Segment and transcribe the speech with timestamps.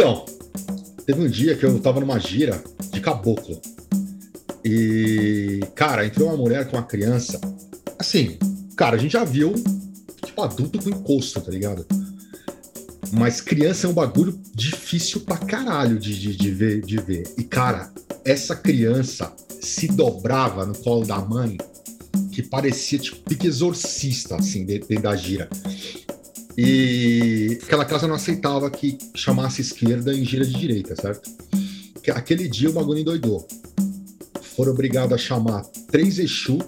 [0.00, 0.24] Então,
[1.04, 3.60] teve um dia que eu tava numa gira de caboclo.
[4.64, 7.38] E, cara, entrou uma mulher com uma criança.
[7.98, 8.38] Assim,
[8.74, 9.52] cara, a gente já viu,
[10.24, 11.84] tipo, adulto com encosto, tá ligado?
[13.12, 17.34] Mas criança é um bagulho difícil pra caralho de, de, de, ver, de ver.
[17.36, 17.92] E, cara,
[18.24, 19.30] essa criança
[19.60, 21.58] se dobrava no colo da mãe,
[22.32, 25.46] que parecia tipo pique exorcista, assim, dentro da gira.
[26.62, 31.30] E aquela casa não aceitava que chamasse esquerda em gira de direita, certo?
[32.02, 33.48] Que aquele dia o bagulho endoidou.
[34.42, 36.58] Foram obrigados a chamar três Exu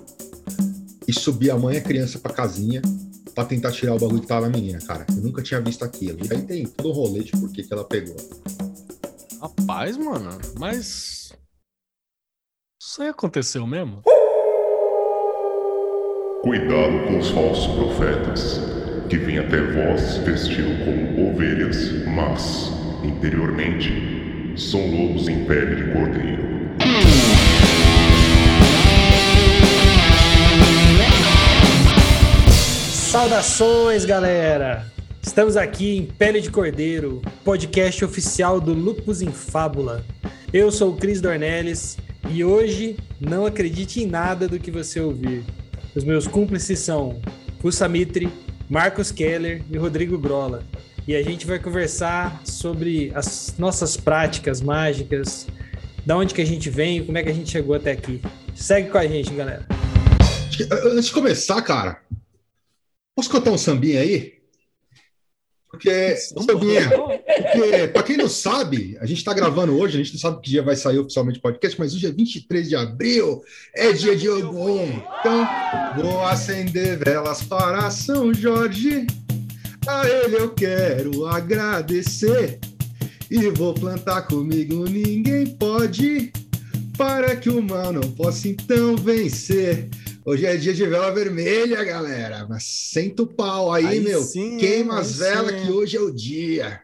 [1.07, 2.81] e subir a mãe e a criança pra casinha
[3.34, 5.05] pra tentar tirar o bagulho que tava na menina, cara.
[5.11, 6.25] Eu nunca tinha visto aquilo.
[6.25, 8.17] E aí tem todo o rolê de por que, que ela pegou.
[9.43, 11.34] Rapaz, mano, mas.
[12.81, 14.01] Isso aí aconteceu mesmo?
[16.41, 18.59] Cuidado com os falsos profetas,
[19.12, 22.73] que vêm até vós vestido como ovelhas, mas,
[23.05, 23.93] interiormente,
[24.57, 26.43] são lobos em pele de cordeiro.
[32.91, 34.87] Saudações, galera!
[35.22, 40.03] Estamos aqui em Pele de Cordeiro, podcast oficial do Lupus em Fábula.
[40.55, 41.98] Eu sou o Cris Dornelles
[42.31, 45.44] e hoje não acredite em nada do que você ouvir.
[45.94, 47.20] Os meus cúmplices são
[47.61, 48.33] Fussa Mitre,
[48.73, 50.65] Marcos Keller e Rodrigo Grola.
[51.06, 55.47] E a gente vai conversar sobre as nossas práticas mágicas,
[56.06, 58.23] da onde que a gente vem, como é que a gente chegou até aqui.
[58.55, 59.67] Segue com a gente, galera.
[60.84, 62.00] Antes de começar, cara,
[63.15, 64.42] Posso cantar um sambinha aí?
[65.73, 70.42] Porque, porque, pra quem não sabe, a gente está gravando hoje, a gente não sabe
[70.42, 73.42] que dia vai sair oficialmente o podcast, mas hoje é 23 de abril,
[73.75, 74.87] é dia de Ogum.
[75.19, 75.48] Então,
[75.97, 79.06] vou acender velas para São Jorge,
[79.87, 82.61] a ele eu quero agradecer.
[83.31, 86.31] E vou plantar comigo, ninguém pode,
[86.98, 89.89] para que o mal não possa então vencer.
[90.25, 92.47] Hoje é dia de vela vermelha, galera.
[92.49, 94.22] Mas senta o pau aí, aí meu.
[94.22, 96.81] Sim, Queima as velas que hoje é o dia.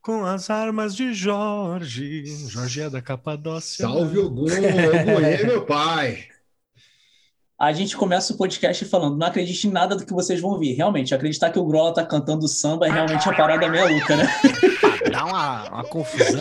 [0.00, 2.24] Com as armas de Jorge.
[2.48, 3.86] Jorge é da Capadócia.
[3.86, 6.24] Salve Ogum, Ogum é meu pai.
[7.58, 10.72] A gente começa o podcast falando, não acredite em nada do que vocês vão ouvir.
[10.72, 14.26] Realmente, acreditar que o Grola tá cantando samba é realmente a parada meia louca, né?
[15.12, 16.40] Dá uma, uma confusão.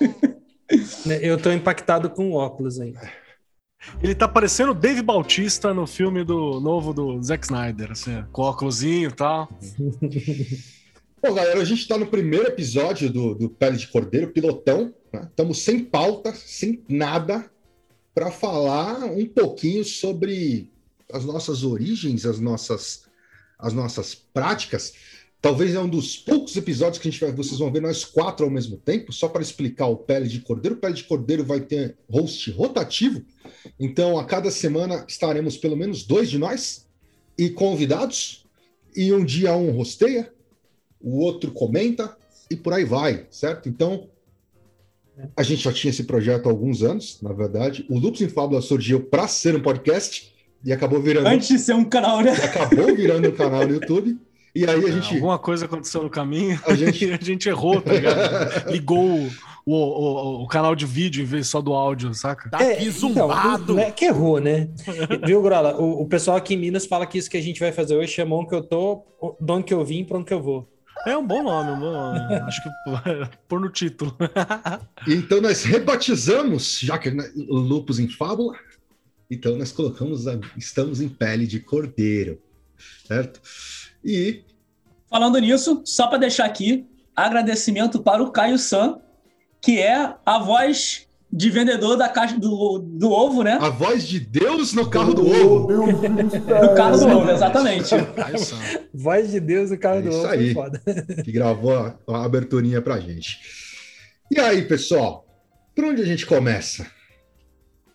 [1.20, 2.94] Eu tô impactado com o óculos aí.
[4.02, 8.42] Ele tá parecendo o Dave Bautista no filme do novo do Zack Snyder, assim, com
[8.42, 9.48] óculosinho e tal.
[11.22, 14.92] Bom, galera, a gente tá no primeiro episódio do, do Pele de Cordeiro, pilotão.
[15.12, 15.64] Estamos né?
[15.64, 17.48] sem pauta, sem nada,
[18.12, 20.72] para falar um pouquinho sobre
[21.12, 23.04] as nossas origens, as nossas,
[23.58, 24.94] as nossas práticas.
[25.40, 28.44] Talvez é um dos poucos episódios que a gente vai, vocês vão ver nós quatro
[28.44, 30.76] ao mesmo tempo, só para explicar o Pele de Cordeiro.
[30.76, 33.24] O Pele de Cordeiro vai ter host rotativo,
[33.78, 36.86] então a cada semana estaremos pelo menos dois de nós
[37.38, 38.46] e convidados,
[38.94, 40.32] e um dia um rosteia,
[41.00, 42.16] o outro comenta
[42.50, 43.68] e por aí vai, certo?
[43.68, 44.08] Então
[45.36, 47.84] a gente já tinha esse projeto há alguns anos, na verdade.
[47.88, 50.32] O Lupus em Fábula surgiu para ser um podcast
[50.64, 51.26] e acabou virando.
[51.26, 52.32] Antes de ser um canal, né?
[52.32, 54.18] Acabou virando um canal no YouTube.
[54.54, 55.14] E aí a é, gente.
[55.14, 58.68] Alguma coisa aconteceu no caminho a gente, a gente errou, tá ligado?
[58.70, 59.28] Ligou
[59.64, 62.50] o, o, o, canal de vídeo em vez só do áudio, saca?
[62.50, 63.74] Tá é, zumbado.
[63.74, 64.68] Então, é que errou, né?
[65.24, 65.76] Viu, Grola?
[65.80, 68.12] O, o, pessoal aqui em Minas fala que isso que a gente vai fazer hoje
[68.12, 69.04] chamou que eu tô,
[69.40, 70.68] de onde que eu vim, pra onde que eu vou.
[71.06, 72.18] É um bom nome, um bom nome.
[72.42, 72.68] Acho que
[73.48, 74.16] pôr no título.
[75.06, 78.54] então nós rebatizamos, já que né, Lupus em Fábula,
[79.30, 82.40] então nós colocamos, a, estamos em pele de cordeiro,
[83.06, 83.40] certo?
[84.04, 84.42] E.
[85.08, 89.00] Falando nisso, só para deixar aqui, agradecimento para o Caio San,
[89.62, 93.58] que é a voz de vendedor da caixa do, do ovo, né?
[93.60, 95.68] A voz de Deus no carro do ovo.
[95.86, 97.94] no carro do ovo, exatamente.
[98.92, 100.28] voz de Deus no carro é do isso ovo.
[100.28, 100.54] Aí,
[101.24, 103.38] que gravou a, a aberturinha pra gente.
[104.30, 105.24] E aí, pessoal?
[105.74, 106.86] Por onde a gente começa?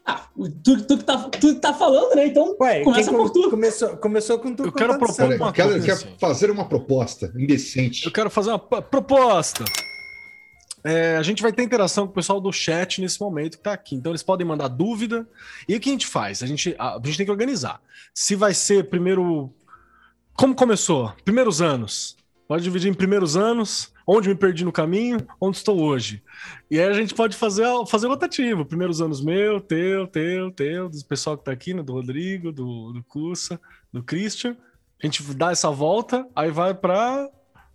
[0.04, 0.26] Ah,
[0.64, 2.28] tu, tu, que tá, tu tá falando, né?
[2.28, 3.50] Então Ué, começa por tu.
[3.50, 4.64] Começou, começou com tu.
[4.64, 5.86] Eu quero propor uma quero, coisa.
[5.86, 6.16] Quero assim.
[6.18, 8.06] fazer uma proposta indecente.
[8.06, 9.66] Eu quero fazer uma proposta.
[10.84, 13.74] É, a gente vai ter interação com o pessoal do chat nesse momento que tá
[13.74, 13.96] aqui.
[13.96, 15.28] Então eles podem mandar dúvida.
[15.68, 16.44] E o que a gente faz?
[16.44, 17.82] A gente, a, a gente tem que organizar.
[18.14, 19.52] Se vai ser primeiro.
[20.34, 21.14] Como começou?
[21.26, 22.16] Primeiros anos.
[22.48, 26.24] Pode dividir em primeiros anos, onde me perdi no caminho, onde estou hoje.
[26.72, 28.64] E aí a gente pode fazer, fazer rotativo.
[28.64, 32.94] Primeiros anos meu, teu, teu, teu, do pessoal que está aqui, né, do Rodrigo, do,
[32.94, 33.34] do
[33.92, 34.56] do Christian.
[35.02, 37.30] A gente dá essa volta, aí vai para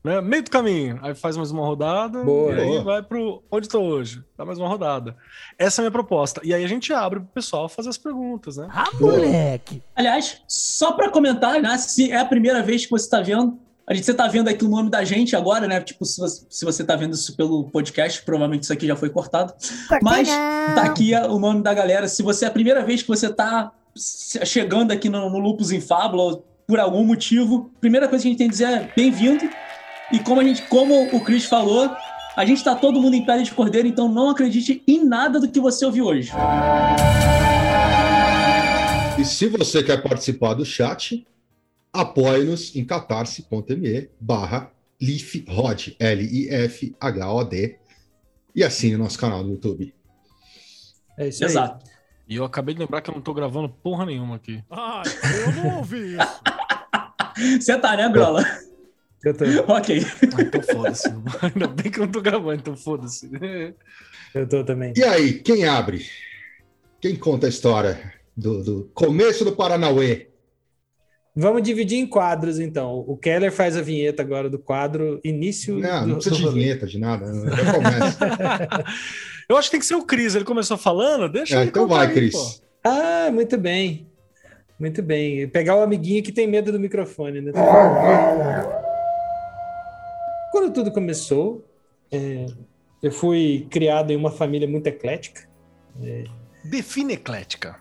[0.05, 0.21] Né?
[0.21, 2.53] Meio do caminho, aí faz mais uma rodada Boa.
[2.55, 2.83] e aí Boa.
[2.83, 5.17] vai pro onde tô hoje, dá mais uma rodada.
[5.57, 6.41] Essa é a minha proposta.
[6.43, 8.69] E aí a gente abre pro pessoal fazer as perguntas, né?
[8.73, 9.81] Ah, moleque!
[9.95, 11.79] Aliás, só pra comentar, né?
[11.79, 13.57] Se é a primeira vez que você tá vendo,
[13.87, 15.81] a gente, você tá vendo aqui o nome da gente agora, né?
[15.81, 19.09] Tipo, se você, se você tá vendo isso pelo podcast, provavelmente isso aqui já foi
[19.09, 19.55] cortado.
[20.03, 22.09] Mas tá aqui o nome da galera.
[22.09, 25.81] Se você é a primeira vez que você tá chegando aqui no, no Lupus em
[25.81, 29.49] Fábula, ou por algum motivo, primeira coisa que a gente tem que dizer é bem-vindo.
[30.13, 31.91] E como a gente, como o Chris falou,
[32.37, 35.51] a gente tá todo mundo em pele de cordeiro, então não acredite em nada do
[35.51, 36.33] que você ouviu hoje.
[39.19, 41.27] E se você quer participar do chat,
[41.93, 44.71] apoie-nos em catarse.me barra
[45.01, 47.79] lifhod, L-I-F-H-O-D,
[48.55, 49.95] e assine o nosso canal no YouTube.
[51.19, 51.51] É isso aí.
[51.51, 51.85] Exato.
[52.29, 54.63] E eu acabei de lembrar que eu não tô gravando porra nenhuma aqui.
[54.71, 55.03] Ai,
[55.47, 56.43] eu não ouvi isso.
[57.61, 58.45] Você tá, né, Grola?
[59.25, 60.03] Eu tô, ok.
[60.37, 61.09] Ah, então foda-se.
[61.43, 63.31] Ainda bem que eu não tô gravando, então foda-se.
[64.35, 64.93] eu tô também.
[64.97, 66.05] E aí, quem abre?
[67.01, 70.29] Quem conta a história do, do começo do Paranauê?
[71.35, 73.05] Vamos dividir em quadros, então.
[73.09, 76.55] O Keller faz a vinheta agora do quadro início Não, do, não precisa do de
[76.61, 77.25] vinheta, de nada.
[77.57, 78.85] Já começa.
[79.49, 80.35] Eu acho que tem que ser o Cris.
[80.35, 82.33] Ele começou falando, deixa É, então vai, aí, Cris.
[82.33, 82.63] pô.
[82.85, 84.07] Ah, muito bem.
[84.79, 85.49] Muito bem.
[85.49, 87.53] Pegar o amiguinho que tem medo do microfone, né?
[90.53, 91.67] Quando tudo começou,
[92.13, 92.47] é,
[93.03, 95.49] eu fui criado em uma família muito eclética.
[96.63, 97.81] Define eclética.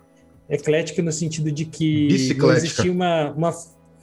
[0.49, 3.51] Eclética no sentido de que não existia uma, uma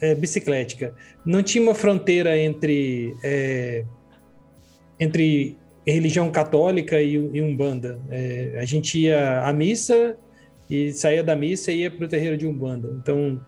[0.00, 0.94] é, biciclética.
[1.24, 3.84] Não tinha uma fronteira entre é,
[5.00, 5.56] entre
[5.86, 7.98] religião católica e, e umbanda.
[8.10, 10.16] É, a gente ia à missa
[10.68, 12.94] e saía da missa e ia para o terreiro de umbanda.
[13.00, 13.40] Então,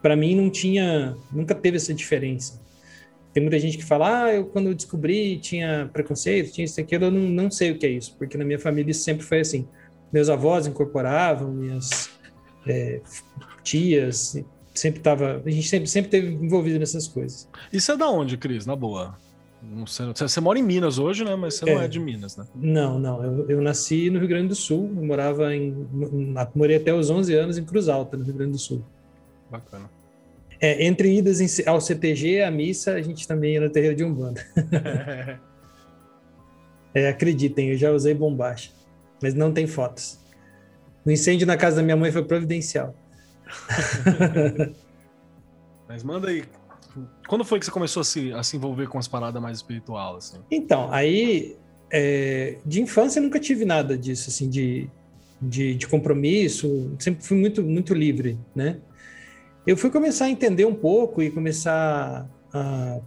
[0.00, 2.60] para mim não tinha, nunca teve essa diferença.
[3.32, 7.04] Tem muita gente que fala, ah, eu quando eu descobri tinha preconceito, tinha isso aquilo,
[7.04, 9.40] eu não, não sei o que é isso, porque na minha família isso sempre foi
[9.40, 9.68] assim.
[10.12, 12.10] Meus avós incorporavam, minhas
[12.66, 13.00] é,
[13.62, 14.42] tias,
[14.74, 17.48] sempre tava, a gente sempre, sempre teve envolvido nessas coisas.
[17.72, 18.66] Isso é da onde, Cris?
[18.66, 19.16] Na boa.
[19.62, 21.36] Não sei, você, mora em Minas hoje, né?
[21.36, 21.84] Mas você não É.
[21.84, 22.46] é de Minas, né?
[22.54, 25.86] Não, não, eu, eu nasci no Rio Grande do Sul, eu morava em,
[26.54, 28.82] morei até os 11 anos em Cruz Alta, no Rio Grande do Sul.
[29.50, 29.90] Bacana.
[30.60, 34.04] É, entre idas em- ao CTG, à missa, a gente também ia no terreiro de
[34.04, 34.44] Umbanda.
[36.92, 38.72] É, acreditem, eu já usei bombacha,
[39.22, 40.18] mas não tem fotos.
[41.06, 42.94] O incêndio na casa da minha mãe foi providencial.
[45.88, 46.44] Mas manda aí.
[47.28, 50.16] Quando foi que você começou a se, a se envolver com as paradas mais espiritual,
[50.16, 50.38] assim?
[50.50, 51.56] Então, aí,
[51.90, 54.88] é, de infância nunca tive nada disso, assim, de,
[55.40, 58.78] de, de compromisso, sempre fui muito, muito livre, né?
[59.66, 63.00] Eu fui começar a entender um pouco e começar a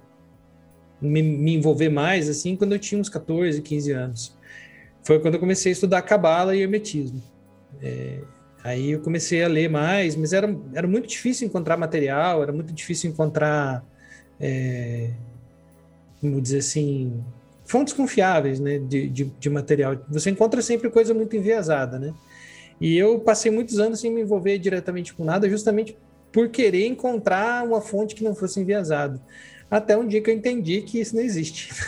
[1.02, 4.38] me, me envolver mais, assim, quando eu tinha uns 14, 15 anos.
[5.04, 7.22] Foi quando eu comecei a estudar Cabala e Hermetismo.
[7.82, 8.20] É,
[8.64, 12.72] aí eu comecei a ler mais, mas era, era muito difícil encontrar material, era muito
[12.72, 13.84] difícil encontrar...
[14.40, 15.10] é,
[16.22, 17.22] vamos dizer assim,
[17.66, 19.98] fontes confiáveis né, de, de, de material.
[20.08, 22.14] Você encontra sempre coisa muito enviesada, né?
[22.80, 25.98] E eu passei muitos anos sem me envolver diretamente com nada, justamente
[26.34, 29.22] por querer encontrar uma fonte que não fosse enviesada.
[29.72, 31.72] Até um dia que eu entendi que isso não existe.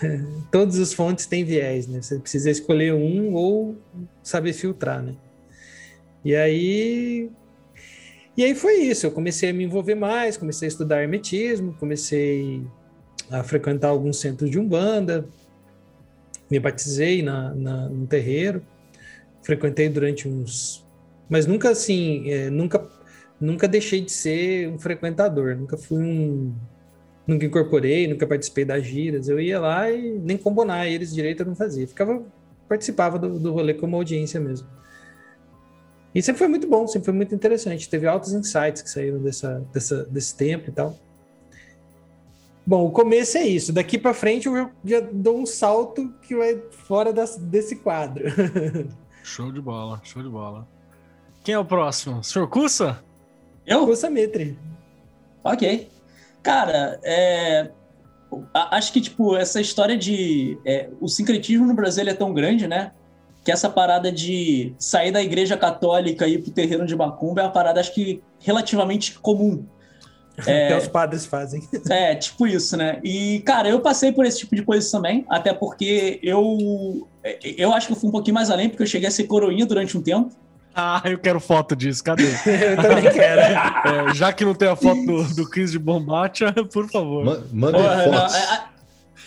[0.50, 2.00] Todas as fontes têm viés, né?
[2.00, 3.76] Você precisa escolher um ou
[4.22, 5.14] saber filtrar, né?
[6.24, 7.30] E aí
[8.36, 12.62] e aí foi isso, eu comecei a me envolver mais, comecei a estudar hermetismo, comecei
[13.30, 15.26] a frequentar alguns centros de Umbanda,
[16.50, 18.62] me batizei na, na, no terreiro,
[19.42, 20.84] frequentei durante uns...
[21.28, 22.86] Mas nunca assim, é, nunca,
[23.40, 26.54] nunca deixei de ser um frequentador, nunca fui um...
[27.26, 31.46] Nunca incorporei, nunca participei das giras, eu ia lá e nem combinar eles direito eu
[31.46, 32.22] não fazia, ficava,
[32.68, 34.68] participava do, do rolê como audiência mesmo.
[36.14, 37.90] E sempre foi muito bom, sempre foi muito interessante.
[37.90, 40.96] Teve altos insights que saíram dessa, dessa, desse tempo e tal.
[42.66, 43.72] Bom, o começo é isso.
[43.72, 48.24] Daqui para frente eu já dou um salto que vai fora das- desse quadro.
[49.22, 50.68] Show de bola, show de bola.
[51.46, 52.24] Quem é o próximo?
[52.24, 52.98] Senhor Cussa?
[53.64, 53.86] Eu?
[53.86, 54.58] Cursa Mitre.
[55.44, 55.88] Ok.
[56.42, 57.70] Cara, é,
[58.52, 60.58] acho que, tipo, essa história de...
[60.66, 62.90] é, o sincretismo no Brasil é tão grande, né?
[63.44, 67.44] Que essa parada de sair da igreja católica e ir pro terreno de Macumba é
[67.44, 69.64] uma parada, acho que, relativamente comum.
[70.40, 71.62] Até os padres fazem.
[71.88, 72.98] É, tipo isso, né?
[73.04, 77.06] E, cara, eu passei por esse tipo de coisa também, até porque eu
[77.56, 79.64] eu acho que eu fui um pouquinho mais além, porque eu cheguei a ser coroinha
[79.64, 80.34] durante um tempo.
[80.76, 82.24] Ah, eu quero foto disso, cadê?
[82.44, 83.40] Eu também quero.
[83.40, 87.24] É, já que não tem a foto do, do Chris de Bombacha, por favor.
[87.24, 88.34] Ma- Mandem Porra, não, fotos.
[88.34, 88.60] é-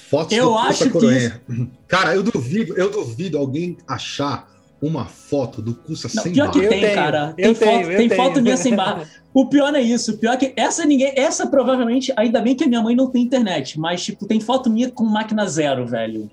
[0.09, 1.41] Fotos Eu acho que Coroenha.
[1.87, 4.47] Cara, eu duvido, eu duvido alguém achar
[4.81, 6.65] uma foto do Cussa Não, sem pior que barba.
[6.65, 7.33] Eu tem, tenho, cara.
[7.35, 8.23] eu Tem, tenho, foto, eu tem tenho.
[8.23, 9.07] foto minha sem barba.
[9.33, 10.13] O pior é isso.
[10.13, 11.13] O pior é que essa ninguém.
[11.15, 14.69] Essa provavelmente, ainda bem que a minha mãe não tem internet, mas, tipo, tem foto
[14.69, 16.29] minha com máquina zero, velho.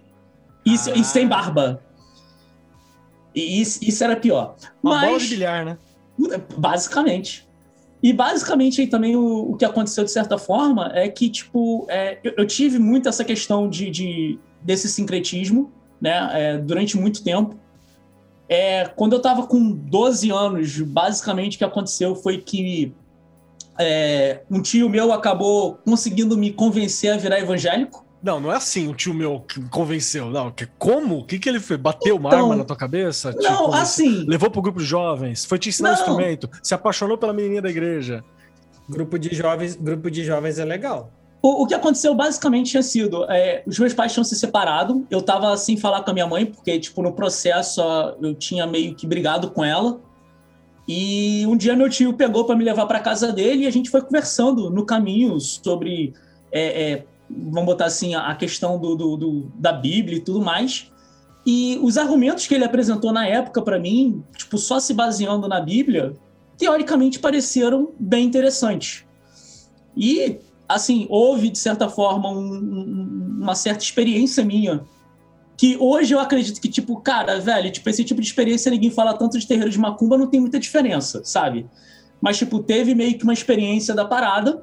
[0.64, 0.96] Isso, Ah.
[0.96, 1.80] e sem barba.
[3.36, 4.56] E isso, isso era pior.
[4.82, 5.78] Uma bola de Mas, bilhar, né?
[6.56, 7.46] basicamente.
[8.02, 12.18] E basicamente aí também o, o que aconteceu de certa forma é que, tipo, é,
[12.24, 17.56] eu, eu tive muito essa questão de, de- desse sincretismo, né, é, durante muito tempo.
[18.48, 22.94] É, quando eu tava com 12 anos, basicamente o que aconteceu foi que
[23.78, 28.05] é, um tio meu acabou conseguindo me convencer a virar evangélico.
[28.22, 30.30] Não, não é assim, o tio meu que me convenceu.
[30.30, 31.18] Não, que, como?
[31.18, 31.78] O que, que ele fez?
[31.78, 33.32] Bateu uma Então, arma na tua cabeça?
[33.32, 33.74] Não, convenceu?
[33.74, 35.44] assim, Levou pro grupo de jovens?
[35.44, 35.98] Foi te ensinar um Não.
[36.00, 36.50] instrumento?
[36.62, 38.24] Se apaixonou pela menininha da igreja?
[38.88, 41.10] Grupo de jovens, grupo de jovens é legal.
[41.42, 45.20] O, o que aconteceu basicamente tinha sido: é, os meus pais tinham se separado, eu
[45.22, 47.80] tava sem falar com a minha mãe, porque, tipo, no processo
[48.22, 50.00] eu tinha meio que brigado com ela.
[50.88, 53.90] E um dia meu tio pegou para me levar para casa dele e a gente
[53.90, 56.14] foi conversando no caminho sobre,
[56.52, 60.90] é, é, vamos botar assim, a questão do, do- do- da Bíblia e tudo mais.
[61.44, 65.60] E os argumentos que ele apresentou na época para mim, tipo, só se baseando na
[65.60, 66.14] Bíblia,
[66.58, 69.04] teoricamente pareceram bem interessantes.
[69.96, 74.84] E assim, houve, de certa forma, um- um- uma certa experiência minha.
[75.56, 79.14] Que hoje eu acredito que, tipo, cara, velho, tipo, esse tipo de experiência, ninguém fala
[79.14, 81.66] tanto de terreiro de macumba, não tem muita diferença, sabe?
[82.20, 84.62] Mas, tipo, teve meio que uma experiência da parada,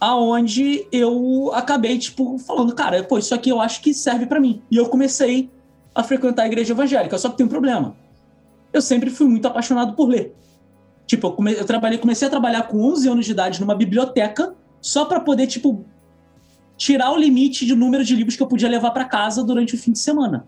[0.00, 4.62] aonde eu acabei, tipo, falando, cara, pô, isso aqui eu acho que serve pra mim.
[4.70, 5.50] E eu comecei
[5.94, 7.94] a frequentar a igreja evangélica, só que tem um problema.
[8.72, 10.34] Eu sempre fui muito apaixonado por ler.
[11.06, 14.54] Tipo, eu, come- eu trabalhei, comecei a trabalhar com 11 anos de idade numa biblioteca,
[14.80, 15.84] só para poder, tipo,
[16.76, 19.78] tirar o limite de número de livros que eu podia levar para casa durante o
[19.78, 20.46] fim de semana.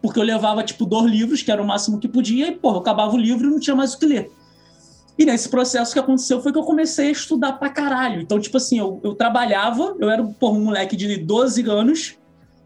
[0.00, 2.80] Porque eu levava, tipo, dois livros, que era o máximo que podia, e, porra, eu
[2.80, 4.30] acabava o livro e não tinha mais o que ler.
[5.20, 8.22] E nesse processo que aconteceu foi que eu comecei a estudar pra caralho.
[8.22, 12.16] Então, tipo assim, eu, eu trabalhava, eu era porra, um moleque de 12 anos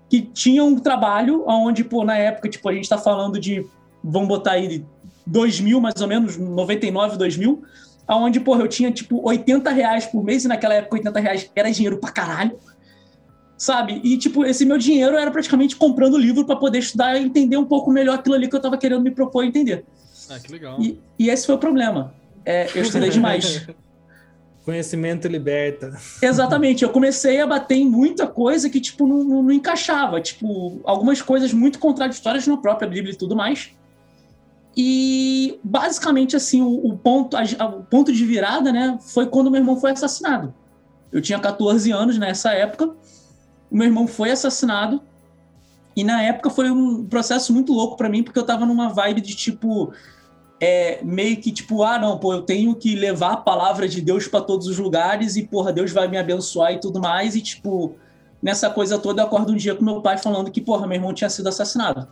[0.08, 3.66] que tinha um trabalho onde, pô, na época, tipo, a gente tá falando de,
[4.04, 4.84] vamos botar aí,
[5.26, 7.60] 2000 mais ou menos, 99, 2000,
[8.06, 11.72] aonde, porra, eu tinha, tipo, 80 reais por mês, e naquela época 80 reais era
[11.72, 12.56] dinheiro pra caralho,
[13.58, 14.00] sabe?
[14.04, 17.66] E, tipo, esse meu dinheiro era praticamente comprando livro pra poder estudar e entender um
[17.66, 19.84] pouco melhor aquilo ali que eu tava querendo me propor a entender.
[20.30, 20.80] Ah, que legal.
[20.80, 22.14] E, e esse foi o problema.
[22.44, 23.66] É, eu estudei demais.
[24.64, 25.94] Conhecimento liberta.
[26.22, 30.20] Exatamente, eu comecei a bater em muita coisa que, tipo, não, não- não encaixava.
[30.22, 33.72] Tipo, algumas coisas muito contraditórias na própria Bíblia e tudo mais.
[34.76, 39.60] E, basicamente, assim, o, o ponto, a- o ponto de virada, né, foi quando meu
[39.60, 40.54] irmão foi assassinado.
[41.12, 42.86] Eu tinha 14 anos nessa época,
[43.70, 45.00] o meu irmão foi assassinado,
[45.94, 49.20] e na época foi um processo muito louco pra mim, porque eu tava numa vibe
[49.20, 49.92] de, tipo,
[50.60, 54.28] é, meio que tipo, ah, não, pô, eu tenho que levar a palavra de Deus
[54.28, 57.34] para todos os lugares e, porra, Deus vai me abençoar e tudo mais.
[57.34, 57.96] E, tipo,
[58.42, 61.12] nessa coisa toda, eu acordo um dia com meu pai falando que, porra, meu irmão
[61.12, 62.08] tinha sido assassinado,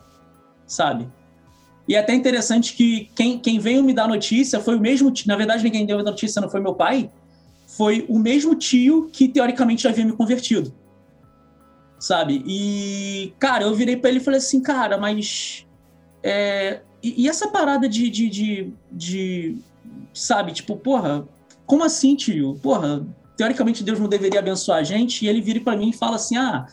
[0.67, 1.07] sabe?
[1.87, 5.35] E é até interessante que quem, quem veio me dar notícia foi o mesmo na
[5.35, 7.11] verdade, quem deu a notícia não foi meu pai,
[7.67, 10.73] foi o mesmo tio que teoricamente já havia me convertido,
[11.99, 12.43] sabe?
[12.45, 15.65] E, cara, eu virei para ele e falei assim, cara, mas.
[16.21, 19.57] é, e, e essa parada de, de, de, de,
[20.13, 21.27] Sabe, tipo, porra,
[21.65, 22.57] como assim, tio?
[22.61, 23.05] Porra,
[23.35, 25.25] teoricamente Deus não deveria abençoar a gente?
[25.25, 26.67] E ele vira para mim e fala assim: ah,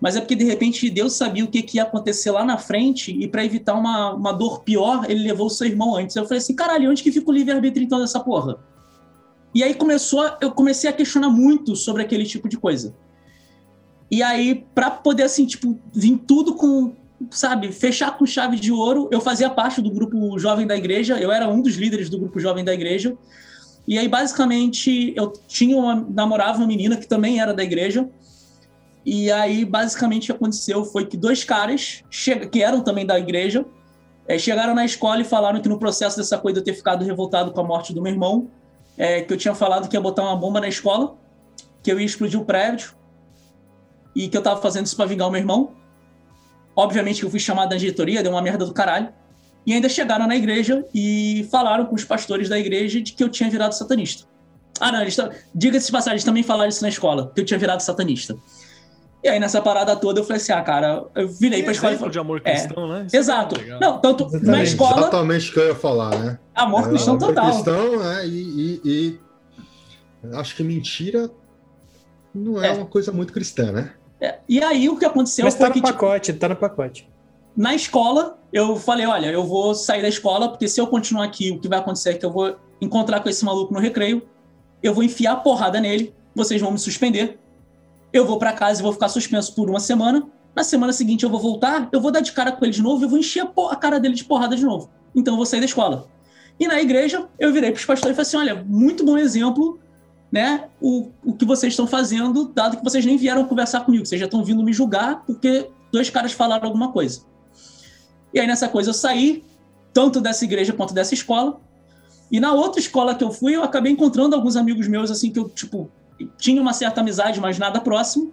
[0.00, 3.12] mas é porque de repente Deus sabia o que, que ia acontecer lá na frente
[3.12, 6.16] e para evitar uma, uma dor pior, ele levou o seu irmão antes.
[6.16, 8.58] Eu falei assim: caralho, onde que fica o livre-arbítrio então dessa porra?
[9.54, 12.94] E aí começou, a- eu comecei a questionar muito sobre aquele tipo de coisa.
[14.10, 16.94] E aí, pra poder, assim, tipo, vir tudo com,
[17.30, 21.30] sabe, fechar com chave de ouro, eu fazia parte do grupo jovem da igreja, eu
[21.30, 23.16] era um dos líderes do grupo jovem da igreja.
[23.86, 28.08] E aí, basicamente, eu tinha uma, namorava uma menina que também era da igreja.
[29.04, 32.04] E aí, basicamente, o que aconteceu foi que dois caras,
[32.52, 33.64] que eram também da igreja,
[34.28, 37.52] eh, chegaram na escola e falaram que no processo dessa coisa eu ter ficado revoltado
[37.52, 38.48] com a morte do meu irmão,
[38.96, 41.16] eh, que eu tinha falado que ia botar uma bomba na escola,
[41.82, 42.94] que eu ia explodir o prédio,
[44.14, 45.72] e que eu tava fazendo isso pra vingar o meu irmão.
[46.76, 49.08] Obviamente que eu fui chamado da diretoria, deu uma merda do caralho.
[49.66, 53.28] E ainda chegaram na igreja e falaram com os pastores da igreja de que eu
[53.28, 54.26] tinha virado satanista.
[54.80, 55.16] Ah, não, eles
[55.54, 58.34] diga-se de passagem, eles também falaram isso na escola, que eu tinha virado satanista.
[59.22, 61.94] E aí, nessa parada toda, eu falei assim, ah, cara, eu virei pra escola e
[61.96, 63.04] Exemplo de amor É, cristão, né?
[63.06, 63.58] Isso é exato.
[63.60, 63.78] legal.
[63.78, 64.68] Não, tanto na Exatamente.
[64.68, 66.38] escola, Exatamente o que eu ia falar, né?
[66.54, 67.50] amor É, cristão amor total.
[67.50, 68.26] cristão, né?
[68.26, 69.20] E, e- e
[70.36, 71.30] acho que mentira
[72.34, 72.72] não é, É.
[72.72, 73.92] uma coisa muito cristã, né?
[74.20, 76.56] É, E aí, o que aconteceu Mas foi tá que, no tipo, pacote, tá no
[76.56, 77.08] pacote.
[77.56, 81.50] na escola, eu falei, olha, eu vou sair da escola, porque se eu continuar aqui,
[81.50, 84.22] o que vai acontecer é que eu vou encontrar com esse maluco no recreio,
[84.82, 87.38] eu vou enfiar a porrada nele, vocês vão me suspender,
[88.12, 91.30] eu vou pra casa e vou ficar suspenso por uma semana, na semana seguinte eu
[91.30, 93.72] vou voltar, eu vou dar de cara com ele de novo, eu vou encher a,
[93.72, 94.90] a cara dele de porrada de novo.
[95.14, 96.08] Então eu vou sair da escola.
[96.58, 99.78] E na igreja, eu virei pros pastores e falei assim, olha, muito bom exemplo,
[100.30, 104.18] né, o, o que vocês estão fazendo, dado que vocês nem vieram conversar comigo, vocês
[104.18, 107.22] já estão vindo me julgar porque dois caras falaram alguma coisa.
[108.32, 109.44] E aí nessa coisa eu saí,
[109.92, 111.60] tanto dessa igreja quanto dessa escola.
[112.30, 115.38] E na outra escola que eu fui, eu acabei encontrando alguns amigos meus, assim, que
[115.38, 115.90] eu, tipo,
[116.38, 118.32] tinha uma certa amizade, mas nada próximo.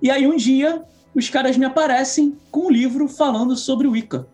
[0.00, 4.28] E aí um dia, os caras me aparecem com um livro falando sobre Wicca.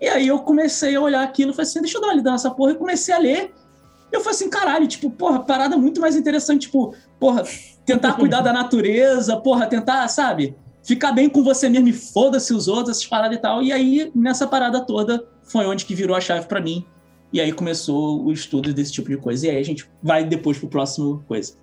[0.00, 2.30] E aí eu comecei a olhar aquilo e falei assim, deixa eu dar uma lida
[2.30, 2.72] nessa porra.
[2.72, 3.52] E comecei a ler.
[4.12, 7.44] Eu falei assim, caralho, tipo, porra, parada muito mais interessante, tipo, porra,
[7.84, 10.56] tentar cuidar da natureza, porra, tentar, sabe?
[10.82, 13.62] Ficar bem com você mesmo e foda-se os outros, essas paradas e tal.
[13.62, 16.86] E aí, nessa parada toda, foi onde que virou a chave pra mim.
[17.32, 19.46] E aí começou o estudo desse tipo de coisa.
[19.46, 21.54] E aí a gente vai depois pro próximo coisa.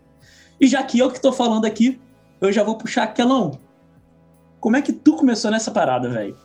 [0.59, 1.99] E já que eu que tô falando aqui,
[2.41, 3.59] eu já vou puxar aquelão.
[4.59, 6.37] Como é que tu começou nessa parada, velho?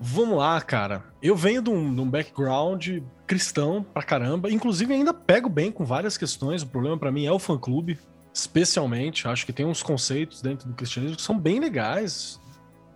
[0.00, 1.04] Vamos lá, cara.
[1.22, 4.50] Eu venho de um, de um background cristão pra caramba.
[4.50, 6.62] Inclusive, ainda pego bem com várias questões.
[6.62, 7.98] O problema pra mim é o fã-clube,
[8.32, 9.26] especialmente.
[9.28, 12.40] Acho que tem uns conceitos dentro do cristianismo que são bem legais.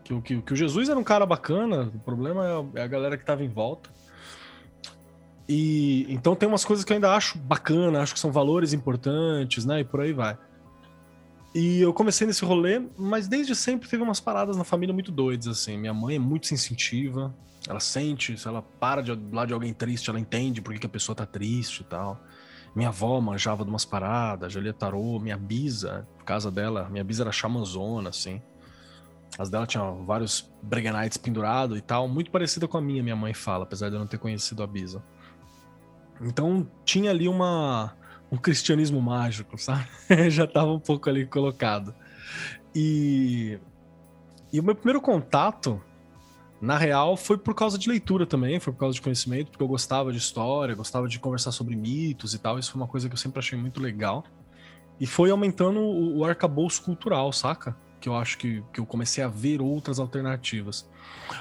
[0.04, 2.86] Que, que, que o Jesus era um cara bacana, o problema é a, é a
[2.86, 3.90] galera que tava em volta.
[5.48, 9.64] E então tem umas coisas que eu ainda acho bacana, acho que são valores importantes,
[9.64, 9.80] né?
[9.80, 10.36] E por aí vai.
[11.54, 15.46] E eu comecei nesse rolê, mas desde sempre teve umas paradas na família muito doidas,
[15.46, 15.78] assim.
[15.78, 17.34] Minha mãe é muito sensitiva,
[17.68, 20.86] ela sente, se ela para de lado de alguém triste, ela entende por que, que
[20.86, 22.18] a pessoa tá triste e tal.
[22.74, 27.24] Minha avó manjava de umas paradas, já lia tarô, minha bisa, casa dela, minha bisa
[27.24, 28.40] era chamanzona, assim.
[29.38, 33.34] As dela tinham vários Bregenites pendurados e tal, muito parecida com a minha, minha mãe
[33.34, 35.02] fala, apesar de eu não ter conhecido a bisa.
[36.22, 37.94] Então tinha ali uma,
[38.32, 39.86] um cristianismo mágico, sabe?
[40.30, 41.94] Já estava um pouco ali colocado.
[42.74, 43.58] E,
[44.50, 45.82] e o meu primeiro contato,
[46.60, 49.68] na real, foi por causa de leitura também, foi por causa de conhecimento, porque eu
[49.68, 52.58] gostava de história, gostava de conversar sobre mitos e tal.
[52.58, 54.24] Isso foi uma coisa que eu sempre achei muito legal.
[54.98, 57.76] E foi aumentando o, o arcabouço cultural, saca?
[58.00, 60.88] Que eu acho que, que eu comecei a ver outras alternativas.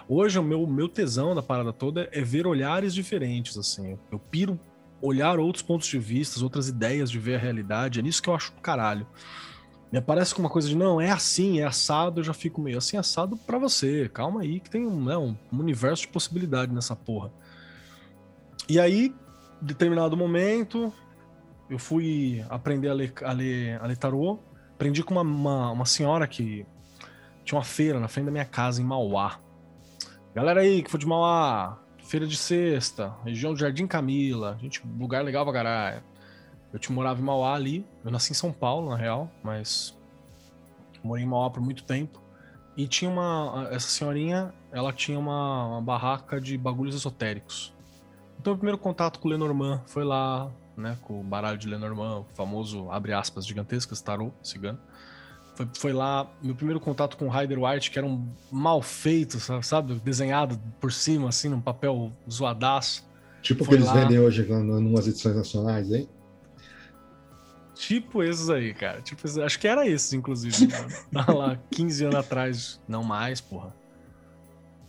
[0.08, 3.97] Hoje, o meu, meu tesão da parada toda é ver olhares diferentes, assim.
[4.12, 4.60] Eu piro
[5.01, 7.99] olhar outros pontos de vista, outras ideias de ver a realidade.
[7.99, 9.08] É nisso que eu acho caralho.
[9.91, 12.78] Me aparece com uma coisa de, não, é assim, é assado, eu já fico meio
[12.78, 14.10] assim, assado pra você.
[14.10, 17.32] Calma aí, que tem um, né, um universo de possibilidade nessa porra.
[18.67, 19.15] E aí,
[19.62, 20.91] determinado momento,
[21.69, 24.39] eu fui aprender a ler, a ler, a ler tarô.
[24.73, 26.65] Aprendi com uma, uma, uma senhora que
[27.45, 29.39] tinha uma feira na frente da minha casa, em Mauá.
[30.36, 35.23] Galera aí que for de Mauá, feira de sexta, região do Jardim Camila, gente, lugar
[35.23, 36.04] legal pra caralho.
[36.73, 39.97] Eu te morava em Mauá ali, eu nasci em São Paulo, na real, mas
[41.03, 42.21] morei em Mauá por muito tempo.
[42.75, 43.67] E tinha uma.
[43.71, 47.73] Essa senhorinha, ela tinha uma, uma barraca de bagulhos esotéricos.
[48.39, 50.95] Então, o primeiro contato com o Lenormand foi lá, né?
[51.01, 54.77] Com o baralho de Lenormand, o famoso, abre aspas, gigantescas, tarô cigano.
[55.56, 59.39] Foi, foi lá, meu primeiro contato com o Rider White, que era um mal feito,
[59.39, 59.95] sa- sabe?
[59.95, 63.03] Desenhado por cima, assim, num papel zoadaço.
[63.41, 63.93] Tipo o que eles lá.
[63.93, 66.08] vendem hoje em umas edições nacionais, hein?
[67.77, 69.01] Tipo esses aí, cara.
[69.01, 70.55] Tipo, esses- acho que era esses, inclusive.
[71.11, 73.73] Tá lá, 15 anos atrás, não mais, porra.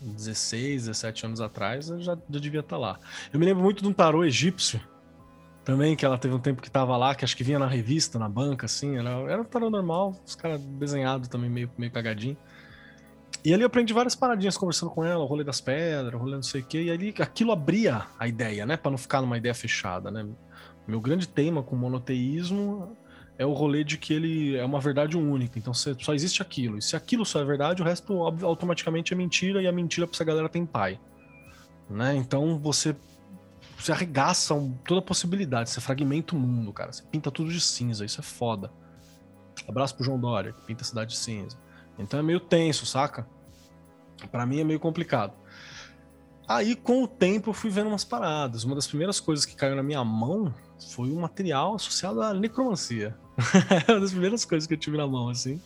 [0.01, 2.99] 16, 17 anos atrás, eu já, já devia estar lá.
[3.33, 4.81] Eu me lembro muito de um tarô egípcio,
[5.65, 8.19] também, que ela teve um tempo que tava lá, que acho que vinha na revista,
[8.19, 8.97] na banca, assim.
[8.97, 12.37] Era, era um tarô normal, os caras desenhados também, meio, meio cagadinho.
[13.45, 16.37] E ali eu aprendi várias paradinhas conversando com ela, o rolê das pedras, o rolê
[16.37, 18.77] não sei o quê, e ali aquilo abria a ideia, né?
[18.79, 20.27] Pra não ficar numa ideia fechada, né?
[20.89, 22.97] Meu grande tema com o monoteísmo
[23.37, 26.79] é o rolê de que ele é uma verdade única, então só existe aquilo.
[26.79, 30.15] E se aquilo só é verdade, o resto automaticamente é mentira, e a mentira pra
[30.15, 30.99] essa galera tem pai.
[31.91, 32.17] Né?
[32.17, 32.97] Então você,
[33.79, 34.55] você arregaça
[34.87, 36.91] toda a possibilidade, você fragmenta o mundo, cara.
[36.91, 38.73] Você pinta tudo de cinza, isso é foda.
[39.69, 41.59] Abraço pro João Dória, que pinta a cidade de cinza.
[41.99, 43.29] Então é meio tenso, saca?
[44.31, 45.35] Pra mim é meio complicado.
[46.49, 48.65] Aí, com o tempo, eu fui vendo umas paradas.
[48.65, 50.55] Uma das primeiras coisas que caiu na minha mão
[50.87, 53.17] foi um material associado à necromancia.
[53.89, 55.61] é uma das primeiras coisas que eu tive na mão, assim.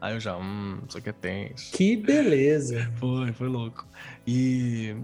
[0.00, 1.72] Aí eu já, hum, isso aqui é tenso.
[1.72, 2.90] Que beleza.
[2.98, 3.86] Foi, foi louco.
[4.26, 4.94] E,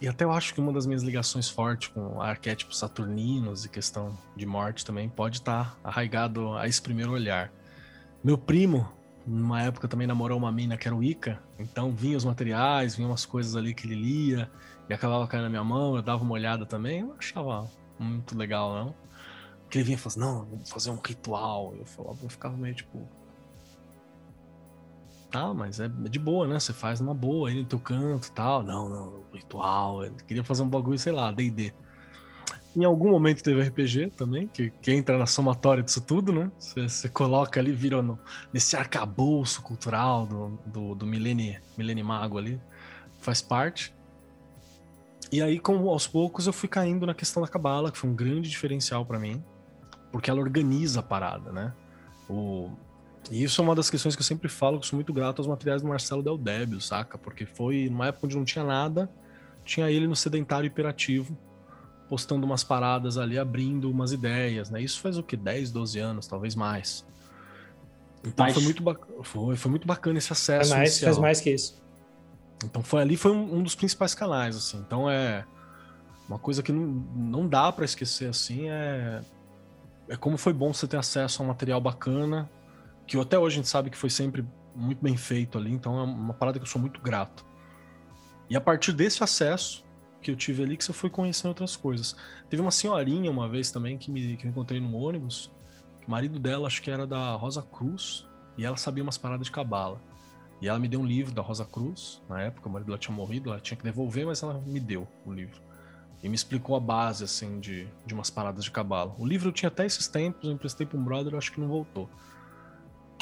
[0.00, 4.16] e até eu acho que uma das minhas ligações fortes com arquétipos saturninos e questão
[4.36, 7.52] de morte também pode estar arraigado a esse primeiro olhar.
[8.22, 8.88] Meu primo,
[9.26, 13.08] numa época, também namorou uma mina que era o Ica, então vinha os materiais, vinha
[13.08, 14.50] umas coisas ali que ele lia
[14.88, 17.68] e acabava caindo na minha mão, eu dava uma olhada também, eu achava
[18.02, 18.94] muito legal, não.
[19.62, 21.74] Porque ele vinha e falava assim, não, vamos fazer um ritual.
[21.78, 23.08] Eu falava, eu ficava meio tipo.
[25.30, 26.60] Tá, mas é de boa, né?
[26.60, 28.62] Você faz numa boa aí no teu canto e tal.
[28.62, 30.04] Não, não, ritual.
[30.04, 31.72] Eu queria fazer um bagulho, sei lá, DD.
[32.74, 36.50] Em algum momento teve RPG também, que, que entra na somatória disso tudo, né?
[36.58, 38.18] Você, coloca ali, vira no,
[38.52, 42.60] nesse arcabouço cultural do, do, do Milene, Milene Mago ali.
[43.20, 43.94] Faz parte.
[45.32, 48.14] E aí, com, aos poucos, eu fui caindo na questão da cabala, que foi um
[48.14, 49.42] grande diferencial para mim,
[50.12, 51.72] porque ela organiza a parada, né?
[52.28, 52.70] O...
[53.30, 55.38] E isso é uma das questões que eu sempre falo, que eu sou muito grato
[55.38, 57.16] aos materiais do Marcelo Del Débio, saca?
[57.16, 59.10] Porque foi numa época onde não tinha nada,
[59.64, 61.34] tinha ele no sedentário hiperativo,
[62.10, 64.82] postando umas paradas ali, abrindo umas ideias, né?
[64.82, 65.34] Isso faz o que?
[65.34, 67.06] 10, 12 anos, talvez mais.
[68.22, 68.54] Então Mais.
[68.54, 69.00] foi muito, bac...
[69.22, 70.68] foi, foi muito bacana esse acesso.
[70.68, 71.08] Faz mais, inicial.
[71.10, 71.81] faz mais que isso.
[72.64, 74.78] Então foi ali, foi um, um dos principais canais, assim.
[74.78, 75.44] Então é
[76.28, 79.22] uma coisa que não, não dá pra esquecer, assim, é
[80.08, 82.50] é como foi bom você ter acesso a um material bacana,
[83.06, 86.02] que até hoje a gente sabe que foi sempre muito bem feito ali, então é
[86.02, 87.44] uma parada que eu sou muito grato.
[88.48, 89.84] E a partir desse acesso
[90.20, 92.14] que eu tive ali, que você foi conhecendo outras coisas.
[92.48, 95.50] Teve uma senhorinha uma vez também que me, que eu encontrei no ônibus,
[96.06, 99.52] o marido dela acho que era da Rosa Cruz, e ela sabia umas paradas de
[99.52, 100.00] cabala.
[100.62, 103.14] E ela me deu um livro da Rosa Cruz, na época, o marido dela tinha
[103.14, 105.60] morrido, ela tinha que devolver, mas ela me deu o livro.
[106.22, 109.12] E me explicou a base, assim, de, de umas paradas de cabala.
[109.18, 111.66] O livro eu tinha até esses tempos, eu emprestei pra um brother, acho que não
[111.66, 112.08] voltou.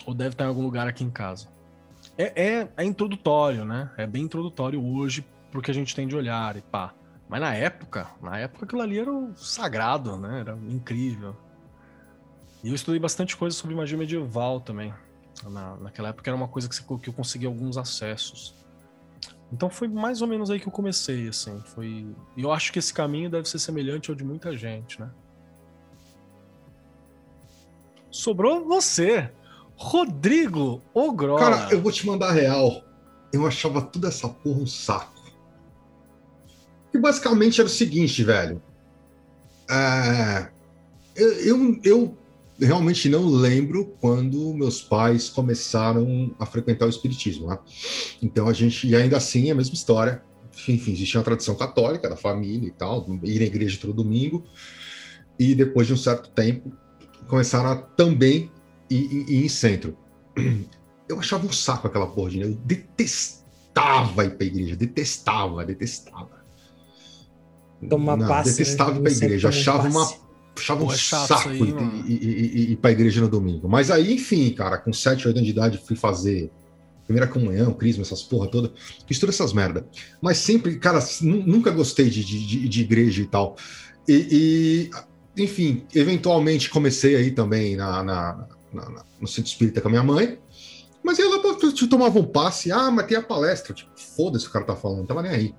[0.05, 1.49] Ou deve estar em algum lugar aqui em casa.
[2.19, 3.91] É, é, é introdutório, né?
[3.97, 6.93] É bem introdutório hoje pro que a gente tem de olhar e pá.
[7.27, 10.41] Mas na época, na época aquilo ali era o sagrado, né?
[10.41, 11.35] Era incrível.
[12.63, 14.93] E eu estudei bastante coisa sobre magia medieval também.
[15.49, 18.55] Na, naquela época era uma coisa que, você- que eu consegui alguns acessos.
[19.53, 21.61] Então foi mais ou menos aí que eu comecei, assim.
[21.75, 22.07] Foi...
[22.37, 25.11] E eu acho que esse caminho deve ser semelhante ao de muita gente, né?
[28.11, 29.31] Sobrou você,
[29.77, 31.39] Rodrigo Ogrola.
[31.39, 32.83] Cara, eu vou te mandar real.
[33.33, 35.21] Eu achava toda essa porra um saco.
[36.91, 38.61] Que basicamente era o seguinte, velho.
[39.71, 40.51] É,
[41.15, 42.19] eu, eu, eu
[42.61, 47.59] realmente não lembro quando meus pais começaram a frequentar o espiritismo, né?
[48.23, 50.23] Então a gente, e ainda assim é a mesma história.
[50.69, 54.45] Enfim, existia uma tradição católica da família e tal, ir à igreja todo domingo.
[55.39, 56.71] E depois de um certo tempo,
[57.29, 58.51] começaram a também
[58.91, 59.97] ir, ir- ir em centro.
[61.09, 66.41] Eu achava um saco aquela porra de Eu detestava ir pra igreja, detestava, detestava.
[67.89, 68.51] Tomar Não, passe.
[68.51, 68.99] detestava né?
[68.99, 70.07] ir pra igreja, achava uma
[70.57, 72.05] achava um é saco aí, ir, mano.
[72.07, 73.69] ir- ir- pra igreja no domingo.
[73.69, 76.51] Mas aí, enfim, cara, com 7, 8 anos de idade, fui fazer
[77.07, 78.73] primeira comunhão, crisma, essas porra toda.
[79.07, 79.87] Fiz toda essas merda.
[80.23, 83.57] Mas sempre, cara, nu- nunca gostei de, de, de- de igreja e tal.
[84.09, 84.91] E,
[85.37, 89.91] e, enfim, eventualmente comecei aí também na, na- na- na- no centro espírita com a
[89.91, 90.39] minha mãe.
[91.03, 91.41] Mas aí ela
[91.73, 93.75] te tomava um passe, ah, mas tem a palestra.
[93.75, 95.55] Tipo, foda-se o cara tá falando, não tava nem aí.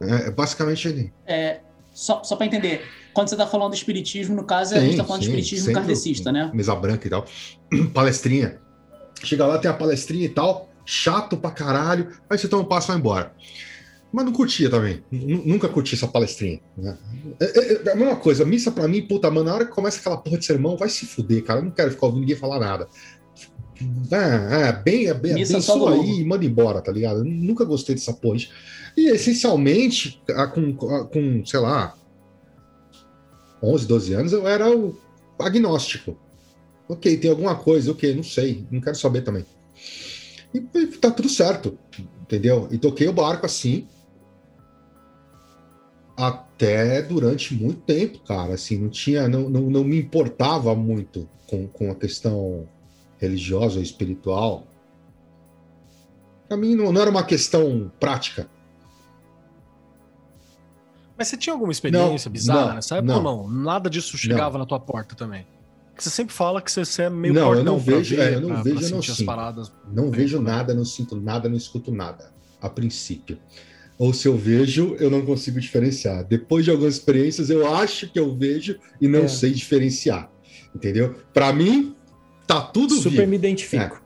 [0.00, 1.12] É, basicamente ele.
[1.26, 1.60] É,
[1.92, 2.82] só só para entender,
[3.12, 5.32] quando você tá falando do espiritismo, no caso, a Sim, gente tá falando de sim,
[5.32, 6.50] espiritismo sempre kardecista, né?
[6.54, 7.24] Mesa branca e tal.
[7.94, 8.58] Palestrinha.
[9.22, 10.68] Chega lá, tem a palestrinha e tal.
[10.84, 12.08] Chato pra caralho.
[12.28, 13.32] Aí você toma um passo e vai embora.
[14.12, 15.04] Mas não curtia também.
[15.12, 16.60] N- Nunca curti essa palestrinha.
[16.76, 16.96] né?
[17.38, 18.44] É, é- é a mesma coisa.
[18.44, 21.06] Missa pra mim, puta, mano, na hora que começa aquela porra de sermão, vai se
[21.06, 21.60] fuder, cara.
[21.60, 22.88] Eu não quero ficar ouvindo ninguém falar nada.
[24.10, 27.20] É, é bem, é bem, Missa bem só aí e manda embora, tá ligado?
[27.20, 28.38] Eu nunca gostei dessa porra.
[28.96, 31.94] E essencialmente, a- com, a- com, sei lá,
[33.62, 34.96] 11, 12 anos, eu era o
[35.38, 36.16] agnóstico.
[36.88, 39.44] Ok, tem alguma coisa, ok, não sei, não quero saber também.
[40.52, 41.78] E, e tá tudo certo,
[42.20, 42.68] entendeu?
[42.70, 43.86] E toquei o barco assim
[46.16, 48.54] até durante muito tempo, cara.
[48.54, 52.68] Assim, não tinha, não, não, não me importava muito com, com a questão
[53.18, 54.66] religiosa ou espiritual.
[56.46, 58.48] Pra mim não, não era uma questão prática.
[61.20, 63.36] Mas você tinha alguma experiência Não, bizarra não, nessa época não.
[63.36, 63.62] ou não?
[63.62, 65.46] Nada disso chegava na tua porta também?
[65.90, 68.40] Porque você sempre fala que você, é meio Não, eu não vejo- ver, é, eu
[68.40, 69.26] não pra- vejo, pra eu não sinto.
[69.26, 69.70] paradas.
[69.92, 73.38] Não vejo nada, não sinto nada, não escuto nada, a princípio.
[73.98, 76.24] ou se eu vejo, eu não consigo diferenciar.
[76.24, 79.28] Depois de algumas experiências, eu acho que eu vejo e não É.
[79.28, 80.30] sei diferenciar.
[80.74, 81.16] Entendeu?
[81.34, 81.94] Para mim,
[82.46, 84.02] tá tudo Super vivo me identifico.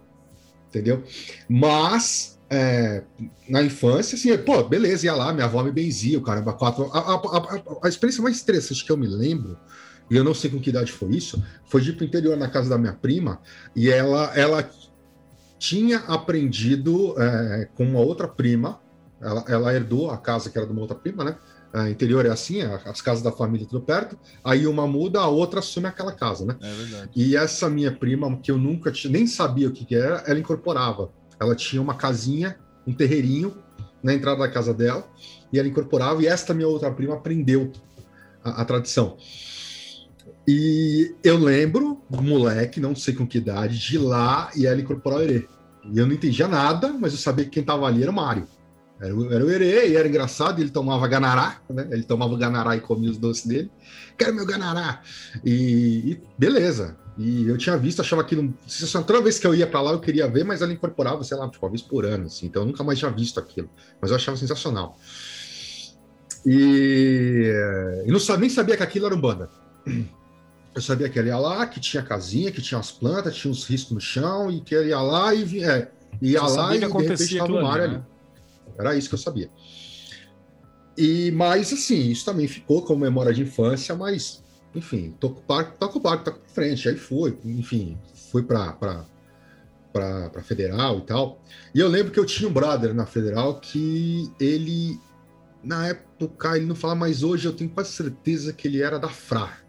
[0.69, 1.05] entendeu?
[1.49, 3.05] Mas é,
[3.49, 6.85] na infância, assim, pô, beleza, ia lá, minha avó me benzia, o caramba, quatro.
[6.93, 9.59] A, a, a- a experiência mais interessante que eu me lembro,
[10.11, 12.51] e eu não sei com que idade foi isso, foi de ir pro interior na
[12.51, 13.41] casa da minha prima,
[13.75, 14.69] e ela, ela
[15.59, 18.81] tinha aprendido é, com uma outra prima,
[19.21, 21.37] ela, ela herdou a casa que era de uma outra prima, né?
[21.75, 25.29] É, interior é assim, é, as casas da família tudo perto, aí uma muda, a
[25.29, 26.57] outra assume aquela casa, né?
[26.61, 27.11] É verdade.
[27.17, 30.39] E essa minha prima, que eu nunca tinha, nem sabia o que, que era, ela
[30.39, 31.11] incorporava.
[31.41, 33.57] Ela tinha uma casinha, um terreirinho
[34.03, 35.09] na entrada da casa dela,
[35.53, 37.73] e ela incorporava, e esta minha outra prima aprendeu
[38.43, 39.17] a, a tradição.
[40.47, 45.23] E eu lembro, moleque, não sei com que idade, de lá e ela incorporar o
[45.23, 45.49] herê.
[45.91, 48.47] E eu não entendia nada, mas eu sabia que quem estava ali era o Mário.
[49.01, 51.89] Era, era o herê, e era engraçado, ele tomava ganará, né?
[51.91, 53.71] Ele tomava ganará e comia os doces dele.
[54.19, 55.03] Quero meu ganará!
[55.45, 56.97] E, e beleza.
[57.17, 58.53] E eu tinha visto, achava aquilo.
[59.07, 61.49] Toda vez que eu ia para lá, eu queria ver, mas ela incorporava, sei lá,
[61.49, 62.47] tipo, uma vez por ano, assim.
[62.47, 63.71] Então eu nunca mais tinha visto aquilo.
[64.01, 64.99] Mas eu achava sensacional.
[66.45, 67.51] E
[68.05, 69.49] eu não sabia, nem sabia que aquilo era um banda.
[70.75, 73.65] Eu sabia que ele ia lá, que tinha casinha, que tinha as plantas, tinha uns
[73.65, 75.71] riscos no chão, e que ele ia lá e vinha.
[75.71, 78.03] É, ia Você lá e de repente acontecia tava aquilo o Mário ali, ali.
[78.03, 78.07] né?
[78.79, 79.49] Era isso que eu sabia.
[80.97, 84.44] E, mas, assim, isso também ficou como memória de infância, mas,
[84.75, 86.89] enfim, toca o barco, toca o barco, toca pra frente.
[86.89, 87.99] Aí foi, enfim,
[88.31, 89.05] fui pra, pra,
[89.93, 91.43] pra, pra Federal e tal.
[91.75, 94.99] E eu lembro que eu tinha um brother na Federal que ele,
[95.63, 99.09] na época, ele não fala, mas hoje eu tenho quase certeza que ele era da
[99.09, 99.65] FRA.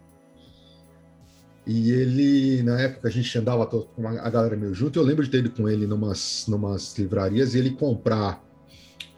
[1.66, 4.98] E ele, na época, a gente andava com a galera meio junto.
[4.98, 8.40] Eu lembro de ter ido com ele numas, numas livrarias e ele comprar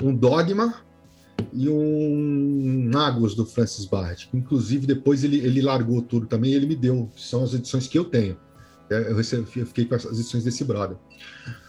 [0.03, 0.88] um Dogma
[1.53, 4.29] e um Nagus do Francis Barrett.
[4.33, 7.11] Inclusive, depois ele, ele largou tudo também e ele me deu.
[7.17, 8.37] São as edições que eu tenho.
[8.91, 10.97] É, Eu, recebi, eu fiquei com as edições desse brother.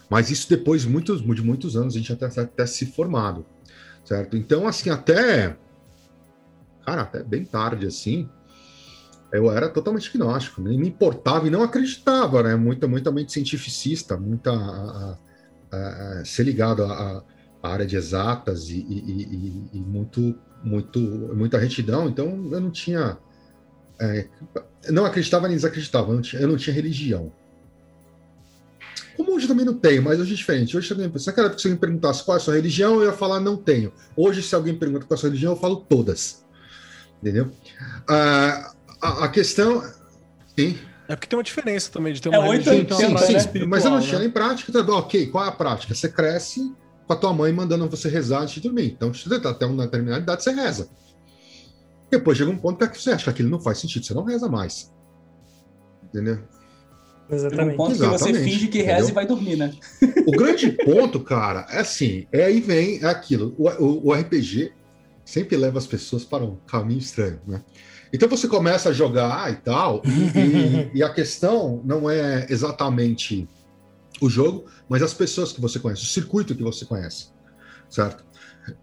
[0.09, 3.45] Mas isso depois muitos, de muitos anos, a gente até, até se formado.
[4.03, 4.35] Certo?
[4.35, 5.57] Então, assim, até.
[6.85, 8.27] Cara, até bem tarde, assim.
[9.31, 12.55] Eu era totalmente gnóstico, nem me importava e não acreditava, né?
[12.55, 14.51] Muita, muita mente cientificista, muita.
[14.51, 15.17] a-
[15.71, 15.77] a-
[16.21, 17.23] a- ser ligado a,
[17.61, 22.71] a área de exatas e, e- e- e- muito, muito, muita retidão, então eu não
[22.71, 23.17] tinha.
[23.99, 24.27] é,
[24.89, 27.31] não acreditava nem desacreditava, eu não tinha, eu não tinha religião.
[29.17, 30.77] Como hoje também não tenho, mas hoje é diferente.
[30.77, 33.13] Hoje também, se naquela época se alguém perguntasse qual é a sua religião, eu ia
[33.13, 33.91] falar não tenho.
[34.15, 36.45] Hoje, se alguém pergunta qual é a sua religião, eu falo todas.
[37.21, 37.51] Entendeu?
[38.07, 39.83] Ah, a, a questão.
[40.57, 40.77] Sim,
[41.09, 43.27] É porque tem uma diferença também de ter É uma oito religião sim, prática né?
[43.27, 44.05] sim, espiritual, mas eu não né?
[44.07, 44.71] tinha nem prática.
[44.71, 45.93] Tá, ok, qual é a prática?
[45.93, 46.73] Você cresce
[47.09, 48.91] com a tua mãe mandando você rezar antes de dormir.
[48.95, 50.87] Então, se você tá até uma determinada idade, você reza.
[52.11, 54.47] Depois chega um ponto que você acha que aquilo não faz sentido, você não reza
[54.47, 54.93] mais.
[56.03, 56.35] Entendeu?
[56.35, 57.77] Chega um Exatamente.
[57.77, 59.09] ponto que você Exatamente, finge que reza entendeu?
[59.09, 59.73] e vai dormir, né?
[60.27, 63.55] O grande ponto, cara, é assim, é aí vem é aquilo.
[63.57, 64.71] O, o- o RPG
[65.25, 67.63] sempre leva as pessoas para um caminho estranho, né?
[68.13, 73.49] Então você começa a jogar e tal, e, e- e a questão não é exatamente
[74.21, 77.27] o jogo, mas as pessoas que você conhece, o circuito que você conhece,
[77.89, 78.25] certo?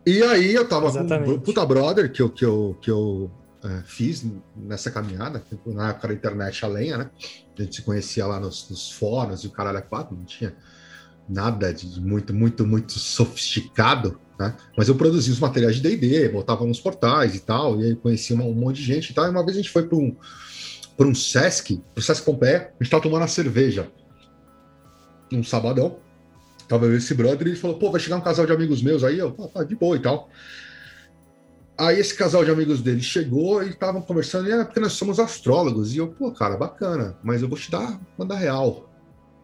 [0.06, 1.30] E aí eu tava com Exatamente.
[1.30, 3.30] um puta brother que eu, que eu, que eu
[3.62, 4.24] é, fiz
[4.56, 7.10] nessa caminhada, na época da internet a lenha, né?
[7.58, 10.54] A gente se conhecia lá nos, nos fóruns e o caralho é quatro, não tinha
[11.28, 14.54] nada de muito, muito, muito sofisticado, né?
[14.76, 18.36] Mas eu produzia os materiais de D&D, botava nos portais e tal, e aí conhecia
[18.36, 19.26] uma- um monte de gente e tal.
[19.26, 20.14] E uma vez a gente foi para um,
[20.96, 23.88] para um Sesc, pro Sesc Pompeia, a gente tava tomando uma cerveja
[25.32, 25.96] um sabadão.
[26.68, 29.18] Tava esse brother e ele falou, pô, vai chegar um casal de amigos meus aí,
[29.18, 30.28] eu, tá, tá de boa e tal.
[31.78, 35.20] Aí esse casal de amigos dele chegou e estavam conversando, e é porque nós somos
[35.20, 35.94] astrólogos.
[35.94, 38.90] E eu, pô, cara, bacana, mas eu vou te dar, mandar real.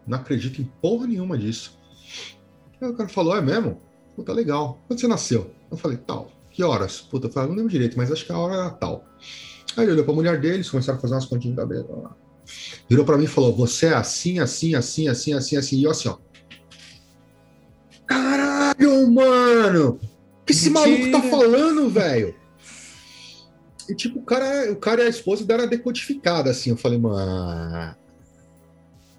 [0.06, 1.78] Não acredito em porra nenhuma disso.
[2.80, 3.78] Aí o cara falou, é mesmo?
[4.16, 4.78] Puta, legal.
[4.86, 5.50] Quando você nasceu?
[5.70, 6.30] Eu falei, tal.
[6.50, 7.00] Que horas?
[7.00, 9.04] Puta, eu falei, não lembro direito, mas acho que a hora era tal.
[9.76, 12.10] Aí ele olhou pra mulher deles, começaram a fazer umas continhas de cabelo.
[12.88, 15.76] Virou pra mim e falou, você é assim, assim, assim, assim, assim, assim.
[15.78, 16.18] E eu assim, ó.
[18.06, 20.00] Caralho, mano!
[20.42, 20.90] O que esse Mentira.
[20.90, 22.34] maluco tá falando, velho?
[23.88, 26.70] E tipo, o cara, o cara e a esposa deram uma decodificada, assim.
[26.70, 27.94] Eu falei, mano.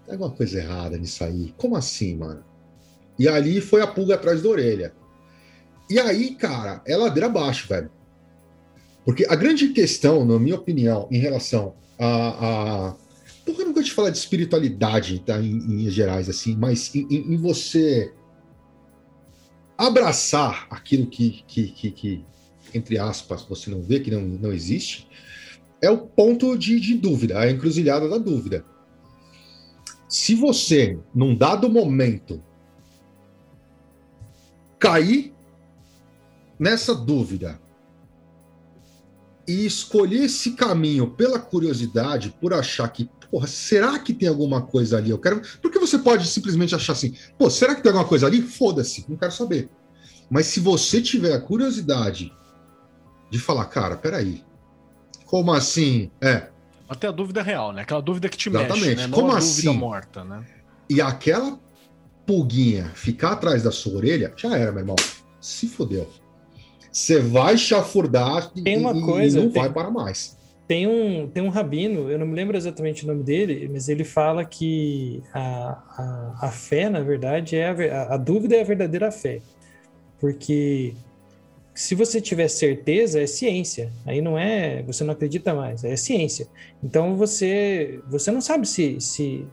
[0.06, 1.54] Tem alguma coisa errada nisso aí.
[1.58, 2.44] Como assim, mano?
[3.18, 4.94] E ali foi a pulga atrás da orelha.
[5.90, 7.90] E aí, cara, é ladeira abaixo, velho.
[9.06, 12.88] Porque a grande questão, na minha opinião, em relação a.
[12.88, 13.03] a...
[13.46, 15.40] Porra, eu não gosto de falar de espiritualidade, tá?
[15.42, 18.14] Em, em gerais, assim, mas em, em- em você
[19.78, 22.26] abraçar aquilo que, que, que, que,
[22.74, 25.08] entre aspas, você não vê, que não, não existe,
[25.82, 28.64] é o ponto de, de dúvida, a encruzilhada da dúvida.
[30.08, 32.42] Se você, num dado momento,
[34.80, 35.34] cair
[36.60, 37.60] nessa dúvida
[39.48, 44.96] e escolher esse caminho pela curiosidade, por achar que, porra, será que tem alguma coisa
[44.98, 45.10] ali?
[45.10, 45.42] Eu quero.
[45.60, 48.44] Porque você pode simplesmente achar assim, pô, será que tem alguma coisa ali?
[48.44, 49.70] Foda-se, não quero saber.
[50.30, 52.32] Mas se você tiver a curiosidade
[53.32, 54.44] de falar, cara, peraí,
[55.26, 56.12] como assim?
[56.22, 56.50] É.
[56.88, 57.82] Até a dúvida real, né?
[57.82, 58.86] Aquela dúvida que te Exatamente.
[58.86, 59.08] mexe, né?
[59.08, 59.64] Não Como a assim?
[59.66, 60.46] dúvida morta, né?
[60.88, 61.60] E aquela
[62.28, 64.96] pulguinha ficar atrás da sua orelha, já era, meu irmão.
[65.42, 66.08] Se fodeu.
[66.92, 70.38] Você vai chafurdar e, Tem uma e- coisa, e não tem- vai para mais.
[70.68, 74.04] Tem um, tem um rabino, eu não me lembro exatamente o nome dele, mas ele
[74.06, 79.12] fala que a, a, a fé, na verdade, é a, a, dúvida é a verdadeira
[79.12, 79.42] fé.
[80.20, 80.94] Porque
[81.76, 83.92] se você tiver certeza, é ciência.
[84.06, 86.48] Aí não é, você não acredita mais, é ciência.
[86.82, 89.46] Então você, você não sabe se, se,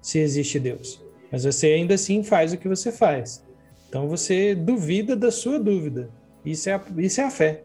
[0.00, 0.98] se existe Deus,
[1.30, 3.44] mas você ainda assim faz o que você faz.
[3.88, 6.08] Então você duvida da sua dúvida.
[6.44, 7.64] Isso é isso é a fé.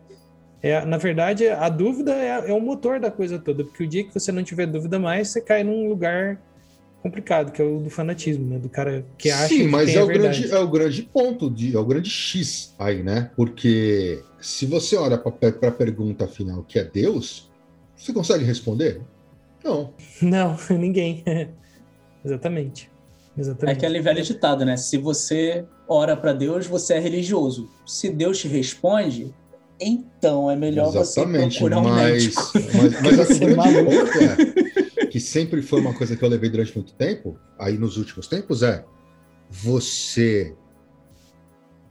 [0.65, 4.04] É, na verdade, a dúvida é, é o motor da coisa toda, porque o dia
[4.04, 6.41] que você não tiver dúvida mais, você cai num lugar
[7.04, 8.58] complicado, que é o do fanatismo, né?
[8.58, 11.04] Do cara que acha Sim, que mas tem é a o, grande, é o grande
[11.04, 13.30] ponto, de, é o grande X aí, né?
[13.36, 17.47] Porque se você olha para a pergunta final, que é Deus,
[17.95, 19.01] você consegue responder?
[19.63, 19.93] Não.
[20.19, 21.23] Não, ninguém.
[22.25, 22.89] Exatamente.
[23.38, 23.78] É Exatamente.
[23.78, 24.78] aquele velho ditado, né?
[24.78, 27.69] Se você ora pra Deus, você é religioso.
[27.86, 29.32] Se Deus te responde,
[29.80, 32.52] então é melhor Exatamente, você procurar um mas, médico.
[32.78, 36.76] mas, mas Você o grande é que sempre foi uma coisa que eu levei durante
[36.76, 38.84] muito tempo, aí nos últimos tempos, é
[39.50, 40.56] você,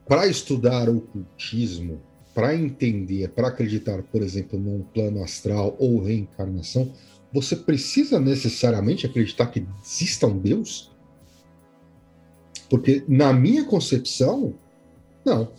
[0.07, 2.01] para estudar o ocultismo,
[2.33, 6.93] para entender, para acreditar, por exemplo, num plano astral ou reencarnação,
[7.31, 10.91] você precisa necessariamente acreditar que exista um Deus?
[12.69, 14.53] Porque na minha concepção,
[15.25, 15.51] não.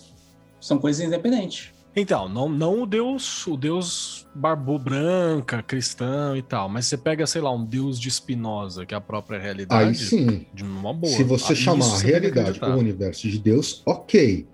[0.61, 1.73] São coisas independentes.
[1.99, 7.27] Então, não, não o Deus, o Deus barbu branca, cristão e tal, mas você pega,
[7.27, 10.93] sei lá, um Deus de Spinoza, que é a própria realidade, Aí sim, de uma
[10.93, 11.11] boa.
[11.11, 14.47] Se você chamar a realidade o universo de Deus, ok.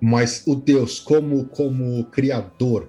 [0.00, 2.88] Mas o Deus como, como criador,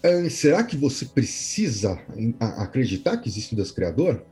[0.00, 1.98] eh, será que você precisa
[2.38, 4.22] acreditar que existe um Deus criador?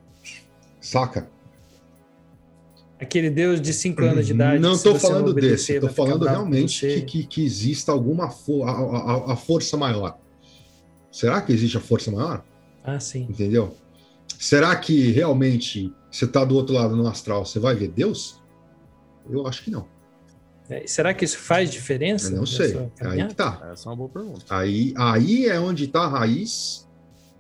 [0.81, 1.29] Saca?
[3.01, 4.59] Aquele Deus de 5 anos de idade.
[4.61, 8.71] não estou não falando desse, estou falando realmente que, que, que exista alguma fo a,
[8.71, 10.19] a- a- força maior.
[11.11, 12.45] Será que existe a força maior?
[12.85, 13.27] Ah, sim.
[13.29, 13.75] Entendeu?
[14.39, 18.41] Será que realmente você está do outro lado no astral, você vai ver Deus?
[19.29, 19.87] Eu acho que não.
[20.69, 22.31] É, será que isso faz diferença?
[22.31, 22.91] Eu não sei.
[23.01, 23.71] Aí que tá.
[23.73, 24.45] Essa é uma boa pergunta.
[24.51, 26.87] Aí, aí é onde está a raiz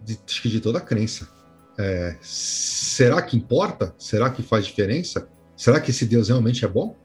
[0.02, 0.18] de,
[0.48, 1.28] de toda a crença.
[1.78, 3.94] É, será que importa?
[3.98, 5.28] Será que faz diferença?
[5.60, 6.96] Será que esse Deus realmente é bom?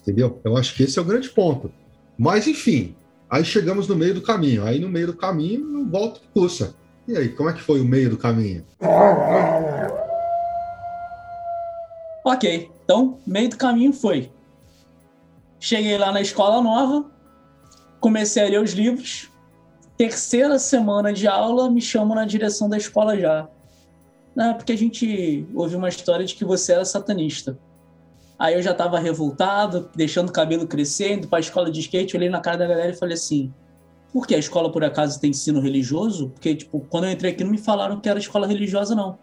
[0.00, 0.40] Entendeu?
[0.42, 1.70] Eu acho que esse é o grande ponto.
[2.16, 2.96] Mas, enfim,
[3.28, 4.64] aí chegamos no meio do caminho.
[4.64, 6.72] Aí no meio do caminho, não volta que custa.
[7.06, 8.64] E aí, como é que foi o meio do caminho?
[12.24, 14.32] Ok, então, meio do caminho foi.
[15.58, 17.04] Cheguei lá na escola nova,
[18.00, 19.28] comecei a ler os livros.
[19.98, 23.46] Terceira semana de aula, me chamam na direção da escola já.
[24.34, 27.58] Né, porque a gente ouviu uma história de que você era satanista.
[28.40, 32.30] Aí eu já tava revoltado, deixando o cabelo crescer, indo pra escola de skate, olhei
[32.30, 33.52] na cara da galera e falei assim:
[34.14, 36.30] por que a escola por acaso tem ensino religioso?
[36.30, 39.18] Porque, tipo, quando eu entrei aqui não me falaram que era escola religiosa, não.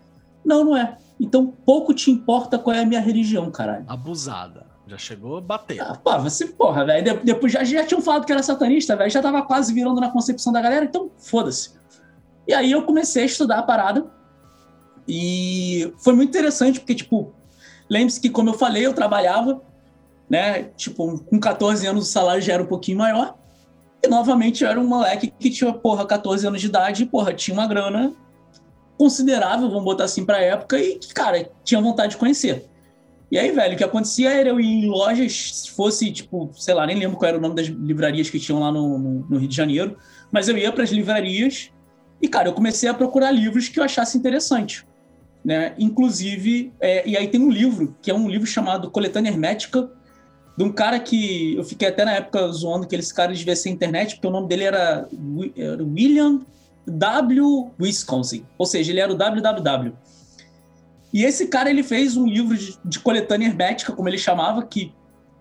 [0.45, 0.95] Não, não é.
[1.19, 3.85] Então pouco te importa qual é a minha religião, caralho.
[3.87, 4.67] Abusada.
[4.85, 5.81] Já chegou batendo.
[5.81, 7.03] Ah, pô, você, porra, velho.
[7.03, 9.09] de- Depois já, já tinham falado que era satanista, velho.
[9.11, 11.71] Já tava quase virando na concepção da galera, então foda-se.
[12.47, 14.05] E aí eu comecei a estudar a parada.
[15.07, 17.33] E foi muito interessante, porque, tipo,
[17.89, 19.61] lembre-se que, como eu falei, eu trabalhava,
[20.29, 20.63] né?
[20.75, 23.35] Tipo, com 14 anos o salário já era um pouquinho maior.
[24.03, 27.53] E novamente eu era um moleque que tinha, porra, 14 anos de idade, porra, tinha
[27.57, 28.13] uma grana
[28.97, 32.65] considerável, vamos botar assim, pra época, e cara, tinha vontade de conhecer.
[33.29, 36.73] E aí, velho, o que acontecia era eu ir em lojas, se fosse, tipo, sei
[36.73, 39.37] lá, nem lembro qual era o nome das livrarias que tinham lá no, no- no
[39.37, 39.97] Rio de Janeiro,
[40.31, 41.69] mas eu ia para as livrarias
[42.21, 44.86] e, cara, eu comecei a procurar livros que eu achasse interessante.
[45.47, 45.73] Né?
[45.79, 49.89] Inclusive, é, e aí tem um livro, que é um livro chamado Coletânea Hermética,
[50.57, 53.69] de um cara que eu fiquei até na época zoando que esse cara devia ser
[53.69, 56.41] internet, porque o nome dele era, Wi- era William
[56.85, 57.71] W.
[57.79, 59.93] Wisconsin, ou seja, ele era o WWW.
[61.13, 64.91] E esse cara ele fez um livro de, de coletânea hermética, como ele chamava, que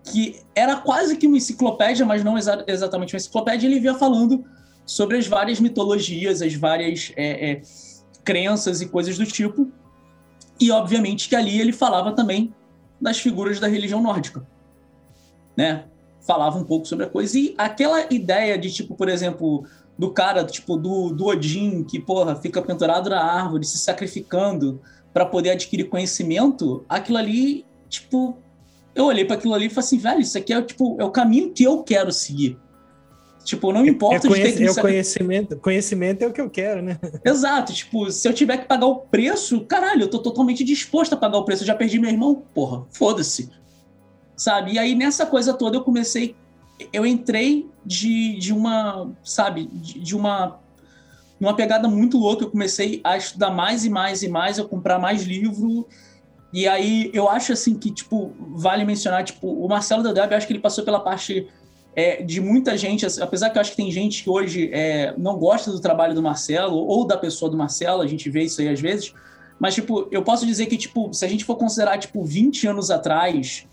[0.09, 4.45] que era quase que uma enciclopédia, mas não exa exatamente uma enciclopédia, ele via falando
[4.85, 7.61] sobre as várias mitologias, as várias é, é,
[8.23, 9.69] crenças e coisas do tipo.
[10.59, 12.53] E, obviamente, que ali ele falava também
[12.99, 14.45] das figuras da religião nórdica,
[15.55, 15.85] né?
[16.21, 17.37] Falava um pouco sobre a coisa.
[17.37, 19.65] E aquela ideia de, tipo, por exemplo,
[19.97, 24.81] do cara, tipo, do, do Odin, que, porra, fica pendurado na árvore, se sacrificando
[25.13, 28.37] para poder adquirir conhecimento, aquilo ali, tipo,
[28.93, 31.11] eu olhei para aquilo ali e falei assim, velho, isso aqui é, tipo, é o
[31.11, 32.57] caminho que eu quero seguir.
[33.47, 35.55] Tipo, não importa é, de ter que é o conhecimento.
[35.55, 36.99] Conhecimento é o que eu quero, né?
[37.23, 37.71] Exato.
[37.71, 41.37] Tipo, se eu tiver que pagar o preço, caralho, eu tô totalmente disposto a pagar
[41.37, 41.63] o preço.
[41.63, 43.49] Eu já perdi meu irmão, porra, foda-se.
[44.35, 44.73] Sabe?
[44.73, 46.35] E aí, nessa coisa toda, eu comecei.
[46.91, 49.09] Eu entrei de, de uma.
[49.23, 49.69] Sabe?
[49.71, 50.59] De, de uma.
[51.39, 52.43] Uma pegada muito louca.
[52.43, 55.87] Eu comecei a estudar mais e mais e mais, a comprar mais livro.
[56.51, 60.45] E aí, eu acho assim que, tipo, vale mencionar, tipo, o Marcelo Dedeb, eu acho
[60.45, 61.47] que ele passou pela parte
[61.97, 65.35] é, de muita gente, apesar que eu acho que tem gente que hoje é, não
[65.35, 68.69] gosta do trabalho do Marcelo ou da pessoa do Marcelo, a gente vê isso aí
[68.69, 69.15] às vezes,
[69.59, 72.91] mas, tipo, eu posso dizer que, tipo, se a gente for considerar, tipo, 20 anos
[72.91, 73.65] atrás,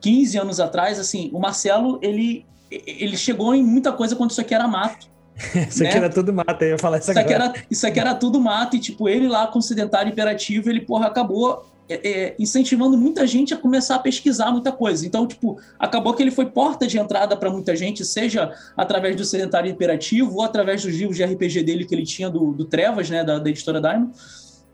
[0.00, 4.54] 15 anos atrás, assim, o Marcelo, ele, ele chegou em muita coisa quando isso aqui
[4.54, 5.08] era mato.
[5.68, 5.88] isso né?
[5.88, 7.46] aqui era tudo mato, eu ia falar isso, isso agora.
[7.46, 10.70] Aqui era, isso aqui era tudo mato, e, tipo, ele lá com o sedentário imperativo,
[10.70, 15.06] ele, porra, acabou é, é, incentivando muita gente a começar a pesquisar muita coisa.
[15.06, 19.24] Então, tipo, acabou que ele foi porta de entrada para muita gente, seja através do
[19.24, 23.10] Sedentário Imperativo ou através dos livros de RPG dele que ele tinha do, do Trevas,
[23.10, 24.12] né, da, da editora Diamond.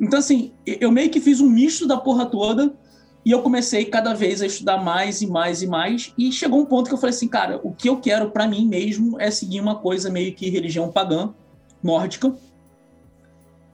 [0.01, 2.73] Então, assim, eu meio que fiz um misto da porra toda
[3.25, 6.13] e eu comecei cada vez a estudar mais e mais e mais.
[6.17, 8.67] E chegou um ponto que eu falei assim, cara, o que eu quero para mim
[8.67, 11.35] mesmo é seguir uma coisa meio que religião pagã,
[11.83, 12.35] nórdica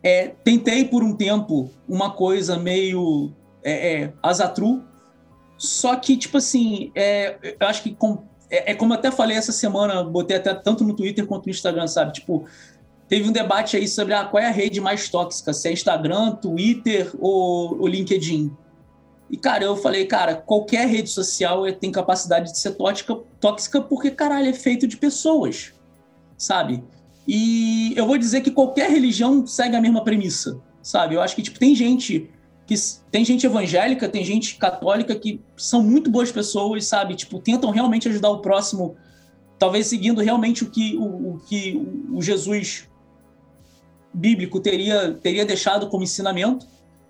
[0.05, 3.33] é, tentei por um tempo uma coisa meio
[3.63, 4.85] é, é, Azatru,
[5.57, 9.51] só que, tipo assim, é, eu acho que com, é, é, como até falei essa
[9.51, 12.13] semana, botei até tanto no Twitter quanto no Instagram, sabe?
[12.13, 12.45] Tipo,
[13.09, 16.33] teve um debate aí sobre ah, qual é a rede mais tóxica, se é Instagram,
[16.33, 18.55] Twitter ou o LinkedIn.
[19.31, 24.11] E, cara, eu falei, cara, qualquer rede social tem capacidade de ser tóxica, tóxica porque,
[24.11, 25.73] caralho, é feito de pessoas,
[26.37, 26.85] sabe?
[27.27, 31.15] E eu vou dizer que qualquer religião segue a mesma premissa, sabe?
[31.15, 32.31] Eu acho que tipo tem gente
[32.67, 32.75] que
[33.11, 37.15] tem gente evangélica, tem gente católica que são muito boas pessoas, sabe?
[37.15, 38.97] Tipo, tentam realmente ajudar o próximo,
[39.59, 42.89] talvez seguindo realmente o que o, o que o Jesus
[44.13, 46.67] bíblico teria teria deixado como ensinamento,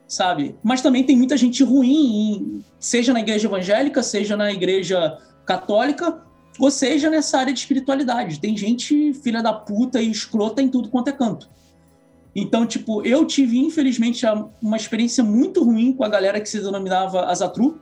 [0.08, 0.56] sabe?
[0.62, 6.22] Mas também tem muita gente ruim, seja na igreja evangélica, seja na igreja católica,
[6.58, 8.40] ou seja, nessa área de espiritualidade.
[8.40, 11.48] Tem gente filha da puta e escrota em tudo quanto é canto.
[12.34, 14.24] Então, tipo, eu tive, infelizmente,
[14.60, 17.80] uma experiência muito ruim com a galera que se denominava Azatru,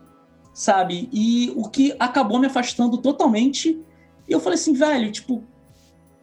[0.52, 1.08] sabe?
[1.12, 3.80] E o que acabou me afastando totalmente.
[4.28, 5.42] E eu falei assim, velho, tipo,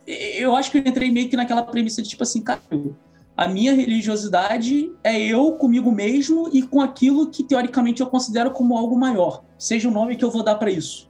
[0.06, 2.62] eu acho que eu entrei meio que naquela premissa de, tipo assim, cara,
[3.36, 8.78] a minha religiosidade é eu comigo mesmo e com aquilo que, teoricamente, eu considero como
[8.78, 9.44] algo maior.
[9.58, 11.09] Seja o nome que eu vou dar para isso.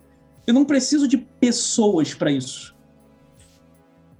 [0.49, 2.75] Eu não preciso de pessoas para isso.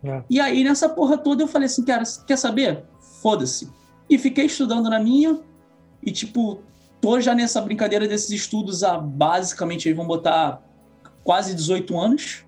[0.04, 0.24] É.
[0.30, 2.86] E aí, nessa porra toda, eu falei assim, cara, quer saber?
[3.20, 3.68] Foda-se.
[4.08, 5.40] E fiquei estudando na minha,
[6.04, 6.62] e tipo,
[7.02, 10.62] tô já nessa brincadeira desses estudos há basicamente, aí vão botar
[11.24, 12.46] quase 18 anos,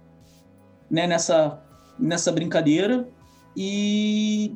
[0.88, 1.60] né, nessa,
[1.98, 3.10] nessa brincadeira.
[3.58, 4.56] E.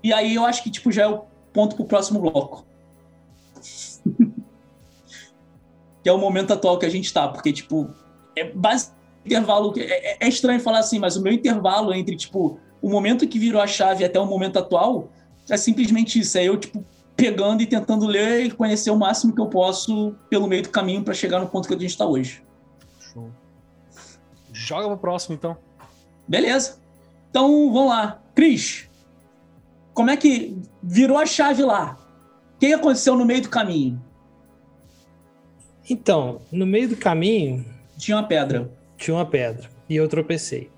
[0.00, 2.64] E aí eu acho que, tipo, já é o ponto pro próximo bloco.
[6.02, 7.90] Que é o momento atual que a gente está, porque, tipo,
[8.36, 9.72] é basicamente intervalo.
[9.76, 13.60] É, é, estranho falar assim, mas o meu intervalo entre, tipo, o momento que virou
[13.60, 15.08] a chave até o momento atual
[15.48, 16.38] é simplesmente isso.
[16.38, 16.84] É eu, tipo,
[17.16, 21.02] pegando e tentando ler e conhecer o máximo que eu posso pelo meio do caminho
[21.02, 22.42] para chegar no ponto que a gente está hoje.
[22.98, 23.30] Show.
[24.52, 25.56] Joga pro próximo, então.
[26.26, 26.78] Beleza.
[27.30, 28.22] Então, vamos lá.
[28.34, 28.88] Cris,
[29.92, 31.98] como é que virou a chave lá?
[32.54, 34.02] O que aconteceu no meio do caminho?
[35.90, 37.64] Então, no meio do caminho.
[37.98, 38.70] Tinha uma pedra.
[38.96, 39.68] Tinha uma pedra.
[39.88, 40.70] E eu tropecei.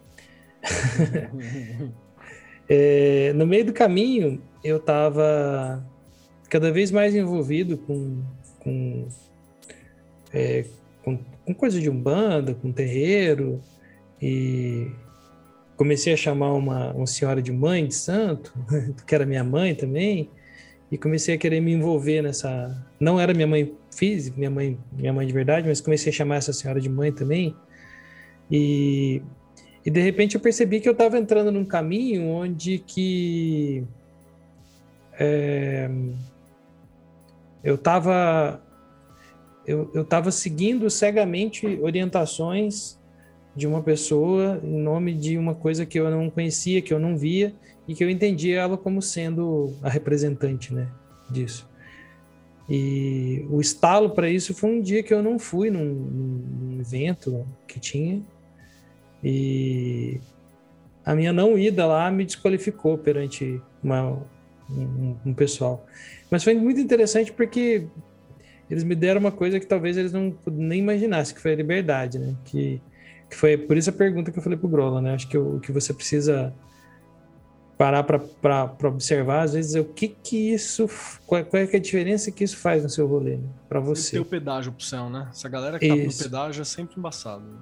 [2.67, 5.87] é, no meio do caminho, eu estava
[6.49, 8.23] cada vez mais envolvido com,
[8.61, 9.07] com,
[10.33, 10.65] é,
[11.05, 13.61] com, com coisa de umbanda, com terreiro.
[14.21, 14.91] E
[15.77, 18.55] comecei a chamar uma, uma senhora de mãe de santo,
[19.07, 20.31] que era minha mãe também
[20.93, 22.77] e comecei a querer me envolver nessa.
[23.01, 26.37] Não era minha mãe física, minha mãe, minha mãe de verdade, mas comecei a chamar
[26.37, 27.57] essa senhora de mãe também.
[28.51, 29.23] E,
[29.87, 33.83] e de repente eu percebi que eu estava entrando num caminho onde que
[35.19, 35.91] é,
[37.65, 38.63] eu estava
[39.67, 42.99] eu estava seguindo cegamente orientações
[43.57, 47.17] de uma pessoa em nome de uma coisa que eu não conhecia, que eu não
[47.17, 47.55] via
[47.87, 50.89] e que eu entendia ela como sendo a representante, né,
[51.31, 51.69] disso.
[52.69, 57.45] E o estalo para isso foi um dia que eu não fui num, num evento
[57.67, 58.23] que tinha
[59.23, 60.21] e
[61.05, 64.19] a minha não ida lá me desqualificou perante uma,
[64.71, 65.87] um, um pessoal.
[66.31, 67.87] Mas foi muito interessante porque
[68.71, 72.19] eles me deram uma coisa que talvez eles não nem imaginassem, que foi a liberdade,
[72.19, 72.35] né?
[72.45, 72.81] Que,
[73.29, 75.15] que foi por isso a pergunta que eu falei pro Grola, né?
[75.15, 76.55] Acho que o que você precisa
[77.83, 80.89] parar para observar, às vezes, o que que isso,
[81.27, 83.49] qual, qual, é, é a diferença que isso faz no seu rolê, né?
[83.69, 84.13] para você.
[84.13, 85.27] Tem o pedágio céu, né?
[85.33, 86.19] Essa galera que isso.
[86.19, 87.43] tá no pedágio é sempre embaçado.
[87.43, 87.59] Né?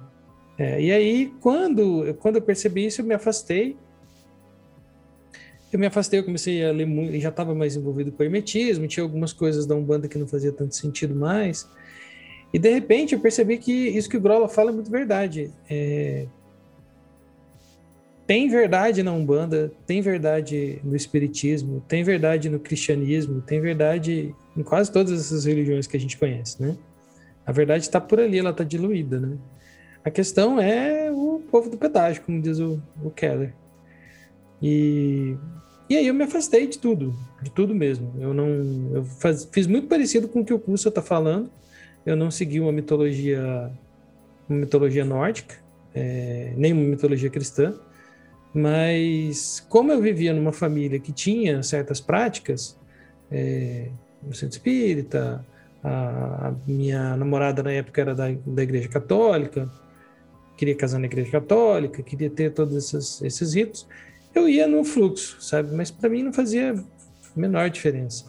[0.59, 3.75] É, e aí, quando, quando eu percebi isso, eu me afastei.
[5.73, 8.87] Eu me afastei, eu comecei a ler muito, já estava mais envolvido com o hermetismo,
[8.87, 11.67] tinha algumas coisas da Umbanda que não fazia tanto sentido mais.
[12.53, 15.51] E de repente eu percebi que isso que o Grola fala é muito verdade.
[15.67, 16.27] É,
[18.31, 24.63] tem verdade na Umbanda, tem verdade no Espiritismo, tem verdade no cristianismo, tem verdade em
[24.63, 26.77] quase todas essas religiões que a gente conhece, né?
[27.45, 29.37] A verdade está por ali, ela está diluída, né?
[30.01, 33.53] A questão é o povo do pedágio, como diz o, o Keller.
[34.61, 35.35] E,
[35.89, 37.13] e aí eu me afastei de tudo,
[37.43, 38.13] de tudo mesmo.
[38.17, 41.51] Eu não, eu faz, fiz muito parecido com o que o curso está falando.
[42.05, 43.69] Eu não segui uma mitologia,
[44.47, 45.55] uma mitologia nórdica,
[45.93, 47.77] é, nem uma mitologia cristã.
[48.53, 52.77] Mas como eu vivia numa família que tinha certas práticas,
[53.31, 53.89] é,
[54.21, 55.45] no centro espírita,
[55.83, 59.69] a, a, minha namorada na época era da, da igreja católica,
[60.57, 63.87] queria casar na igreja católica, queria ter todos esses, esses ritos,
[64.35, 65.73] eu ia no fluxo, sabe?
[65.75, 66.75] Mas para mim não fazia
[67.35, 68.25] menor diferença.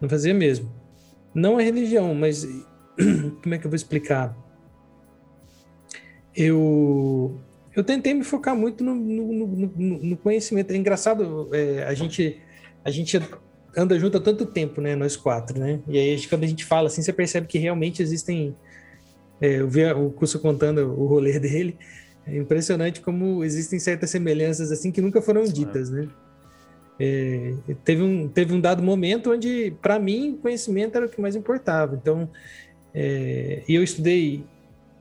[0.00, 0.70] Não fazia mesmo.
[1.34, 2.46] Não a religião, mas
[3.42, 4.36] como é que eu vou explicar?
[6.34, 7.40] Eu
[7.74, 10.70] eu tentei me focar muito no, no, no, no conhecimento.
[10.70, 12.40] É engraçado, é, a gente
[12.84, 13.20] a gente
[13.76, 14.94] anda junto há tanto tempo, né?
[14.94, 15.80] Nós quatro, né?
[15.88, 18.54] E aí quando a gente fala assim, você percebe que realmente existem.
[19.40, 21.76] É, eu vi o curso contando o rolê dele.
[22.26, 26.08] É impressionante como existem certas semelhanças assim que nunca foram ditas, né?
[26.98, 27.54] É,
[27.84, 31.34] teve, um, teve um dado momento onde, para mim, o conhecimento era o que mais
[31.34, 31.98] importava.
[32.00, 32.30] Então,
[32.94, 34.44] é, eu estudei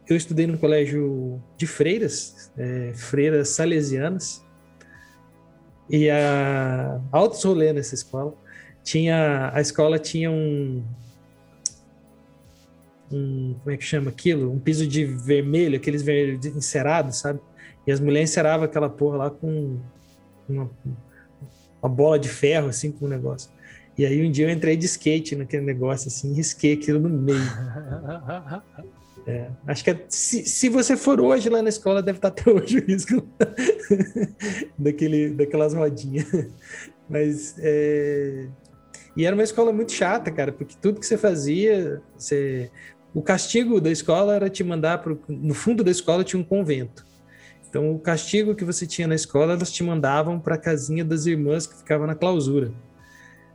[0.08, 4.43] eu estudei num colégio de freiras, é, freiras salesianas,
[5.89, 8.34] e a altos rolê nessa escola.
[8.84, 10.84] Tinha a escola tinha um,
[13.12, 14.51] um como é que chama aquilo?
[14.51, 17.39] Um piso de vermelho, aqueles verdes encerados, sabe?
[17.86, 19.80] E as mulheres enceravam aquela porra lá com
[20.49, 20.70] uma,
[21.82, 23.49] uma bola de ferro assim com um negócio.
[23.97, 27.39] E aí um dia eu entrei de skate naquele negócio assim, risquei aquilo no meio.
[29.26, 32.49] É, acho que é, se, se você for hoje lá na escola, deve estar até
[32.49, 33.28] hoje o risco
[34.78, 36.28] daquele, daquelas rodinhas.
[37.09, 38.47] Mas é...
[39.15, 42.71] E era uma escola muito chata, cara, porque tudo que você fazia, você...
[43.13, 45.21] o castigo da escola era te mandar pro...
[45.28, 47.05] no fundo da escola tinha um convento.
[47.69, 51.26] Então o castigo que você tinha na escola, elas te mandavam para a casinha das
[51.26, 52.71] irmãs que ficava na clausura.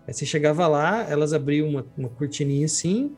[0.06, 3.14] Aí você chegava lá, elas abriam uma, uma cortininha assim,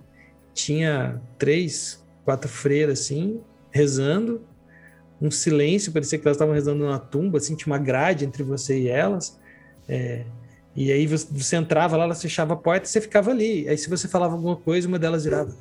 [0.52, 3.40] tinha três, quatro freiras, assim,
[3.72, 4.40] rezando,
[5.20, 8.78] um silêncio, parecia que elas estavam rezando numa tumba, assim, tinha uma grade entre você
[8.78, 9.36] e elas.
[9.88, 10.24] É,
[10.76, 13.68] e aí você, você, entrava lá, elas fechavam a porta e você ficava ali.
[13.68, 15.52] Aí se você falava alguma coisa, uma delas virava.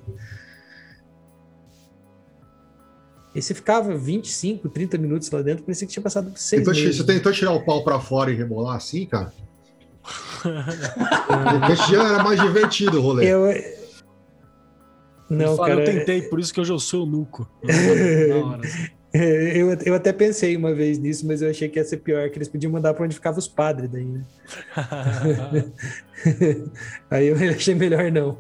[3.34, 6.98] E você ficava 25, 30 minutos lá dentro, parecia que tinha passado seis então, meses.
[6.98, 9.34] Você tentou tirar o pau para fora e rebolar assim, cara?
[10.46, 13.26] Era mais divertido o rolê.
[13.26, 13.79] Eu,
[15.30, 15.82] não, fala, cara.
[15.82, 17.50] Eu tentei, por isso que hoje eu sou nuco.
[19.14, 22.38] eu, eu até pensei uma vez nisso, mas eu achei que ia ser pior, que
[22.38, 24.24] eles podiam mandar para onde ficavam os padres daí, né?
[27.10, 28.38] Aí eu achei melhor não.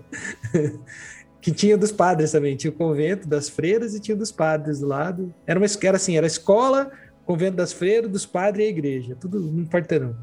[1.42, 4.88] que tinha dos padres também, tinha o convento das freiras e tinha dos padres do
[4.88, 5.34] lado.
[5.46, 6.92] Era uma era assim, era escola,
[7.26, 10.16] convento das freiras, dos padres e a igreja, tudo num quarteirão.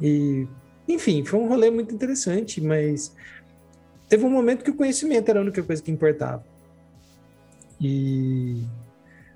[0.00, 0.46] E
[0.86, 3.14] enfim, foi um rolê muito interessante, mas
[4.08, 6.44] teve um momento que o conhecimento era a única coisa que importava.
[7.80, 8.62] E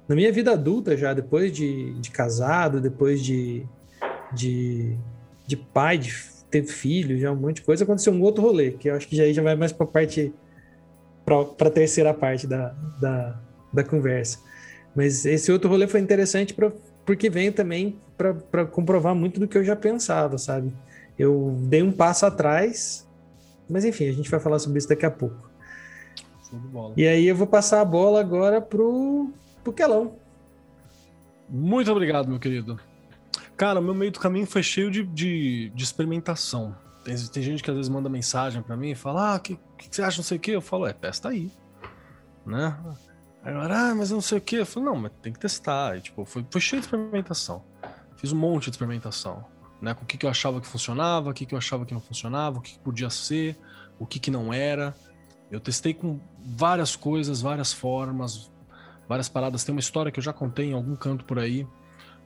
[0.09, 3.65] na minha vida adulta, já depois de, de casado, depois de,
[4.33, 4.97] de,
[5.47, 6.15] de pai, de
[6.51, 9.17] ter filho, já um monte de coisa, aconteceu um outro rolê, que eu acho que
[9.17, 10.33] já, já vai mais para a parte,
[11.25, 13.41] para a terceira parte da, da,
[13.73, 14.39] da conversa.
[14.95, 16.73] Mas esse outro rolê foi interessante pra,
[17.05, 17.99] porque veio também
[18.51, 20.73] para comprovar muito do que eu já pensava, sabe?
[21.19, 23.08] Eu dei um passo atrás
[23.69, 25.51] mas enfim, a gente vai falar sobre isso daqui a pouco.
[26.49, 26.95] Show de bola.
[26.97, 29.31] E aí eu vou passar a bola agora pro,
[29.63, 30.15] pro Quelão.
[31.49, 32.79] Muito obrigado, meu querido.
[33.57, 36.77] Cara, o meu meio do caminho foi cheio de, de, de experimentação.
[37.05, 39.59] Tem, tem gente que às vezes manda mensagem pra mim e fala: Ah, o que,
[39.79, 40.53] que, você acha, não sei o quê?
[40.53, 41.51] Eu falo: É, testa aí.
[42.47, 42.77] Né?
[43.43, 44.57] Aí ela, ah, mas eu não sei o quê.
[44.57, 45.97] Eu falo: Não, mas tem que testar.
[45.97, 47.65] E, tipo, foi, foi cheio de experimentação.
[48.17, 49.45] Fiz um monte de experimentação.
[49.81, 49.95] Né?
[49.95, 52.01] Com o que, que eu achava que funcionava, o que, que eu achava que não
[52.01, 53.57] funcionava, o que, que podia ser,
[53.99, 54.95] o que, que não era.
[55.51, 58.51] Eu testei com várias coisas, várias formas,
[59.09, 59.65] várias paradas.
[59.65, 61.67] Tem uma história que eu já contei em algum canto por aí,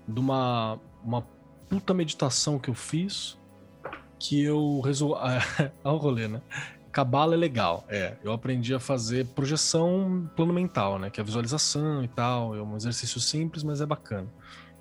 [0.08, 1.22] de uma, uma
[1.68, 3.38] puta meditação que eu fiz,
[4.18, 5.20] que eu resolvi.
[5.84, 6.42] Olha o rolê, né?
[6.90, 8.18] Cabala é legal, é.
[8.22, 11.08] Eu aprendi a fazer projeção plano mental, né?
[11.08, 12.54] Que é visualização e tal.
[12.54, 14.28] É um exercício simples, mas é bacana.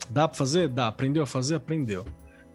[0.09, 0.67] Dá pra fazer?
[0.67, 0.87] Dá.
[0.87, 1.55] Aprendeu a fazer?
[1.55, 2.05] Aprendeu.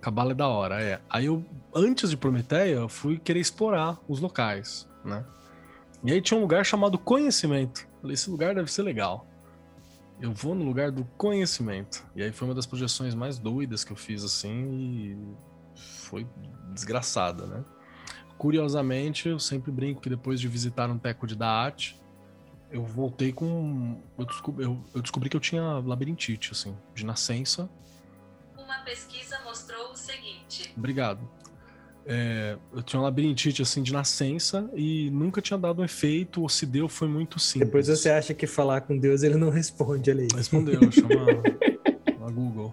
[0.07, 1.00] Cabala é da hora, é.
[1.11, 1.44] Aí eu,
[1.74, 5.24] antes de Prometeia, eu fui querer explorar os locais, né?
[6.04, 7.88] E aí tinha um lugar chamado Conhecimento.
[8.00, 9.26] Falei, esse lugar deve ser legal.
[10.20, 12.04] Eu vou no lugar do conhecimento.
[12.14, 15.18] E aí foi uma das projeções mais doidas que eu fiz, assim, e
[15.74, 16.24] foi
[16.72, 17.64] desgraçada, né?
[18.38, 22.00] Curiosamente, eu sempre brinco que depois de visitar um teco de Daat,
[22.70, 24.00] eu voltei com.
[24.16, 27.68] Eu descobri, eu, eu descobri que eu tinha labirintite, assim, de nascença.
[28.87, 31.28] Pesquisa mostrou o seguinte: Obrigado.
[32.09, 36.49] É, eu tinha uma labirintite assim de nascença e nunca tinha dado um efeito, ou
[36.49, 37.66] se deu foi muito simples.
[37.66, 40.28] Depois você acha que falar com Deus ele não responde ali.
[40.32, 41.43] Respondeu, chama
[42.24, 42.72] a Google.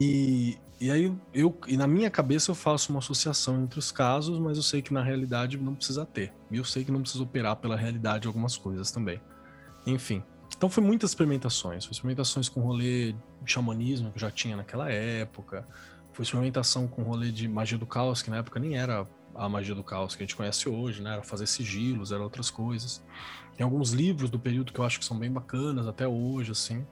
[0.00, 4.40] E, e aí eu e na minha cabeça eu faço uma associação entre os casos,
[4.40, 6.32] mas eu sei que na realidade não precisa ter.
[6.50, 9.20] E eu sei que não precisa operar pela realidade algumas coisas também.
[9.86, 10.20] Enfim.
[10.62, 11.84] Então foi muitas experimentações.
[11.84, 15.66] Foi experimentações com rolê de xamanismo que eu já tinha naquela época.
[16.12, 19.04] Foi experimentação com rolê de magia do caos, que na época nem era
[19.34, 21.14] a magia do caos que a gente conhece hoje, né?
[21.14, 23.02] Era fazer sigilos, era outras coisas.
[23.56, 26.86] Tem alguns livros do período que eu acho que são bem bacanas até hoje, assim.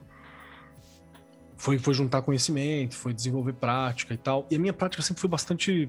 [1.57, 4.49] Foi, foi juntar conhecimento, foi desenvolver prática e tal.
[4.51, 5.89] E a minha prática sempre foi bastante,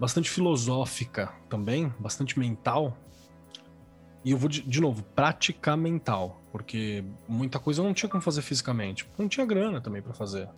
[0.00, 2.98] bastante filosófica também, bastante mental.
[4.24, 8.22] E eu vou, de, de novo, prática mental, porque muita coisa eu não tinha como
[8.22, 9.08] fazer fisicamente.
[9.16, 10.48] Não tinha grana também para fazer.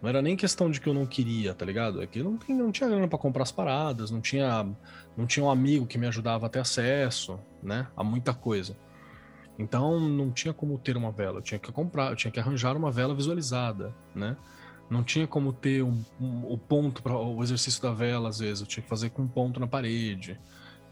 [0.00, 2.00] Não era nem questão de que eu não queria, tá ligado?
[2.00, 4.66] É que não, não tinha grana para comprar as paradas, não tinha,
[5.16, 7.88] não tinha um amigo que me ajudava a ter acesso, né?
[7.96, 8.76] A muita coisa.
[9.58, 12.76] Então não tinha como ter uma vela, eu tinha que comprar, eu tinha que arranjar
[12.76, 14.36] uma vela visualizada, né?
[14.88, 18.60] Não tinha como ter um, um, o ponto para o exercício da vela, às vezes,
[18.60, 20.40] eu tinha que fazer com um ponto na parede.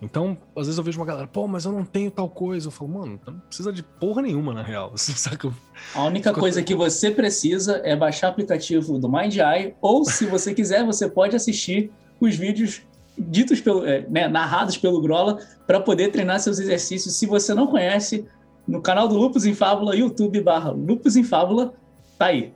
[0.00, 2.68] Então, às vezes eu vejo uma galera, pô, mas eu não tenho tal coisa.
[2.68, 4.92] Eu falo, mano, não precisa de porra nenhuma, na real.
[4.96, 5.50] Saca?
[5.94, 10.54] A única coisa que você precisa é baixar o aplicativo do MindEye, ou se você
[10.54, 11.90] quiser, você pode assistir
[12.20, 12.82] os vídeos
[13.18, 17.14] ditos pelo, é, né, narrados pelo Grola para poder treinar seus exercícios.
[17.14, 18.26] Se você não conhece,
[18.68, 21.72] no canal do Lupus em Fábula, YouTube barra Lupus em Fábula,
[22.18, 22.52] tá aí.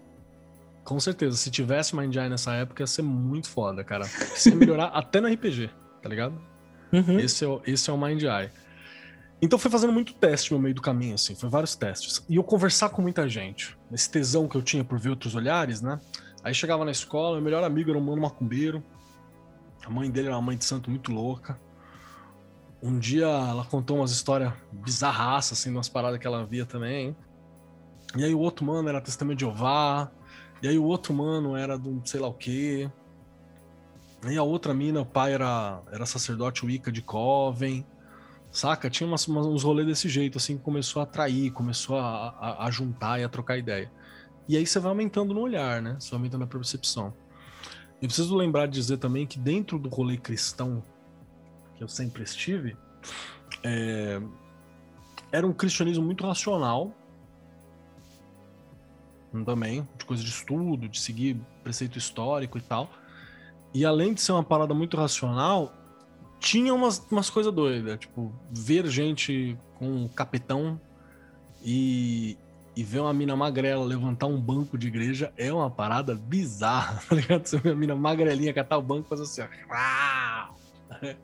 [0.84, 4.04] Com certeza, se tivesse MindEye nessa época, ia ser muito foda, cara.
[4.44, 5.70] Ia melhorar até no RPG,
[6.02, 6.49] tá ligado?
[6.92, 7.18] Uhum.
[7.18, 8.50] Esse, é o, esse é o Mind Eye.
[9.42, 12.22] Então foi fazendo muito teste no meio do caminho, assim, foi vários testes.
[12.28, 15.80] E eu conversar com muita gente, esse tesão que eu tinha por ver outros olhares,
[15.80, 15.98] né?
[16.44, 18.82] Aí chegava na escola, meu melhor amigo era um mano macumbeiro.
[19.84, 21.58] A mãe dele era uma mãe de santo muito louca.
[22.82, 27.16] Um dia ela contou umas histórias bizarras, assim, umas paradas que ela via também.
[28.16, 30.10] E aí o outro mano era testemunho de Jeová.
[30.62, 32.90] E aí o outro mano era do sei lá o quê.
[34.28, 37.86] E a outra mina, o pai era, era sacerdote Wicca de Coven,
[38.52, 38.90] saca?
[38.90, 42.66] Tinha umas, umas, uns rolês desse jeito, assim, que começou a atrair, começou a, a,
[42.66, 43.90] a, juntar e a trocar ideia.
[44.46, 45.96] E aí você vai aumentando no olhar, né?
[45.98, 47.14] Você vai aumentando a percepção.
[48.02, 50.82] Eu preciso lembrar de dizer também que dentro do rolê cristão
[51.76, 52.76] que eu sempre estive,
[53.62, 54.20] é,
[55.32, 56.94] era um cristianismo muito racional,
[59.44, 62.90] também, de coisa de estudo, de seguir preceito histórico e tal.
[63.72, 65.72] E além de ser uma parada muito racional,
[66.38, 67.98] tinha umas, umas coisas doidas.
[67.98, 70.80] Tipo, ver gente com um capetão
[71.62, 72.36] e,
[72.74, 77.14] e ver uma mina magrela levantar um banco de igreja é uma parada bizarra, tá
[77.14, 77.46] ligado?
[77.46, 80.54] Você vê a mina magrelinha catar o banco e fazer assim, ó.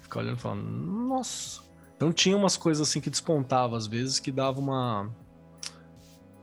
[0.00, 1.62] Ficar olhando e falando, nossa.
[1.96, 5.10] Então tinha umas coisas assim que despontavam às vezes que dava uma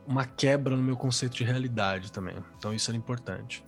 [0.06, 2.36] uma quebra no meu conceito de realidade também.
[2.58, 3.64] Então isso era importante.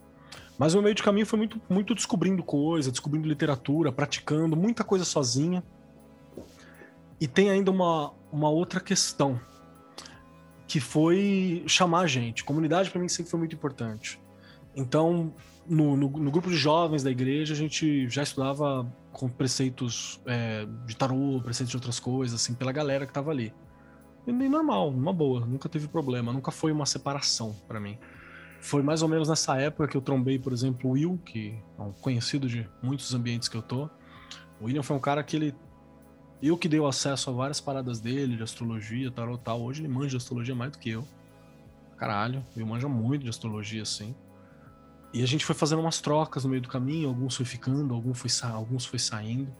[0.58, 5.04] Mas o meio de caminho foi muito, muito descobrindo coisa, descobrindo literatura, praticando muita coisa
[5.04, 5.62] sozinha.
[7.20, 9.40] E tem ainda uma, uma outra questão,
[10.66, 12.44] que foi chamar a gente.
[12.44, 14.20] Comunidade para mim sempre foi muito importante.
[14.74, 15.32] Então,
[15.66, 20.66] no, no, no grupo de jovens da igreja, a gente já estudava com preceitos é,
[20.86, 23.52] de tarô, preceitos de outras coisas, assim, pela galera que tava ali.
[24.26, 27.96] E bem normal, uma boa, nunca teve problema, nunca foi uma separação para mim.
[28.60, 31.82] Foi mais ou menos nessa época que eu trombei, por exemplo, o Will, que é
[31.82, 33.88] um conhecido de muitos ambientes que eu tô.
[34.60, 35.54] O William foi um cara que ele.
[36.42, 39.62] Eu que dei o acesso a várias paradas dele, de astrologia, tarot tal.
[39.62, 41.06] Hoje ele manja de astrologia mais do que eu.
[41.96, 44.14] Caralho, ele manja muito de astrologia, assim.
[45.12, 48.18] E a gente foi fazendo umas trocas no meio do caminho, alguns foi ficando, alguns
[48.18, 49.50] foi, sa alguns foi saindo.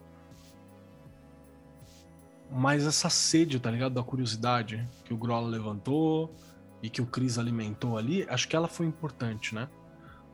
[2.51, 3.94] Mas essa sede, tá ligado?
[3.94, 6.34] Da curiosidade que o Grola levantou
[6.83, 9.68] e que o Chris alimentou ali, acho que ela foi importante, né?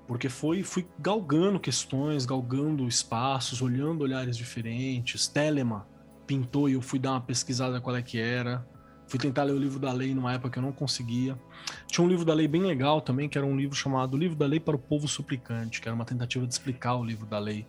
[0.07, 5.29] Porque foi, fui galgando questões, galgando espaços, olhando olhares diferentes.
[5.29, 5.87] Telema
[6.27, 8.67] pintou e eu fui dar uma pesquisada qual é que era.
[9.07, 11.39] Fui tentar ler o livro da lei numa época que eu não conseguia.
[11.87, 14.47] Tinha um livro da lei bem legal também, que era um livro chamado Livro da
[14.47, 17.67] Lei para o Povo Suplicante, que era uma tentativa de explicar o livro da lei.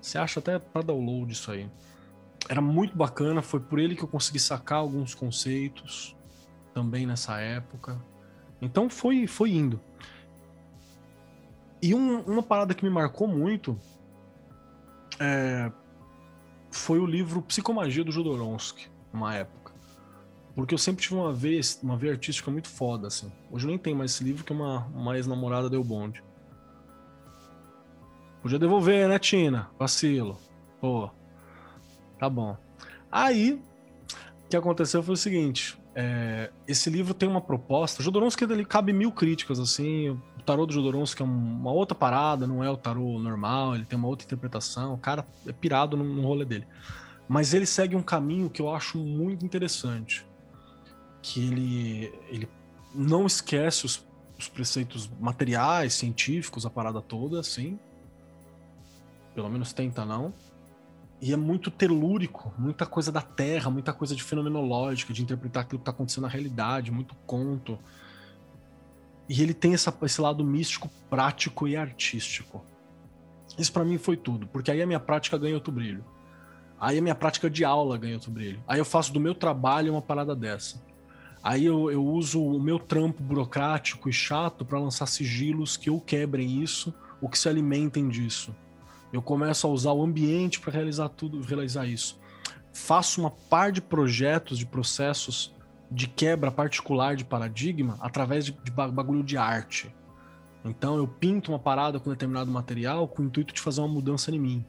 [0.00, 1.68] Você acha até para download isso aí.
[2.48, 6.15] Era muito bacana, foi por ele que eu consegui sacar alguns conceitos
[6.76, 7.98] também nessa época.
[8.60, 9.80] Então foi, foi indo.
[11.80, 13.78] E um- uma parada que me marcou muito
[15.18, 15.72] é,
[16.70, 19.72] foi o livro Psicomagia do Jodorowsky, numa época.
[20.54, 23.32] Porque eu sempre tive uma vez, uma veia artística muito foda, assim.
[23.50, 26.22] Hoje eu nem tenho mais esse livro, que uma, uma ex-namorada deu bonde.
[28.42, 29.70] Podia devolver, né, Tina?
[29.78, 30.38] Vacilo.
[30.78, 31.10] Pô.
[32.18, 32.54] Tá bom.
[33.10, 33.54] Aí,
[34.44, 38.02] o que aconteceu foi o seguinte: é, esse livro tem uma proposta.
[38.02, 40.10] Jodorowsky ele cabe mil críticas, assim.
[40.10, 41.28] O tarô do Jodorowsky é um-
[41.60, 44.92] uma outra parada, não é o tarô normal, ele tem uma outra interpretação.
[44.92, 46.66] O cara é pirado no, no rolê dele.
[47.26, 50.26] Mas ele segue um caminho que eu acho muito interessante.
[51.22, 52.48] Que ele, ele
[52.94, 54.06] não esquece os,
[54.38, 57.78] os preceitos materiais, científicos, a parada toda, assim.
[59.34, 60.34] Pelo menos tenta não.
[61.20, 65.78] E é muito telúrico, muita coisa da Terra, muita coisa de fenomenológica, de interpretar aquilo
[65.78, 67.78] que está acontecendo na realidade, muito conto.
[69.28, 72.64] E ele tem essa- esse lado místico, prático e artístico.
[73.58, 76.04] Isso pra mim foi tudo, porque aí a minha prática ganha outro brilho.
[76.78, 78.62] Aí a minha prática de aula ganha outro brilho.
[78.68, 80.84] Aí eu faço do meu trabalho uma parada dessa.
[81.42, 86.00] Aí eu, eu uso o meu trampo burocrático e chato para lançar sigilos que ou
[86.00, 88.54] quebrem isso ou que se alimentem disso.
[89.16, 92.20] Eu começo a usar o ambiente para realizar tudo, realizar isso.
[92.70, 95.54] Faço uma par de projetos, de processos
[95.90, 99.90] de quebra particular de paradigma através de, de ba- bagulho de arte.
[100.62, 104.30] Então eu pinto uma parada com determinado material com o intuito de fazer uma mudança
[104.30, 104.66] em mim.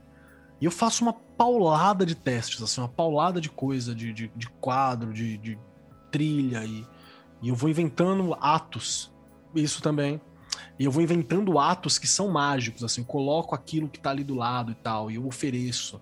[0.62, 4.48] E eu faço uma paulada de testes, assim, uma paulada de coisa, de, de, de
[4.48, 5.58] quadro, de, de
[6.10, 6.86] trilha, e,
[7.42, 9.12] e eu vou inventando atos.
[9.54, 10.18] Isso também.
[10.78, 14.34] E eu vou inventando atos que são mágicos, assim, coloco aquilo que tá ali do
[14.34, 16.00] lado e tal, e eu ofereço.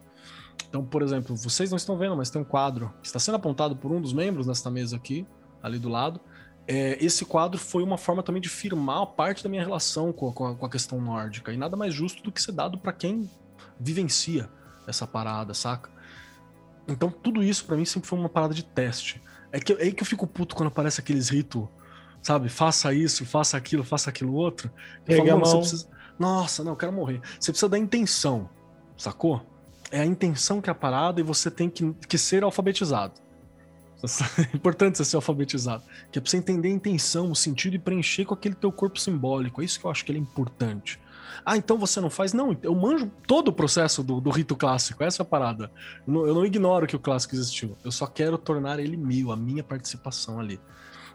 [0.68, 3.76] Então, por exemplo, vocês não estão vendo, mas tem um quadro que está sendo apontado
[3.76, 5.26] por um dos membros nesta mesa aqui,
[5.62, 6.20] ali do lado.
[6.68, 10.32] É, esse quadro foi uma forma também de firmar parte da minha relação com a,
[10.32, 11.52] com a- com a questão nórdica.
[11.52, 13.30] E nada mais justo do que ser dado para quem
[13.78, 14.50] vivencia
[14.86, 15.90] essa parada, saca?
[16.88, 19.22] Então, tudo isso para mim sempre foi uma parada de teste.
[19.52, 21.66] É, que, é aí que eu fico puto quando aparece aqueles ritos,
[22.26, 22.48] sabe?
[22.48, 24.68] Faça isso, faça aquilo, faça aquilo outro.
[25.06, 27.20] Eu "Mano, você mão." precisa- Nossa, não, eu quero morrer.
[27.38, 28.50] Você precisa da intenção,
[28.96, 29.46] sacou?
[29.92, 33.12] É a intenção que é a parada e você tem que, que ser alfabetizado.
[34.52, 35.84] É importante você ser alfabetizado.
[36.10, 38.98] Que é pra você entender a intenção, o sentido e preencher com aquele teu corpo
[39.00, 39.62] simbólico.
[39.62, 40.98] É isso que eu acho que ele é importante.
[41.44, 42.32] Ah, então você não faz?
[42.32, 45.02] Não, eu manjo todo o processo do, do rito clássico.
[45.04, 45.70] Essa é a parada.
[46.06, 47.76] Eu não, eu não ignoro que o clássico existiu.
[47.84, 50.58] Eu só quero tornar ele meu, a minha participação ali.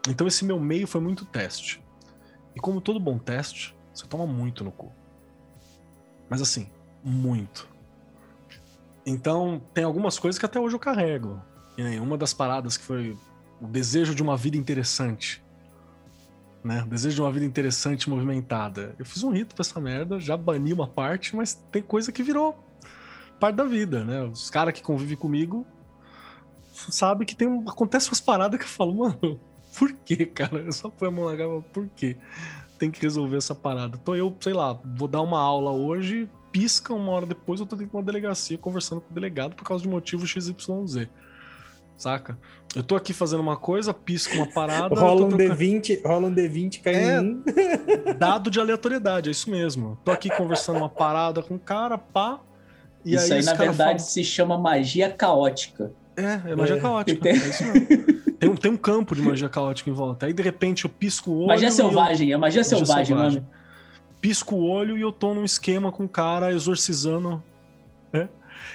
[0.08, 1.82] Então esse meu meio foi muito teste.
[2.54, 4.92] E como todo bom teste, você toma muito no cu.
[6.28, 6.68] Mas assim,
[7.02, 7.68] muito.
[9.04, 11.40] Então, tem algumas coisas que até hoje eu carrego.
[11.76, 13.16] E nem uma das paradas que foi
[13.60, 15.42] o desejo de uma vida interessante.
[16.62, 16.82] Né?
[16.82, 18.94] O desejo de uma vida interessante movimentada.
[18.98, 22.22] Eu fiz um rito pra essa merda, já bani uma parte, mas tem coisa que
[22.22, 22.58] virou
[23.40, 24.22] parte da vida, né?
[24.22, 25.66] Os caras que convivem comigo
[26.72, 29.40] sabem que tem acontece umas paradas que eu falo, mano,
[29.78, 30.58] por que, cara?
[30.58, 32.16] Eu só põe a mão na cara, por quê?
[32.78, 33.98] Tem que resolver essa parada.
[34.00, 37.76] Então eu, sei lá, vou dar uma aula hoje, pisca uma hora depois eu tô
[37.76, 41.06] dentro de uma delegacia conversando com o delegado por causa de motivo XYZ.
[41.96, 42.36] Saca?
[42.74, 44.94] Eu tô aqui fazendo uma coisa, pisco uma parada.
[44.98, 47.16] Rola um tô trocando- D20, rola um D20, cai É.
[47.18, 47.42] em um.
[48.18, 49.96] Dado de aleatoriedade, é isso mesmo.
[50.04, 52.40] Tô aqui conversando uma parada com o cara, pá.
[53.04, 55.92] E Isso aí, esse na verdade, fala- se chama magia caótica.
[56.16, 56.80] É, é magia É.
[56.80, 57.20] caótica.
[57.20, 58.21] Tem- É isso mesmo.
[58.42, 60.26] Tem um, tem um campo de magia caótica em volta.
[60.26, 61.46] Aí, de repente, eu pisco o olho.
[61.46, 63.40] Magia e eu- selvagem, é magia Magia selvagem selvagem.
[63.40, 63.52] nome.
[64.20, 67.40] pisco o olho e eu tô num esquema com o cara exorcizando.
[68.12, 68.28] né?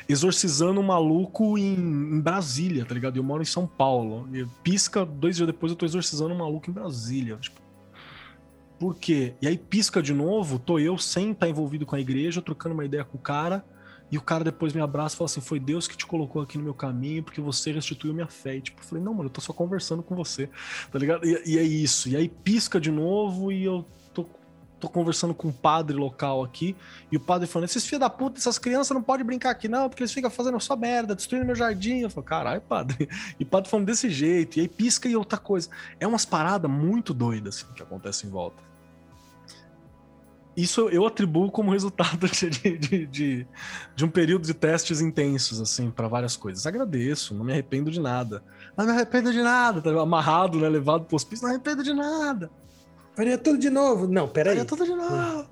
[0.08, 3.18] Exorcizando um maluco em, em Brasília, tá ligado?
[3.18, 4.26] Eu moro em São Paulo.
[4.34, 7.36] E pisca, dois dias depois eu tô exorcizando um maluco em Brasília.
[7.36, 7.60] Tipo,
[8.80, 9.34] por quê?
[9.42, 12.86] E aí pisca de novo, tô eu sem estar envolvido com a igreja, trocando uma
[12.86, 13.66] ideia com o cara.
[14.12, 16.58] E o cara depois me abraça e fala assim: Foi Deus que te colocou aqui
[16.58, 18.56] no meu caminho, porque você restituiu minha fé.
[18.56, 20.50] E tipo, eu falei: Não, mano, eu tô só conversando com você,
[20.92, 21.26] tá ligado?
[21.26, 22.08] E, e é isso.
[22.08, 24.26] E aí pisca de novo e eu tô,
[24.80, 26.74] tô conversando com um padre local aqui.
[27.12, 29.90] E o padre falando: Esses filhos da puta, essas crianças não podem brincar aqui, não,
[29.90, 32.00] porque eles ficam fazendo só merda, destruindo meu jardim.
[32.00, 33.10] Eu falo: Caralho, padre.
[33.38, 34.58] E o padre falando desse jeito.
[34.58, 35.70] E aí pisca e outra coisa.
[36.00, 38.77] É umas paradas muito doidas assim, que acontecem em volta.
[40.58, 43.48] Isso eu atribuo como resultado de, de, de,
[43.96, 46.66] de um período de testes intensos, assim, para várias coisas.
[46.66, 48.44] Agradeço, não me arrependo de nada.
[48.76, 50.68] Não me arrependo de nada, tá amarrado, né?
[50.68, 52.50] Levado pro hospício, não me arrependo de nada.
[53.16, 54.08] Faria tudo de novo.
[54.08, 54.56] Não, peraí.
[54.56, 55.48] Faria tudo de novo.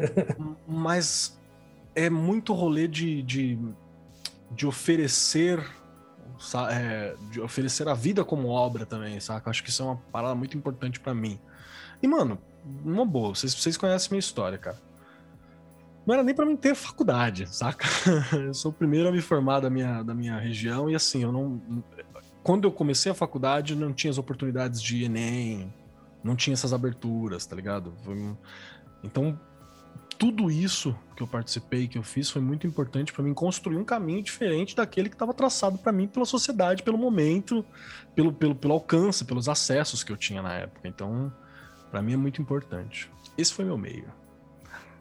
[0.68, 1.40] Mas
[1.94, 3.58] é muito rolê de, de,
[4.50, 5.64] de oferecer.
[6.70, 9.48] é, de oferecer a vida como obra também, saca?
[9.48, 11.40] Acho que isso é uma parada muito importante pra mim.
[12.02, 12.38] E, mano,
[12.84, 14.78] uma boa, vocês, vocês conhecem minha história, cara.
[16.06, 17.86] Não era nem pra mim ter faculdade, saca?
[18.36, 21.30] Eu sou o primeiro a me formar da minha, da minha região e assim, eu
[21.30, 21.62] não.
[22.42, 25.72] Quando eu comecei a faculdade, não tinha as oportunidades de Enem,
[26.24, 27.94] não tinha essas aberturas, tá ligado?
[29.04, 29.38] Então,
[30.18, 33.84] tudo isso que eu participei, que eu fiz, foi muito importante pra mim construir um
[33.84, 37.64] caminho diferente daquele que estava traçado pra mim pela sociedade, pelo momento,
[38.14, 40.88] pelo, pelo, pelo alcance, pelos acessos que eu tinha na época.
[40.88, 41.32] Então,
[41.92, 43.08] pra mim é muito importante.
[43.38, 44.06] Esse foi meu meio.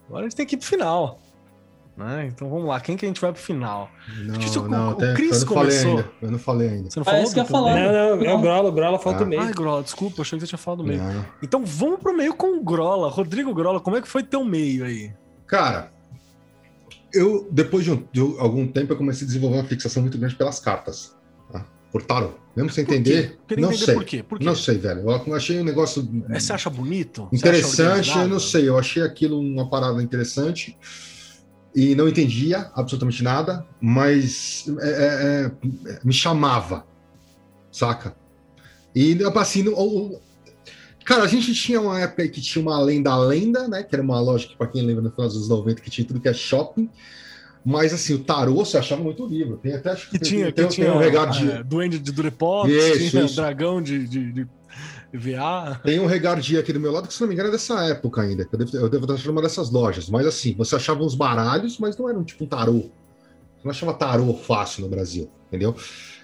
[0.07, 1.19] Agora a gente tem que ir pro final.
[1.97, 2.27] Né?
[2.33, 3.89] Então vamos lá, quem que a gente vai pro final?
[4.25, 5.89] Não, Isso, o- não, o até- Chris eu não falei começou.
[5.91, 6.11] ainda.
[6.21, 6.89] Eu não falei ainda.
[6.89, 7.23] Você não Ah, falou?
[7.23, 7.75] isso que eu ia falar.
[7.75, 8.41] Não, não, é o Não.
[8.41, 9.23] Grola, o Grola falta Ah.
[9.23, 9.41] o meio.
[9.41, 11.01] Ai, Grola, desculpa, eu achei que você tinha falado do meio.
[11.03, 11.25] Não.
[11.43, 13.09] Então vamos pro meio com o Grola.
[13.09, 15.13] Rodrigo Grola, como é que foi teu meio aí?
[15.45, 15.91] Cara,
[17.13, 20.35] eu, depois de, um- de algum tempo, eu comecei a desenvolver uma fixação muito grande
[20.35, 21.15] pelas cartas.
[21.91, 22.33] Por tarot.
[22.55, 23.93] Mesmo sem entender, não entender sei.
[23.93, 24.23] por quê?
[24.23, 24.45] Por quê?
[24.45, 25.01] Não sei, velho.
[25.09, 27.27] Eu achei um negócio É, Você acha bonito?
[27.31, 28.67] Você acha interessante, eu não sei.
[28.69, 30.77] Eu achei aquilo uma parada interessante
[31.73, 35.45] e não entendia absolutamente nada, mas é, é,
[35.91, 36.85] é, me chamava,
[37.71, 38.15] saca?
[38.93, 40.21] E assim, no- o-
[41.05, 43.83] cara, a gente tinha uma época que tinha uma lenda lenda, né?
[43.83, 46.05] Que era uma loja que, para quem lembra, no final dos anos 90, que tinha
[46.05, 46.89] tudo que é shopping.
[47.63, 49.57] Mas assim, o tarô você achava muito livro.
[49.57, 51.99] Tem até acho Que tem- tinha, tem, que tem tinha um regado de, é, Duende
[51.99, 53.35] de Durepox, Isso, tinha isso.
[53.35, 54.47] dragão de, de, de
[55.13, 55.79] VA.
[55.83, 58.21] Tem um regardia aqui do meu lado, que se não me engano é dessa época
[58.21, 58.45] ainda.
[58.45, 60.09] que Eu devo, eu devo estar achando uma dessas lojas.
[60.09, 62.79] Mas assim, você achava uns baralhos, mas não eram tipo um tarô.
[62.81, 65.75] Você não achava tarô fácil no Brasil, entendeu?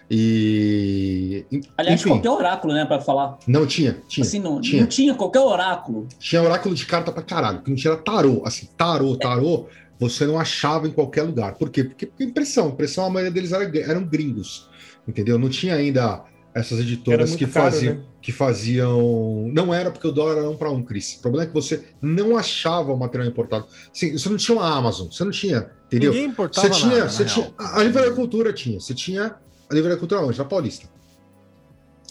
[0.09, 1.45] E.
[1.77, 3.37] Aliás, enfim, qualquer oráculo, né, pra falar.
[3.47, 4.01] não tinha.
[4.07, 4.25] Tinha.
[4.25, 4.81] Assim, não tinha.
[4.81, 6.07] não tinha qualquer oráculo.
[6.19, 8.41] Tinha oráculo de carta pra caralho, que não tinha tarô.
[8.45, 9.67] Assim, tarô, tarô,
[9.99, 11.55] você não achava em qualquer lugar.
[11.55, 11.83] Por quê?
[11.83, 12.69] Porque, impressão.
[12.69, 14.69] Impressão, a maioria deles era, eram gringos.
[15.07, 15.39] Entendeu?
[15.39, 16.23] Não tinha ainda
[16.53, 17.95] essas editoras que caro, faziam.
[17.95, 18.03] né?
[18.21, 19.49] que faziam.
[19.53, 21.15] Não era porque o dólar era um para um, Cris.
[21.15, 23.67] O problema é que você não achava o material importado.
[23.93, 26.11] Sim, você não tinha uma Amazon, você não tinha, entendeu?
[26.11, 29.35] Ninguém importava Você tinha, nada, você tinha a livraria cultura tinha, você tinha
[29.69, 30.37] a livraria cultura onde?
[30.37, 30.89] Na Paulista.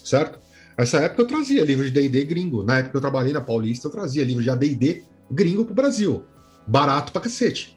[0.03, 0.39] Certo?
[0.77, 2.63] Nessa época eu trazia livro de D&D gringo.
[2.63, 6.23] Na época que eu trabalhei na Paulista, eu trazia livro de AD&D gringo pro Brasil.
[6.65, 7.76] Barato pra cacete.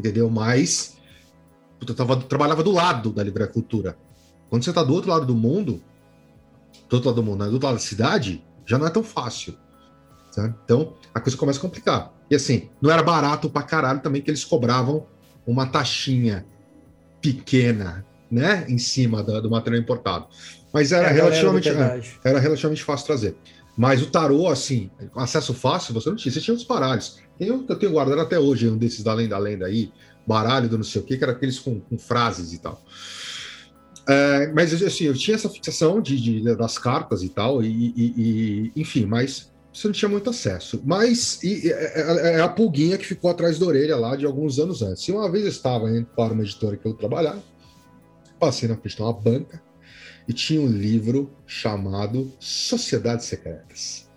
[0.00, 0.30] Entendeu?
[0.30, 0.96] Mas
[1.86, 3.96] eu tava, trabalhava do lado da livraria cultura.
[4.48, 5.82] Quando você tá do outro lado do mundo,
[6.88, 7.46] do outro lado do mundo, né?
[7.48, 9.54] do outro lado da cidade, já não é tão fácil.
[10.30, 10.54] sabe?
[10.64, 12.12] Então, a coisa começa a complicar.
[12.30, 15.06] E assim, não era barato pra caralho também que eles cobravam
[15.46, 16.46] uma taxinha
[17.20, 20.26] pequena, né, em cima da- do material importado.
[20.72, 21.72] Mas era É do relativamente, é,
[22.24, 23.36] era relativamente fácil trazer.
[23.80, 26.30] Mas o tarô, assim, acesso fácil, você não tinha.
[26.30, 27.16] Você tinha os baralhos.
[27.40, 29.90] Eu, eu tenho guardado até hoje um desses da lenda lenda aí,
[30.26, 32.84] baralho do não sei o que, que era aqueles com, com frases e tal.
[34.06, 38.14] É, mas assim, eu tinha essa fixação de, de- das cartas e tal, e, e-
[38.18, 40.82] e- enfim, mas você não tinha muito acesso.
[40.84, 44.58] Mas e- é, é- é a pulguinha que ficou atrás da orelha lá de alguns
[44.58, 45.08] anos antes.
[45.08, 47.42] E uma vez eu estava indo para uma editora que eu trabalhava,
[48.38, 49.62] passei na frente de uma banca
[50.30, 54.08] e tinha um livro chamado Sociedades Secretas.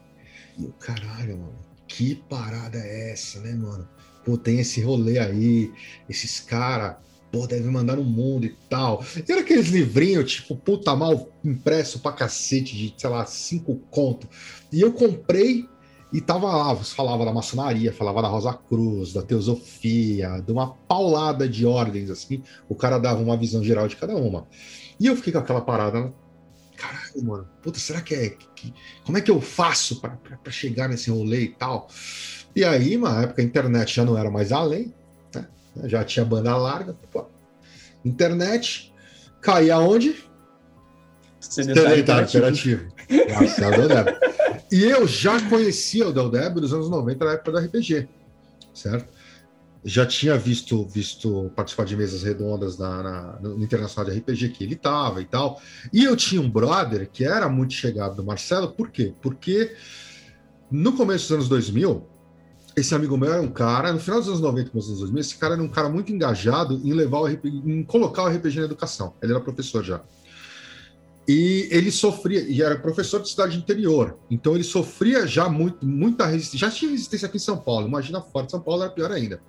[0.56, 1.56] E eu, caralho, mano,
[1.88, 3.90] que parada é essa, né, mano?
[4.24, 5.74] Pô, tem esse rolê aí,
[6.08, 6.98] esses caras,
[7.32, 9.04] pô, deve mandar no mundo e tal.
[9.28, 14.30] E era aqueles livrinhos, tipo, puta mal impresso pra cacete, de, sei lá, cinco conto.
[14.72, 15.68] E eu comprei
[16.14, 21.50] e tava lá, falava da maçonaria, falava da Rosa Cruz, da teosofia, de uma paulada
[21.50, 22.44] de ordens, assim.
[22.70, 24.48] O cara dava uma visão geral de cada uma.
[25.00, 26.12] E eu fiquei com aquela parada,
[26.78, 28.30] caralho, mano, puta, será que é.
[28.30, 28.74] que-
[29.04, 30.18] como é que eu faço pra
[30.52, 31.90] chegar nesse rolê e tal?
[32.56, 34.94] E aí, na época, a internet já não era mais além,
[35.34, 35.48] né?
[35.86, 36.96] Já tinha banda larga.
[37.12, 37.26] Pô.
[38.06, 38.94] Internet,
[39.42, 40.24] caía onde?
[41.40, 42.46] Sedentário interativo.
[42.46, 42.94] Interativo.
[43.36, 44.20] Marcelo Del Débora.
[44.72, 48.08] E eu já conhecia o Del nos anos 90, na época do RPG,
[48.74, 49.08] certo?
[49.86, 54.64] Já tinha visto, visto participar de mesas redondas na, na- no Internacional de RPG que
[54.64, 55.62] ele estava e tal.
[55.92, 59.14] E eu tinha um brother que era muito chegado do Marcelo, por quê?
[59.22, 59.76] Porque
[60.72, 62.08] no começo dos anos 2000,
[62.78, 65.20] esse amigo meu era um cara, no final dos anos 90 começo dos anos 2000,
[65.22, 68.60] esse cara era um cara muito engajado em levar o RPG, em colocar o RPG
[68.60, 69.14] na educação.
[69.22, 70.02] Ele era professor já.
[71.28, 76.26] E ele sofria, e era professor de cidade interior, então ele sofria já muito, muita
[76.26, 76.68] resistência.
[76.68, 79.40] Já tinha resistência aqui em São Paulo, imagina fora São Paulo era pior ainda.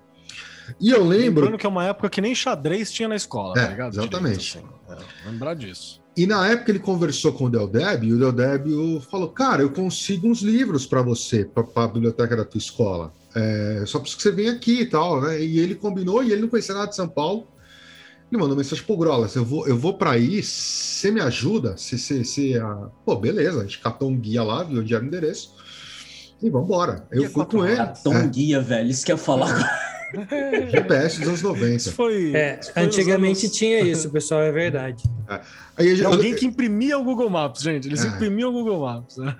[0.79, 3.63] E eu lembro, Lembrando que é uma época que nem xadrez tinha na escola, É,
[3.65, 3.93] tá ligado?
[3.93, 4.51] exatamente.
[4.53, 5.03] Direito, assim.
[5.25, 6.01] É, lembrar disso.
[6.17, 8.67] e na época ele conversou com o Del Deb, e o Del Deb
[9.09, 13.11] falou: Cara, eu consigo uns livros para você, para a biblioteca da tua escola.
[13.35, 15.41] É, só preciso que você venha aqui e tal, né?
[15.41, 17.47] E ele combinou, e ele não conhecia nada de São Paulo.
[18.31, 21.75] Ele mandou mensagem pro Grolas: Eu vou, eu vou para aí, você me ajuda?
[21.77, 25.03] Você, você, você, ah, Pô, beleza, a gente catou um guia lá, viu onde era
[25.03, 25.53] o endereço.
[26.41, 27.07] E vambora.
[27.11, 27.75] Eu fui com ele.
[27.77, 28.89] Cara, tão É, guia, velho.
[28.89, 29.49] Isso que eu ia falar.
[30.71, 31.91] GPS dos anos Isso 90.
[31.91, 32.33] foi.
[32.35, 35.03] É, isso foi antigamente anos- tinha isso, pessoal, é verdade.
[35.77, 37.87] Aí, a gente- alguém que imprimia o Google Maps, gente.
[37.87, 38.07] Eles É.
[38.07, 39.17] imprimiam o Google Maps.
[39.17, 39.35] né?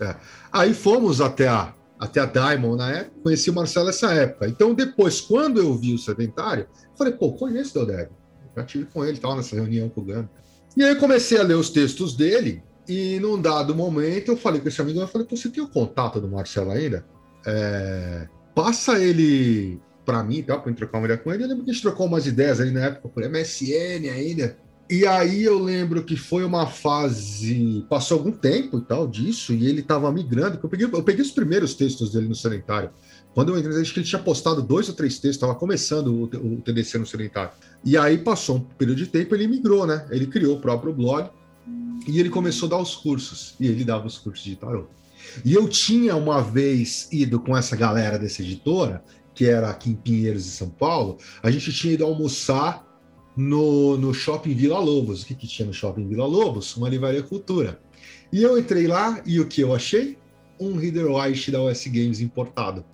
[0.00, 0.16] É, é.
[0.52, 4.48] Aí fomos até a, até a Diamond na época, conheci o Marcelo nessa época.
[4.48, 6.66] Então, depois, quando eu vi o sedentário,
[6.96, 8.08] falei, pô, conheço o Del
[8.56, 10.28] Já tive com ele tal, nessa reunião com o Gano.
[10.76, 14.60] E aí eu comecei a ler os textos dele, e num dado momento eu falei
[14.60, 17.04] com esse amigo, eu falei, pô, você tem o contato do Marcelo ainda?
[17.46, 21.44] É, passa ele para mim, tá, para eu trocar uma ideia com ele.
[21.44, 24.56] Eu lembro que a gente trocou umas ideias ali na época por MSN ainda.
[24.90, 27.86] E aí eu lembro que foi uma fase.
[27.88, 30.58] Passou algum tempo e tal disso, e ele estava migrando.
[30.62, 32.90] Eu peguei, eu peguei os primeiros textos dele no Sedentário.
[33.32, 36.24] Quando eu entrei, acho que ele tinha postado dois ou três textos, estava começando o,
[36.24, 37.52] o TDC no Sedentário.
[37.82, 40.06] E aí passou um período de tempo, ele migrou, né?
[40.10, 41.30] Ele criou o próprio blog
[42.06, 43.54] e ele começou a dar os cursos.
[43.58, 44.88] E ele dava os cursos de tarô.
[45.44, 49.02] E eu tinha uma vez ido com essa galera dessa editora,
[49.34, 52.86] que era aqui em Pinheiros, de São Paulo, a gente tinha ido almoçar
[53.36, 55.22] no, no shopping Vila Lobos.
[55.22, 56.76] O que, que tinha no shopping Vila Lobos?
[56.76, 57.80] Uma livraria cultura.
[58.32, 60.18] E eu entrei lá e o que eu achei?
[60.60, 62.84] Um Reader White da OS Games importado.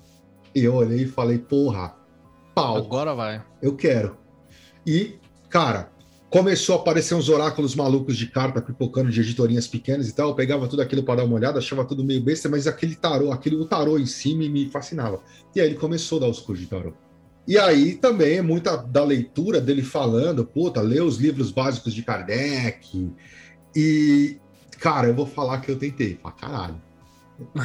[0.54, 1.94] E eu olhei e falei, porra,
[2.54, 3.44] pau, Agora vai.
[3.60, 4.16] eu quero.
[4.86, 5.16] E,
[5.48, 5.90] cara,
[6.30, 10.28] começou a aparecer uns oráculos malucos de carta pipocando de editorinhas pequenas e tal.
[10.30, 13.32] Eu pegava tudo aquilo para dar uma olhada, achava tudo meio besta, mas aquele tarô,
[13.32, 15.20] aquele o tarô em si me, me fascinava.
[15.54, 16.92] E aí ele começou a dar os cursos de tarô.
[17.46, 22.02] E aí também é muita da leitura dele falando, puta, lê os livros básicos de
[22.02, 23.10] Kardec.
[23.74, 24.36] E,
[24.78, 26.80] cara, eu vou falar que eu tentei, pra caralho.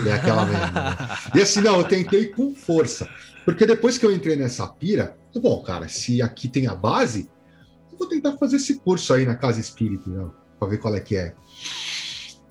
[0.07, 0.71] É aquela merda.
[0.71, 1.17] né?
[1.35, 3.09] E assim, não, eu tentei com força.
[3.43, 7.29] Porque depois que eu entrei nessa pira, bom, cara, se aqui tem a base,
[7.97, 10.27] vou tentar fazer esse curso aí na Casa Espírita, né,
[10.59, 11.33] pra ver qual é que é.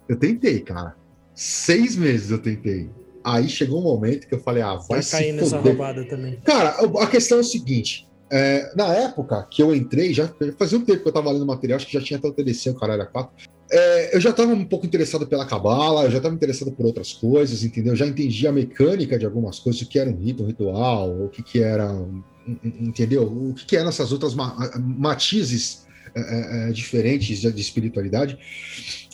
[0.08, 0.96] Eu tentei, cara.
[1.34, 2.90] Seis meses eu tentei.
[3.24, 6.38] Aí chegou um momento que eu falei, ah, vai Vai se cair nessa roubada também.
[6.44, 6.70] Cara,
[7.00, 8.08] a questão é o seguinte.
[8.30, 10.28] é, na época que eu entrei, já
[10.58, 12.70] fazia um tempo que eu tava lendo material, acho que já tinha até o TDC,
[12.70, 13.32] o caralho, a quatro.
[13.70, 17.12] É, eu já estava um pouco interessado pela cabala, eu já estava interessado por outras
[17.12, 17.94] coisas, entendeu?
[17.96, 21.28] Já entendi a mecânica de algumas coisas, o que era um rito, um ritual, o
[21.28, 23.22] que, que era, um- entendeu?
[23.24, 28.38] O que, que eram essas outras ma- matizes é, é, é, diferentes de, de espiritualidade.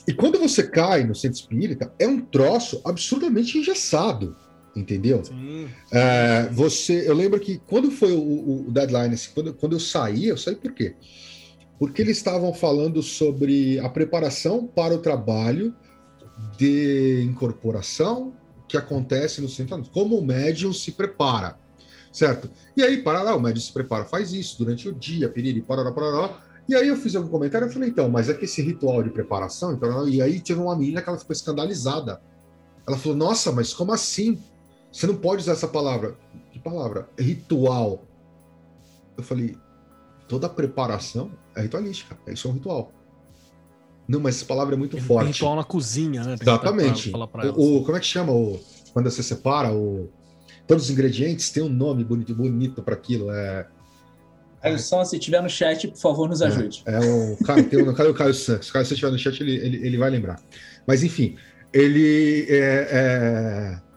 [0.07, 4.35] E quando você cai no centro espírita, é um troço absurdamente engessado,
[4.75, 5.23] entendeu?
[5.93, 9.81] É, você, eu lembro que quando foi o, o- o deadline, assim, quando, quando eu
[9.81, 10.97] saí, eu saí por quê?
[11.79, 15.73] Porque eles estavam falando sobre a preparação para o trabalho
[16.57, 18.33] de incorporação
[18.69, 21.57] que acontece no centro, como o médium se prepara,
[22.13, 22.51] certo?
[22.77, 25.93] E aí, para lá, o médium se prepara, faz isso durante o dia, piriri, parará,
[25.93, 26.39] parará.
[26.69, 29.11] E aí eu fiz algum comentário, eu falei, então, mas é que esse ritual de
[29.11, 32.21] preparação, então, e aí teve uma menina que ela ficou escandalizada.
[32.87, 34.39] Ela falou, nossa, mas como assim?
[34.93, 36.17] Você não pode usar essa palavra.
[36.53, 37.09] Que palavra?
[37.19, 38.05] Ritual.
[39.17, 39.57] Eu falei,
[40.27, 42.19] toda preparação é ritualística.
[42.27, 42.93] Isso é um ritual.
[44.07, 45.33] Não, mas essa palavra é muito Tem forte.
[45.33, 46.37] ritual na cozinha, né?
[46.37, 47.11] Tem Exatamente.
[47.11, 47.57] pra elas.
[47.57, 48.59] O, o- como é que chama o,
[48.95, 50.09] quando você separa o,
[50.69, 51.51] todos os ingredientes?
[51.51, 53.31] Tem um nome bonito, bonito para aquilo.
[53.33, 53.67] É,
[54.63, 56.83] Alisson, se tiver no chat, por favor, nos ajude.
[56.87, 58.67] é o cara, tem um, cadê o Caio Santos?
[58.69, 60.41] Se você estiver no chat, ele, ele, ele vai lembrar.
[60.87, 61.37] Mas enfim,
[61.73, 63.89] ele é, é-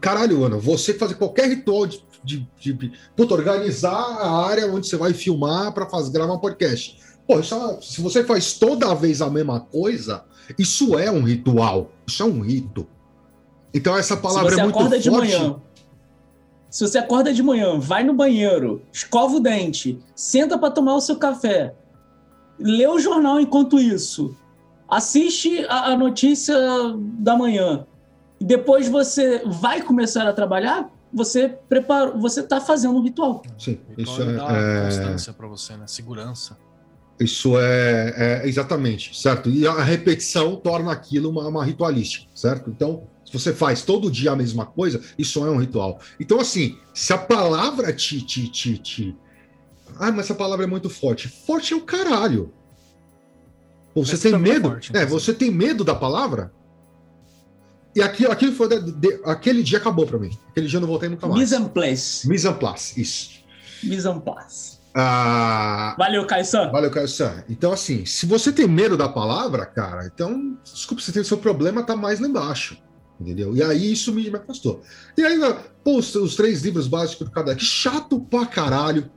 [0.00, 4.96] Caralho, mano, você fazer qualquer ritual de, de, de- puta, organizar a área onde você
[4.96, 6.98] vai filmar para gravar um podcast.
[7.26, 10.24] Pô, isso é- se você faz toda vez a mesma coisa,
[10.58, 11.90] isso é um ritual.
[12.06, 12.86] Isso é um rito.
[13.74, 15.36] Então essa palavra se você é muito acorda de forte.
[15.36, 15.56] manhã,
[16.70, 21.00] se você acorda de manhã, vai no banheiro, escova o dente, senta para tomar o
[21.00, 21.74] seu café,
[22.58, 24.34] lê o jornal enquanto isso,
[24.88, 26.56] assiste a, a notícia
[27.18, 27.86] da manhã,
[28.40, 33.42] e depois você vai começar a trabalhar, você prepara, você tá fazendo um ritual.
[33.56, 35.86] Sim, isso é, dá é- constância pra você, né?
[35.86, 36.56] Segurança.
[37.20, 39.48] Isso é, é- exatamente, certo?
[39.48, 42.68] E a repetição torna aquilo uma, uma ritualística, certo?
[42.68, 43.04] Então,
[43.34, 46.00] você faz todo dia a mesma coisa, isso é um ritual.
[46.18, 48.22] Então, assim, se a palavra te.
[48.22, 49.16] te, te, te...
[49.98, 51.28] Ah, mas essa palavra é muito forte.
[51.28, 52.52] Forte é o caralho.
[53.94, 54.68] Pô, Você Essa tem é medo?
[54.70, 56.52] forte, é, você tem medo da palavra?
[57.94, 58.68] E aquilo, aquilo foi.
[58.68, 60.36] de- de- aquele dia acabou pra mim.
[60.48, 61.38] Aquele dia eu não voltei nunca mais.
[61.40, 62.28] Mise en place.
[62.28, 63.30] Mise en place, isso.
[63.84, 64.74] Mise en place.
[64.96, 66.70] Ah, Valeu, Caissan.
[66.70, 67.42] Valeu, Caio San.
[67.48, 71.36] Então, assim, se você tem medo da palavra, cara, então, desculpa, você tem o seu
[71.36, 72.78] problema tá mais lá embaixo.
[73.24, 73.56] Entendeu?
[73.56, 74.82] E aí isso me, me afastou.
[75.16, 75.38] E aí,
[75.82, 79.10] pô, os, os três livros básicos do Kardec, chato pra caralho,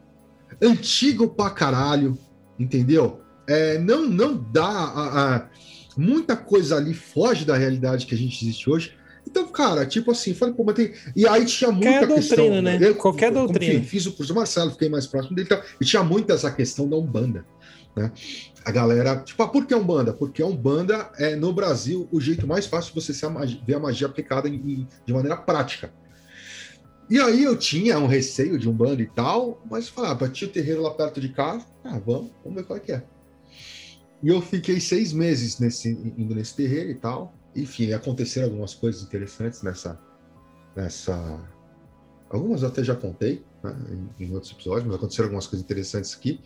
[0.61, 2.17] antigo pra caralho,
[2.57, 3.19] entendeu?
[3.47, 4.63] É, não, não dá.
[4.65, 5.49] a- a-
[5.97, 8.93] muita coisa ali foge da realidade que a gente existe hoje.
[9.27, 10.93] Então, cara, tipo assim, falei, pô, mas tem.
[11.15, 12.37] E aí tinha muita Qualquer questão.
[12.37, 12.77] doutrina, né?
[12.81, 13.83] Eu, Qualquer doutrina.
[13.83, 15.49] Fiz o curso do Marcelo, fiquei mais próximo dele.
[15.51, 17.45] Então, e tinha muito essa questão da Umbanda.
[17.95, 18.11] Né?
[18.67, 20.11] A galera, tipo, ah, por que Umbanda?
[20.11, 23.79] Porque Umbanda é, no Brasil, o jeito mais fácil de você a magia- ver a
[23.79, 25.93] magia aplicada em- em- de maneira prática.
[27.09, 30.81] E aí eu tinha um receio de Umbanda e tal, mas falava, tinha o terreiro
[30.81, 33.05] lá perto de casa, ah, vamos, vamos ver qual é que é.
[34.21, 37.33] E eu fiquei seis meses nesse, indo nesse terreiro e tal.
[37.55, 39.97] Enfim, aconteceram algumas coisas interessantes nessa.
[40.75, 41.39] nessa...
[42.29, 43.73] Algumas até já contei né,
[44.19, 46.41] em, em outros episódios, mas aconteceram algumas coisas interessantes aqui.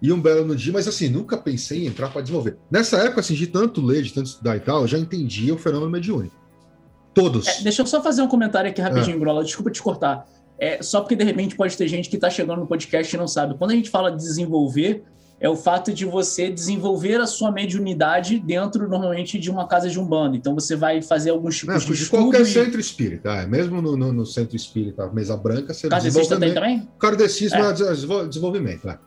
[0.00, 2.56] E um belo no dia, mas assim, nunca pensei em entrar para desenvolver.
[2.70, 5.58] Nessa época, assim, de tanto ler, de tanto estudar e tal, eu já entendia o
[5.58, 6.34] fenômeno mediúnico.
[7.14, 7.46] Todos.
[7.48, 9.42] É, deixa eu só fazer um comentário aqui rapidinho, Grola.
[9.42, 10.24] Desculpa te cortar.
[10.56, 13.26] É, só porque de repente pode ter gente que está chegando no podcast e não
[13.28, 13.56] sabe.
[13.58, 15.02] Quando a gente fala de desenvolver,
[15.40, 19.98] é o fato de você desenvolver a sua mediunidade dentro, normalmente, de uma casa de
[19.98, 20.36] umbanda.
[20.36, 23.80] Então você vai fazer alguns tipos Não, de de qualquer e- centro espírita, é, mesmo
[23.82, 26.88] no, no- no centro espírita, mesa branca, você Kardecista tem desenvolve também?
[26.98, 27.70] Kardecismo É.
[27.70, 28.98] é desenvol- desenvolvimento, é.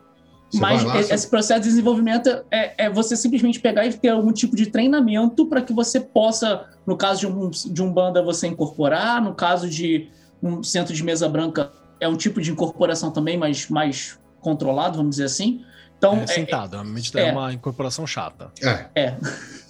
[0.52, 4.10] Você Mas lá, você- esse processo de desenvolvimento é, é você simplesmente pegar e ter
[4.10, 8.22] algum tipo de treinamento para que você possa, no caso de um, de um banda,
[8.22, 10.10] você incorporar, no caso de
[10.43, 15.12] um centro de mesa branca, é um tipo de incorporação também, mas mais controlado, vamos
[15.12, 15.64] dizer assim.
[15.97, 17.28] Então, é é- sentado, é, medita- é.
[17.30, 18.52] é uma incorporação chata.
[18.62, 19.16] É, é.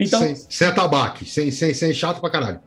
[0.00, 2.58] Então, sem, sem atabaque, sem, sem, sem chato pra caralho.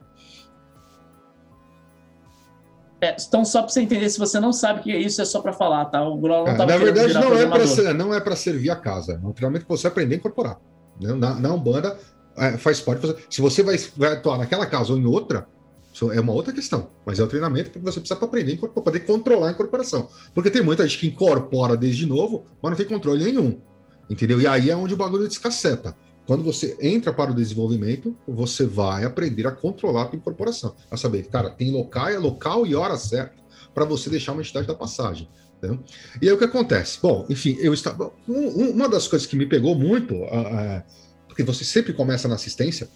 [2.99, 5.25] É, então, só para você entender, se você não sabe o que é isso, é
[5.25, 6.03] só para falar, tá?
[6.07, 8.69] O Grola não É, estava na verdade, não é, pra ser, não é para servir
[8.71, 9.19] a casa.
[9.23, 10.59] É um treinamento que você aprender a incorporar.
[10.99, 11.13] né?
[11.13, 11.97] Na, na Umbanda,
[12.35, 13.01] é, faz parte.
[13.05, 15.47] Você, se você vai, vai atuar naquela casa ou em outra,
[16.13, 16.89] é uma outra questão.
[17.05, 20.09] Mas é o treinamento que você precisa para aprender a incorporar, poder controlar a incorporação.
[20.33, 23.59] Porque tem muita gente que incorpora desde novo, mas não tem controle nenhum.
[24.09, 24.39] Entendeu?
[24.41, 25.95] E aí é onde o bagulho descaceta.
[26.27, 30.75] Quando você entra para o desenvolvimento, você vai aprender a controlar a tua incorporação.
[30.91, 33.33] A saber, cara, tem local, local e hora certa
[33.73, 35.29] para você deixar uma entidade da passagem.
[35.57, 35.79] Entendeu?
[36.21, 36.99] E aí o que acontece?
[37.01, 38.11] Bom, enfim, eu estava.
[38.27, 40.83] um- um- uma das coisas que me pegou muito, ah, ah,
[41.27, 42.89] porque você sempre começa na assistência,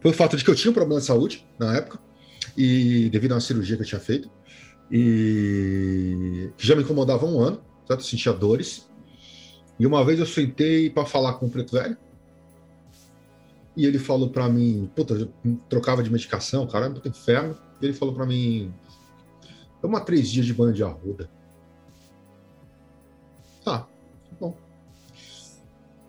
[0.00, 1.98] foi o fato de que eu tinha um problema de saúde na época,
[2.56, 4.30] e devido a uma cirurgia que eu tinha feito,
[4.90, 8.00] e que já me incomodava um ano, certo?
[8.00, 8.88] Eu sentia dores.
[9.80, 11.96] E uma vez eu sentei para falar com o preto velho,
[13.76, 15.28] e ele falou para mim, puta,
[15.68, 17.56] trocava de medicação, cara, puta inferno.
[17.80, 18.72] E ele falou para mim,
[19.80, 21.28] toma três dias de banho de arruda.
[23.64, 23.86] Tá,
[24.40, 24.56] bom.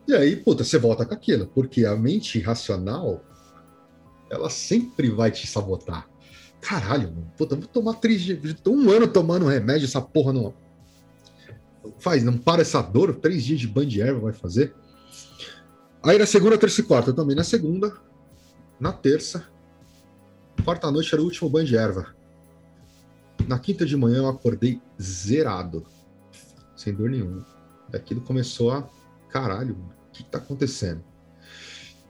[0.07, 3.24] E aí, puta, você volta com aquilo, porque a mente racional,
[4.29, 6.08] ela sempre vai te sabotar.
[6.62, 10.54] Caralho, mano, puta, vou tomar três dias, tô um ano tomando remédio, essa porra não.
[12.00, 14.74] Faz, não para essa dor, três dias de banho de erva vai fazer.
[16.05, 17.91] Aí na segunda, terça e quarta, tomei na segunda,
[18.79, 19.43] na terça,
[20.63, 22.13] quarta noite era o último banho de erva.
[23.47, 25.83] Na quinta de manhã eu acordei zerado,
[26.75, 27.43] sem dor nenhuma.
[27.89, 28.87] Daquilo começou a.
[29.29, 31.03] Caralho, o que tá acontecendo?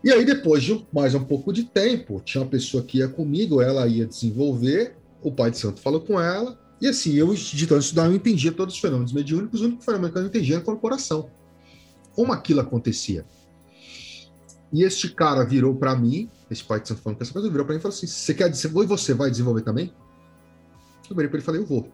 [0.03, 3.61] E aí, depois de mais um pouco de tempo, tinha uma pessoa que ia comigo,
[3.61, 7.81] ela ia desenvolver, o pai de santo falou com ela, e assim, eu, de tanto
[7.81, 10.61] estudar, eu entendia todos os fenômenos mediúnicos, o único fenômeno que eu não entendia era
[10.61, 11.30] a corporação.
[12.13, 13.26] Como aquilo acontecia?
[14.74, 17.66] E este cara virou para mim, esse pai de santo falando com essa coisa, virou
[17.66, 19.94] para mim e falou assim: você quer desenvolver, você vai desenvolver também?
[21.10, 21.92] Eu virei para ele e falei: eu vou.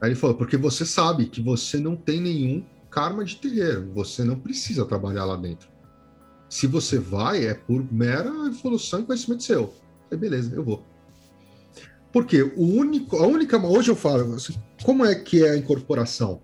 [0.00, 3.92] Aí ele falou: porque você sabe que você não tem nenhum karma de terreiro.
[3.94, 5.68] Você não precisa trabalhar lá dentro.
[6.48, 9.74] Se você vai, é por mera evolução e conhecimento seu.
[10.10, 10.82] Aí beleza, eu vou.
[12.12, 14.36] Porque o único, a única, hoje eu falo,
[14.82, 16.40] como é que é a incorporação?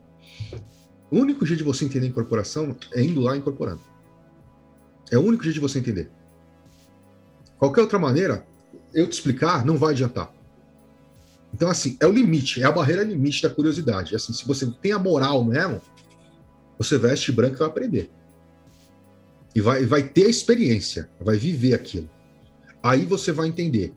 [1.15, 3.81] O único jeito de você entender incorporação é indo lá incorporando.
[5.13, 6.11] É o único jeito de você entender.
[7.57, 8.45] Qualquer outra maneira,
[8.93, 10.35] eu te explicar, não vai adiantar.
[11.55, 14.17] Então, assim, é o limite, é a barreira limite da curiosidade.
[14.17, 15.81] Assim, se você tem a moral mesmo,
[16.77, 18.11] você veste branco e vai aprender.
[19.55, 22.11] E vai, vai ter a experiência, vai viver aquilo.
[22.83, 23.95] Aí você vai entender.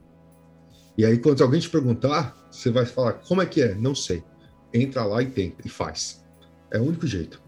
[0.96, 3.74] E aí, quando alguém te perguntar, você vai falar: como é que é?
[3.74, 4.24] Não sei.
[4.72, 6.27] Entra lá e tenta, e faz.
[6.72, 7.42] É o único jeito.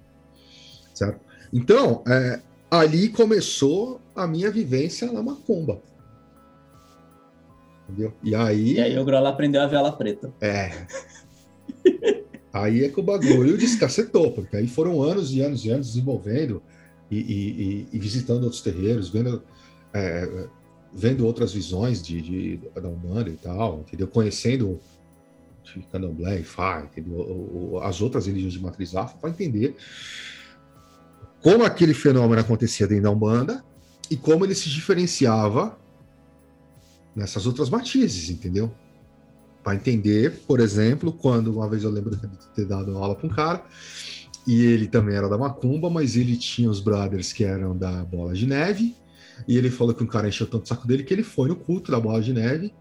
[0.94, 1.20] Certo?
[1.52, 2.40] Então, é,
[2.70, 5.82] ali começou a minha vivência na macumba.
[7.88, 8.14] Entendeu?
[8.24, 8.74] E aí.
[8.74, 10.32] E aí o Grola aprendeu a vela preta.
[10.40, 10.86] É.
[12.54, 16.62] aí é que o bagulho descacetou, porque aí foram anos e anos e anos desenvolvendo
[17.10, 19.42] e, e, e visitando outros terreiros, vendo,
[19.94, 20.48] é,
[20.94, 24.08] vendo outras visões de, de, da Umbanda e tal, entendeu?
[24.08, 24.80] Conhecendo
[25.78, 26.46] de Candomblé e
[27.84, 29.76] as outras religiões de matriz afro, para entender
[31.42, 33.64] como aquele fenômeno acontecia dentro da Umbanda
[34.10, 35.78] e como ele se diferenciava
[37.16, 38.72] nessas outras matizes, entendeu?
[39.64, 43.30] Para entender, por exemplo, quando uma vez eu lembro de ter dado aula para um
[43.30, 43.64] cara,
[44.48, 48.34] e ele também era da Macumba, mas ele tinha os brothers que eram da Bola
[48.34, 48.96] de Neve,
[49.48, 51.56] e ele falou que um cara encheu tanto o saco dele que ele foi no
[51.56, 52.74] culto da Bola de Neve,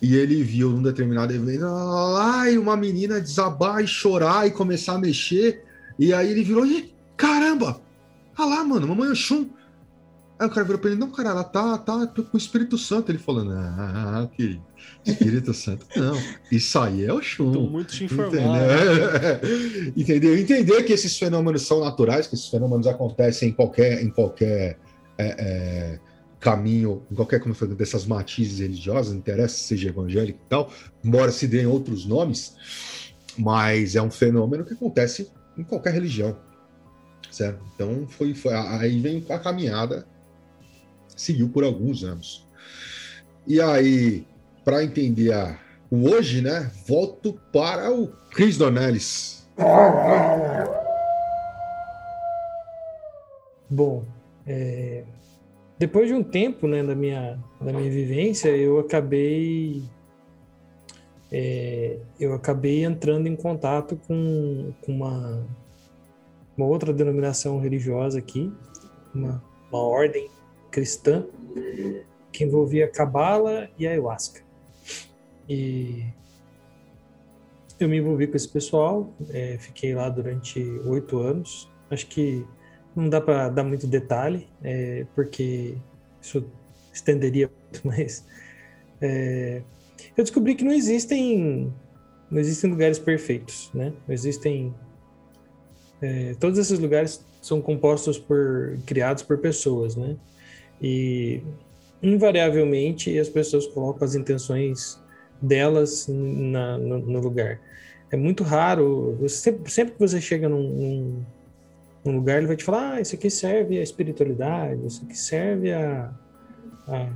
[0.00, 4.94] e ele viu num determinado evento lá e uma menina desabar e chorar e começar
[4.94, 5.64] a mexer,
[5.98, 7.80] e aí ele virou, e caramba,
[8.36, 9.48] ah lá, mano, mamãe Oxum,
[10.38, 13.10] Aí o cara virou pra ele, não, cara, ela tá, tá com o Espírito Santo.
[13.10, 14.60] Ele falando, ah, que
[15.04, 15.86] Espírito Santo.
[15.96, 16.14] Não,
[16.52, 17.52] isso aí é o chum.
[17.52, 18.36] Tô muito te informado.
[18.36, 19.92] Entendeu?
[19.96, 20.38] Entendeu?
[20.38, 24.78] Entender que esses fenômenos são naturais, que esses fenômenos acontecem em qualquer, em qualquer
[25.16, 25.98] é, é,
[26.46, 30.70] caminho, qualquer, como eu falei, dessas matizes religiosas, não interessa se seja evangélico e tal,
[31.02, 32.54] embora se deem outros nomes,
[33.36, 35.28] mas é um fenômeno que acontece
[35.58, 36.36] em qualquer religião.
[37.32, 37.60] Certo?
[37.74, 40.06] Então, foi, foi aí vem a caminhada
[41.16, 42.46] seguiu por alguns anos.
[43.44, 44.24] E aí,
[44.64, 45.58] para entender a,
[45.90, 49.48] o hoje, né, volto para o Chris Dornelles.
[53.68, 54.04] Bom,
[54.46, 55.02] é,
[55.78, 59.82] depois de um tempo né, da, minha, da minha vivência, eu acabei
[61.30, 65.44] é, eu acabei entrando em contato com, com uma,
[66.56, 68.52] uma outra denominação religiosa aqui,
[69.14, 70.30] uma, uma ordem
[70.70, 71.26] cristã
[72.32, 74.42] que envolvia cabala e ayahuasca.
[75.48, 76.04] E
[77.78, 81.68] eu me envolvi com esse pessoal, é, fiquei lá durante oito anos.
[81.90, 82.46] Acho que
[82.96, 85.74] não dá para dar muito detalhe, é, porque
[86.20, 86.44] isso
[86.92, 88.24] estenderia muito, mas
[89.00, 89.62] é,
[90.16, 91.72] eu descobri que não existem
[92.30, 93.92] não existem lugares perfeitos, né?
[94.08, 94.74] Não existem
[96.00, 100.16] é, todos esses lugares são compostos por criados por pessoas, né?
[100.82, 101.42] E
[102.02, 105.00] invariavelmente as pessoas colocam as intenções
[105.40, 107.60] delas na, no, no, lugar.
[108.10, 111.24] É muito raro, você, sempre que você chega num, num,
[112.06, 115.72] num, lugar, ele vai te falar: ah, isso aqui serve à espiritualidade, isso aqui serve
[115.72, 116.10] a,
[116.88, 117.08] a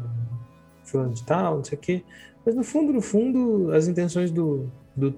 [0.84, 2.02] fulano de tal, não sei o quê.
[2.44, 5.14] Mas no fundo, no fundo, as intenções do, do,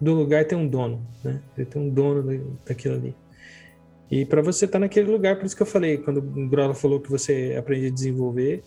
[0.00, 1.40] do lugar tem um dono, né?
[1.56, 3.14] Ele tem um dono daquilo ali.
[4.10, 6.74] E para você estar tá naquele lugar, por isso que eu falei, quando o Grola
[6.74, 8.62] falou que você aprende a desenvolver,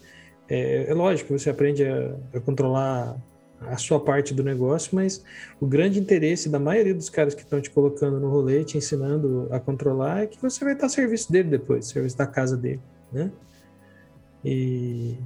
[0.47, 3.17] é, é lógico você aprende a, a, controlar
[3.69, 5.23] a sua parte do negócio, mas
[5.59, 9.47] o grande interesse da maioria dos caras que estão te colocando no rolê, te ensinando
[9.51, 12.81] a controlar, é que você vai estar a serviço dele depois, serviço da casa dele,
[13.11, 13.31] né?
[14.43, 15.17] E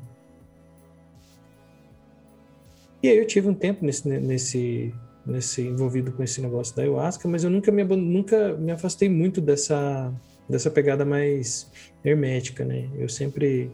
[3.02, 4.94] e aí eu tive um tempo nesse, nesse
[5.26, 9.42] nesse envolvido com esse negócio da ayahuasca, mas eu nunca me nunca me afastei muito
[9.42, 10.14] dessa
[10.50, 11.70] dessa pegada mais
[12.04, 12.90] hermética, né?
[12.98, 13.70] Eu sempre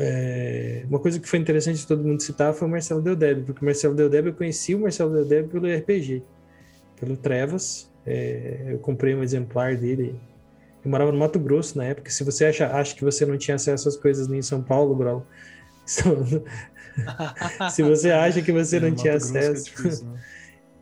[0.00, 3.64] é, uma coisa que foi interessante todo mundo citar foi o Marcelo Deldeb, porque o
[3.64, 6.22] Marcelo Deldeb eu conheci o Marcelo Deldeb pelo RPG,
[6.98, 7.90] pelo Trevas.
[8.06, 10.18] É, eu comprei um exemplar dele.
[10.84, 12.10] Eu morava no Mato Grosso na época.
[12.10, 14.94] Se você acha, acha que você não tinha acesso às coisas nem em São Paulo,
[14.94, 15.26] Brau,
[17.70, 19.64] Se você acha que você é, não tinha é acesso.
[19.64, 20.20] Difícil, né?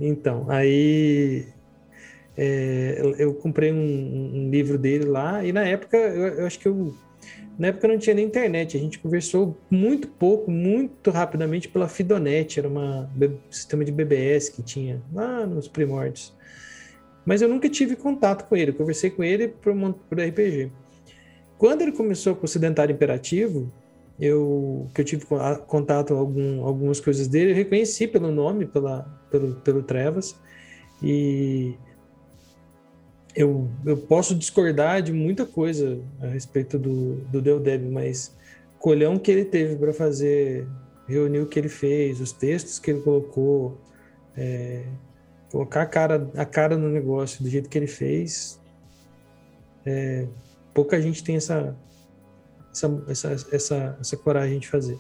[0.01, 1.47] então, aí
[2.37, 6.69] é, eu comprei um, um, livro dele lá, e na época eu, eu, acho que
[6.69, 6.95] eu.
[7.59, 12.61] Na época não tinha nem internet, a gente conversou muito pouco, muito rapidamente pela Fidonet,
[12.61, 13.07] era um
[13.51, 16.33] sistema de BBS que tinha lá nos primórdios.
[17.27, 18.71] Mas eu nunca tive contato com ele.
[18.71, 19.75] Eu conversei com ele por,
[20.09, 20.71] por RPG.
[21.59, 23.71] Quando ele começou com o Sedentário Imperativo,
[24.19, 25.27] eu que eu tive
[25.67, 30.37] contato com algum, algumas coisas dele, eu reconheci pelo nome, pela, pelo, pelo Trevas,
[31.03, 31.75] e
[33.39, 38.37] eu, eu posso discordar de muita coisa a respeito do, do Del Deb, mas
[38.81, 40.67] colhão que ele teve para fazer,
[41.07, 43.81] reunir o que ele fez, os textos que ele colocou,
[44.37, 44.83] é,
[45.53, 48.61] colocar a cara, a cara no negócio do jeito que ele fez,
[49.87, 50.27] é,
[50.75, 51.77] pouca gente tem essa,
[52.73, 54.99] essa, essa, essa, essa coragem de fazer.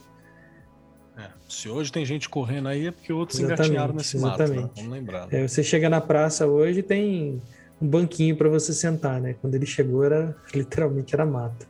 [1.17, 4.45] É, se hoje tem gente correndo aí é porque outros Exatamente, engatinharam nesse mato, né?
[4.45, 4.77] exatamente.
[4.77, 5.27] Vamos lembrar.
[5.27, 5.43] né?
[5.43, 7.43] É, você chega na praça hoje tem
[7.81, 9.35] um banquinho para você sentar, né?
[9.41, 11.67] Quando ele chegou era literalmente era mato.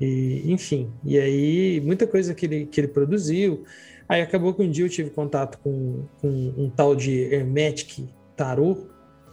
[0.00, 3.64] E enfim, e aí muita coisa que ele, que ele produziu.
[4.08, 8.86] Aí acabou que um dia eu tive contato com, com um tal de Hermetic Tarot,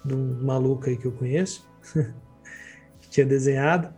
[0.04, 1.66] de um maluco aí que eu conheço,
[3.02, 3.94] que tinha desenhado.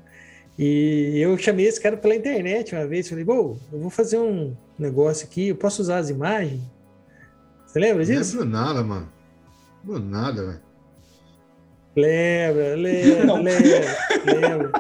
[0.58, 4.56] E eu chamei esse cara pela internet uma vez, falei, pô, eu vou fazer um
[4.78, 6.62] negócio aqui, eu posso usar as imagens?
[7.66, 8.38] Você lembra Não disso?
[8.40, 9.12] lembro nada, mano.
[9.84, 10.67] Não lembro nada, velho.
[11.98, 13.42] Lembra, lembra, Não.
[13.42, 14.72] lembra, lembra.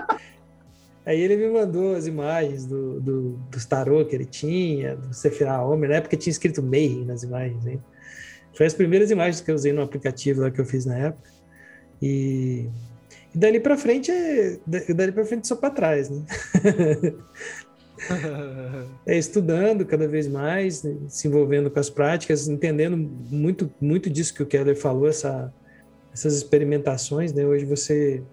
[1.03, 5.61] Aí ele me mandou as imagens do, do, dos tarô que ele tinha, do Sephiroth
[5.71, 5.89] Homer.
[5.89, 7.81] Na época tinha escrito Mayhem nas imagens, hein?
[8.53, 11.29] Foi as primeiras imagens que eu usei no aplicativo lá que eu fiz na época.
[12.01, 12.67] E,
[13.33, 16.23] e dali pra frente, é, da- dali pra frente só pra trás, né?
[19.07, 24.43] é, estudando cada vez mais, se envolvendo com as práticas, entendendo muito, muito disso que
[24.43, 25.53] o Keller falou, essa,
[26.17, 27.45] essas experimentações, né?
[27.45, 28.23] Hoje você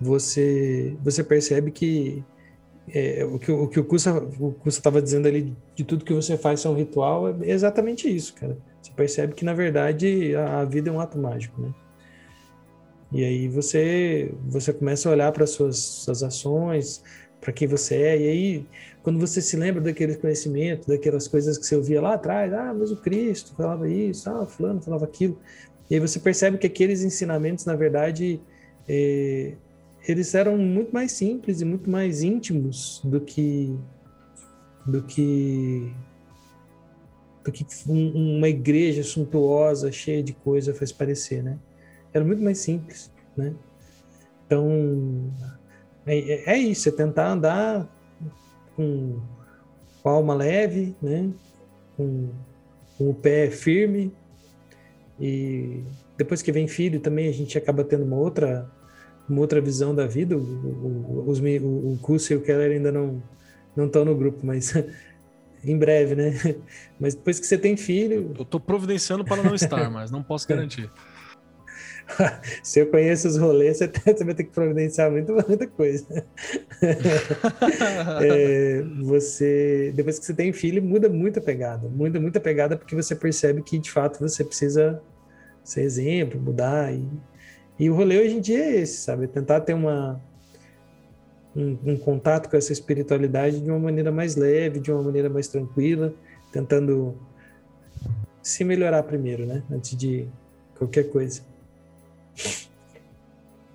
[0.00, 2.24] você você percebe que
[2.88, 6.12] é, o que o, que o Kusa o Kusa estava dizendo ali de tudo que
[6.12, 8.56] você faz é um ritual é exatamente isso, cara.
[8.80, 11.74] Você percebe que na verdade a, a vida é um ato mágico, né?
[13.10, 17.02] E aí você você começa a olhar para suas suas ações,
[17.44, 18.66] para quem você é, e aí
[19.02, 22.90] quando você se lembra daquele conhecimento, daquelas coisas que você ouvia lá atrás, ah, mas
[22.90, 25.38] o Cristo falava isso, ah, fulano falava aquilo,
[25.90, 28.40] e aí você percebe que aqueles ensinamentos, na verdade,
[28.88, 29.52] eh,
[30.08, 33.76] eles eram muito mais simples e muito mais íntimos do que
[34.86, 35.92] do que
[37.44, 41.58] do que um- uma igreja suntuosa, cheia de coisa faz parecer, né?
[42.12, 43.54] Era muito mais simples, né?
[44.46, 45.30] Então,
[46.06, 47.88] é, é isso, é tentar andar
[48.76, 49.20] com,
[50.02, 51.30] com a alma leve, né?
[51.96, 52.28] Com,
[52.98, 54.12] com o pé firme.
[55.20, 55.82] E
[56.16, 58.70] depois que vem filho também a gente acaba tendo uma outra
[59.28, 60.36] uma outra visão da vida.
[60.36, 61.98] O, o, os, o,
[62.30, 63.22] e o Keller ainda não
[63.76, 64.72] não estão no grupo, mas
[65.64, 66.32] em breve, né?
[67.00, 70.46] Mas depois que você tem filho, Eu tô providenciando para não estar, mas não posso
[70.48, 70.90] garantir.
[72.62, 76.06] se eu conheço os rolês, você, tem- você vai ter que providenciar muita, muita coisa.
[78.22, 81.88] É, você depois que você tem filho muda muito a pegada.
[81.88, 85.00] Muda muito a pegada porque você percebe que de fato você precisa
[85.62, 86.92] ser exemplo mudar.
[86.92, 87.06] E,
[87.78, 89.26] e o rolê hoje em dia é esse sabe?
[89.26, 90.20] Tentar ter uma
[91.56, 95.48] um, um contato com essa espiritualidade de uma maneira mais leve de uma maneira mais
[95.48, 96.12] tranquila
[96.52, 97.16] tentando
[98.42, 99.62] se melhorar primeiro né?
[99.70, 100.28] Antes de
[100.76, 101.53] qualquer coisa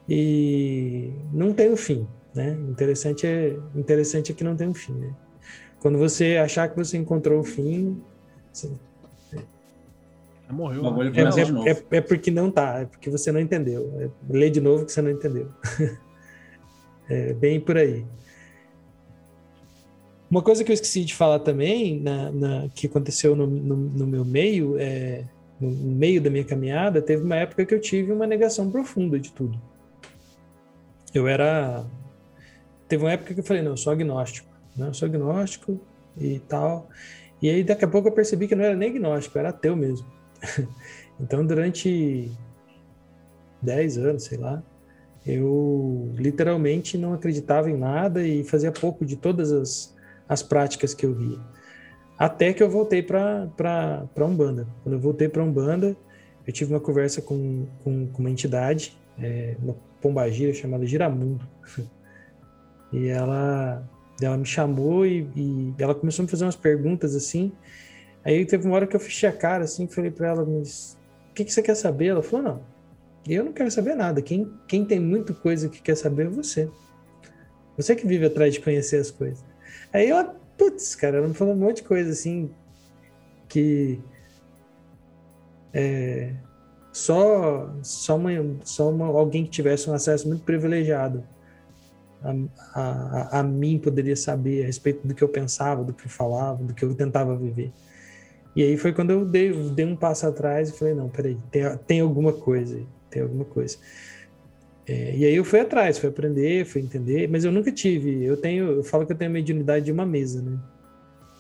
[0.08, 2.52] e não tem um fim né?
[2.70, 5.14] Interessante é interessante é que não tem um fim, né?
[5.80, 8.02] Quando você achar que você encontrou o fim,
[8.52, 8.72] você-
[10.48, 10.82] Já morreu.
[10.82, 11.20] O bagulho né?
[11.20, 11.68] é, Começa de novo.
[11.68, 13.92] é, é, é porque não tá, é porque você não entendeu.
[14.00, 15.50] É, lê de novo que você não entendeu.
[17.10, 18.06] é bem por aí.
[20.30, 24.06] Uma coisa que eu esqueci de falar também, na, na- que aconteceu no, no, no
[24.08, 25.24] meu meio, é,
[25.60, 29.32] no, meio da minha caminhada, teve uma época que eu tive uma negação profunda de
[29.32, 29.60] tudo.
[31.14, 31.86] Eu era.
[32.88, 34.88] Teve uma época que eu falei, não, eu sou agnóstico, né?
[34.88, 35.80] Eu sou agnóstico
[36.18, 36.90] e tal.
[37.42, 40.08] E aí, daqui a pouco, eu percebi que não era nem agnóstico, era ateu mesmo.
[41.20, 42.32] então, durante
[43.62, 44.62] 10 anos, sei lá,
[45.26, 49.96] eu literalmente não acreditava em nada e fazia pouco de todas as,
[50.28, 51.40] as práticas que eu via.
[52.20, 53.48] Até que eu voltei para
[54.20, 54.68] Umbanda.
[54.84, 55.96] Quando eu voltei para Umbanda,
[56.46, 61.48] eu tive uma conversa com, com, com uma entidade, é, uma pombagira chamada Giramundo.
[62.92, 63.88] e ela,
[64.22, 67.54] ela me chamou e, e ela começou a me fazer umas perguntas assim.
[68.26, 70.98] Aí teve uma hora que eu fechei a cara assim, falei para ela, mas
[71.32, 72.08] o que, que você quer saber?
[72.08, 72.62] Ela falou, não,
[73.28, 74.22] eu não quero saber nada.
[74.22, 76.70] Quem, quem tem muita coisa que quer saber é você.
[77.78, 79.44] Você que vive atrás de conhecer as coisas.
[79.94, 82.52] Aí ela, putz, cara, ela me falou um monte de coisa assim
[83.48, 84.00] que
[85.74, 86.36] é,
[86.94, 88.30] só só, uma,
[88.64, 91.24] só uma, alguém que tivesse um acesso muito privilegiado
[92.24, 92.34] a,
[92.74, 96.64] a, a mim poderia saber a respeito do que eu pensava, do que eu falava,
[96.64, 97.72] do que eu tentava viver.
[98.56, 101.64] E aí foi quando eu dei, dei um passo atrás e falei, não, peraí, tem,
[101.88, 103.78] tem alguma coisa, tem alguma coisa.
[104.90, 108.36] É, e aí eu fui atrás, fui aprender, fui entender, mas eu nunca tive, eu
[108.36, 110.58] tenho, eu falo que eu tenho a mediunidade de uma mesa, né?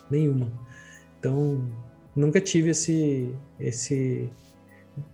[0.07, 0.51] Nenhuma.
[1.17, 1.67] Então,
[2.15, 4.29] nunca tive esse, esse,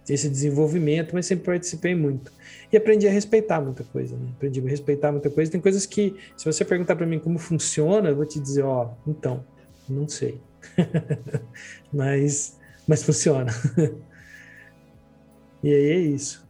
[0.10, 2.30] esse desenvolvimento, mas sempre participei muito.
[2.74, 4.28] E aprendi a respeitar muita coisa, né?
[4.36, 5.49] Aprendi a respeitar muita coisa.
[5.49, 8.91] Tem coisas que, se você perguntar para mim como funciona, eu vou te dizer, ó,
[9.07, 9.45] então,
[9.88, 10.41] não sei.
[11.94, 13.53] mas, mas funciona.
[15.64, 16.45] e aí é isso.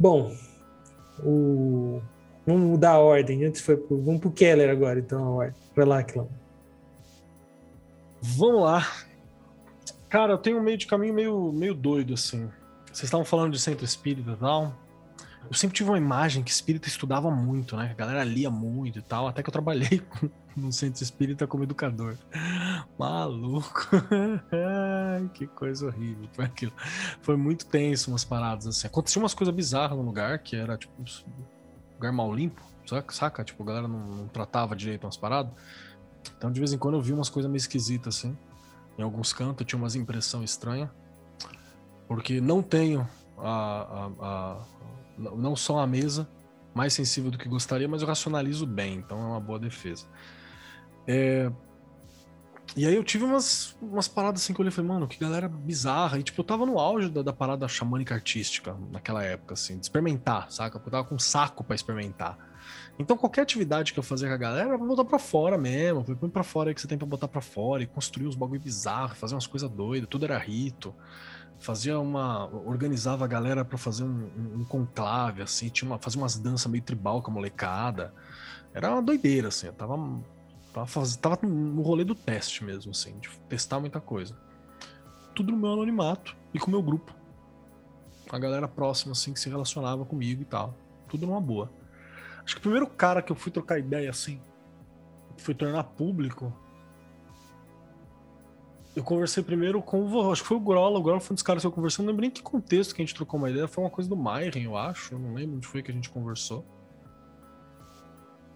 [0.00, 0.32] Bom,
[1.20, 2.00] o...
[2.46, 3.44] vamos mudar a ordem.
[3.44, 4.00] Antes foi pro...
[4.02, 5.54] vamos pro Keller agora, então a ordem.
[5.74, 6.26] Vai lá, Clã.
[8.20, 8.88] Vamos lá.
[10.08, 12.48] Cara, eu tenho um meio de caminho meio, meio doido, assim.
[12.86, 14.72] Vocês estavam falando de centro espírita e tal.
[15.48, 17.90] Eu sempre tive uma imagem que espírita estudava muito, né?
[17.90, 20.00] A galera lia muito e tal, até que eu trabalhei
[20.56, 22.16] no centro espírita como educador.
[22.98, 23.88] Maluco.
[25.34, 26.72] que coisa horrível foi aquilo.
[27.22, 28.86] Foi muito tenso umas paradas assim.
[28.86, 30.92] Aconteceu umas coisas bizarras no lugar, que era tipo
[31.94, 32.62] lugar mal limpo,
[33.10, 33.44] saca?
[33.44, 35.52] Tipo, a galera não, não tratava direito umas paradas.
[36.36, 38.36] Então de vez em quando eu vi umas coisas meio esquisitas assim.
[38.98, 40.90] Em alguns cantos tinha umas impressão estranha.
[42.06, 43.08] Porque não tenho
[43.38, 44.64] a, a, a
[45.18, 46.28] não só a mesa
[46.74, 50.06] mais sensível do que gostaria, mas eu racionalizo bem, então é uma boa defesa.
[51.06, 51.50] É...
[52.76, 55.48] E aí eu tive umas, umas paradas assim que eu olhei falei, mano, que galera
[55.48, 56.18] bizarra.
[56.18, 59.84] E tipo, eu tava no auge da, da parada xamânica artística naquela época, assim, de
[59.84, 60.78] experimentar, saca?
[60.78, 62.36] Eu tava com um saco para experimentar.
[62.98, 66.04] Então qualquer atividade que eu fazia com a galera, eu botar pra fora mesmo.
[66.16, 68.60] Põe pra fora aí que você tem pra botar pra fora e construir uns bagulho
[68.60, 70.94] bizarro, fazer umas coisas doidas, tudo era rito
[71.58, 76.20] fazia uma organizava a galera para fazer um, um, um, conclave assim tinha uma fazia
[76.20, 78.12] umas danças meio tribal com a molecada
[78.72, 79.96] era uma doideira assim eu tava
[80.74, 84.36] tava, tava no rolê do teste mesmo assim de testar muita coisa
[85.34, 87.14] tudo no meu anonimato e com o meu grupo
[88.30, 90.74] a galera próxima assim que se relacionava comigo e tal
[91.08, 91.70] tudo numa boa
[92.44, 94.40] acho que o primeiro cara que eu fui trocar ideia assim
[95.38, 96.52] fui tornar público
[98.94, 100.30] eu conversei primeiro com o.
[100.30, 100.98] Acho que foi o Grola.
[100.98, 102.04] O Grola foi um dos caras que eu conversei.
[102.04, 103.66] Não lembro nem que contexto que a gente trocou uma ideia.
[103.66, 105.14] Foi uma coisa do Myren, eu acho.
[105.14, 106.64] Eu não lembro onde foi que a gente conversou.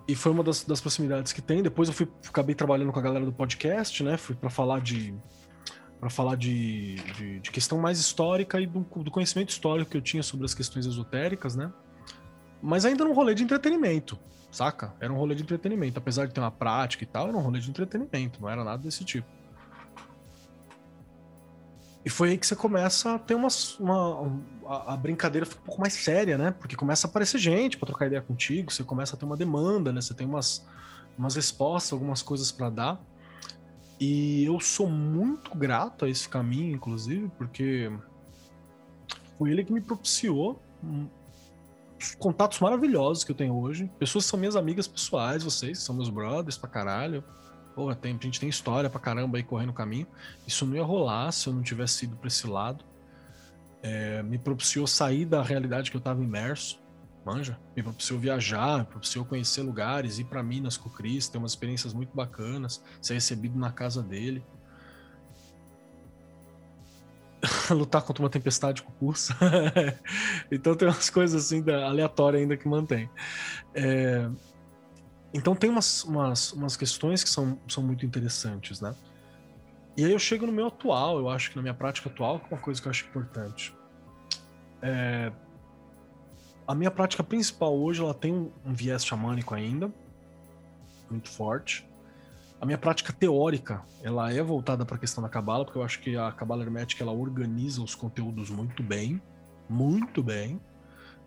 [0.08, 1.62] E foi uma das, das proximidades que tem.
[1.62, 4.16] Depois eu fui, acabei trabalhando com a galera do podcast, né?
[4.16, 5.14] Fui para falar de.
[6.00, 10.00] para falar de, de, de, questão mais histórica e do, do conhecimento histórico que eu
[10.00, 11.70] tinha sobre as questões esotéricas, né?
[12.62, 14.18] Mas ainda num rolê de entretenimento,
[14.50, 14.94] saca?
[14.98, 15.98] Era um rolê de entretenimento.
[15.98, 18.82] Apesar de ter uma prática e tal, era um rolê de entretenimento, não era nada
[18.82, 19.28] desse tipo.
[22.08, 24.32] E foi aí que você começa a ter umas, uma.
[24.66, 26.52] A, a, brincadeira fica um pouco mais séria, né?
[26.52, 29.92] Porque começa a aparecer gente para trocar ideia contigo, você começa a ter uma demanda,
[29.92, 30.00] né?
[30.00, 30.66] Você tem umas,
[31.18, 33.00] umas respostas, algumas coisas para dar.
[34.00, 37.92] E eu sou muito grato a esse caminho, inclusive, porque
[39.36, 40.62] foi ele que me propiciou
[42.00, 43.90] os contatos maravilhosos que eu tenho hoje.
[43.98, 47.22] Pessoas que são minhas amigas pessoais, vocês, são meus brothers pra caralho.
[47.78, 50.08] Pô, tem, a gente tem história pra caramba aí correndo o caminho.
[50.44, 52.84] Isso não ia rolar se eu não tivesse ido pra esse lado.
[53.80, 56.80] É, me propiciou sair da realidade que eu tava imerso,
[57.24, 57.56] manja?
[57.76, 61.52] Me propiciou viajar, me propiciou conhecer lugares, ir para Minas com o Cris, ter umas
[61.52, 64.44] experiências muito bacanas, ser recebido na casa dele.
[67.70, 69.32] lutar contra uma tempestade com curso.
[70.50, 73.08] então tem umas coisas assim aleatórias ainda que mantém.
[73.72, 74.28] É,
[75.32, 78.94] então tem umas, umas, umas questões que são, são muito interessantes, né?
[79.96, 82.54] E aí eu chego no meu atual, eu acho que na minha prática atual, é
[82.54, 83.74] uma coisa que eu acho importante.
[84.80, 85.32] É...
[86.66, 89.92] A minha prática principal hoje, ela tem um, um viés xamânico ainda,
[91.10, 91.88] muito forte.
[92.60, 96.00] A minha prática teórica, ela é voltada para a questão da cabala, porque eu acho
[96.00, 99.20] que a cabala hermética ela organiza os conteúdos muito bem,
[99.68, 100.60] muito bem.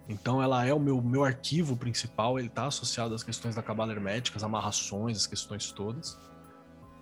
[0.07, 3.91] Então ela é o meu, meu arquivo principal, ele está associado às questões da cabala
[3.91, 6.17] hermética, as amarrações, as questões todas.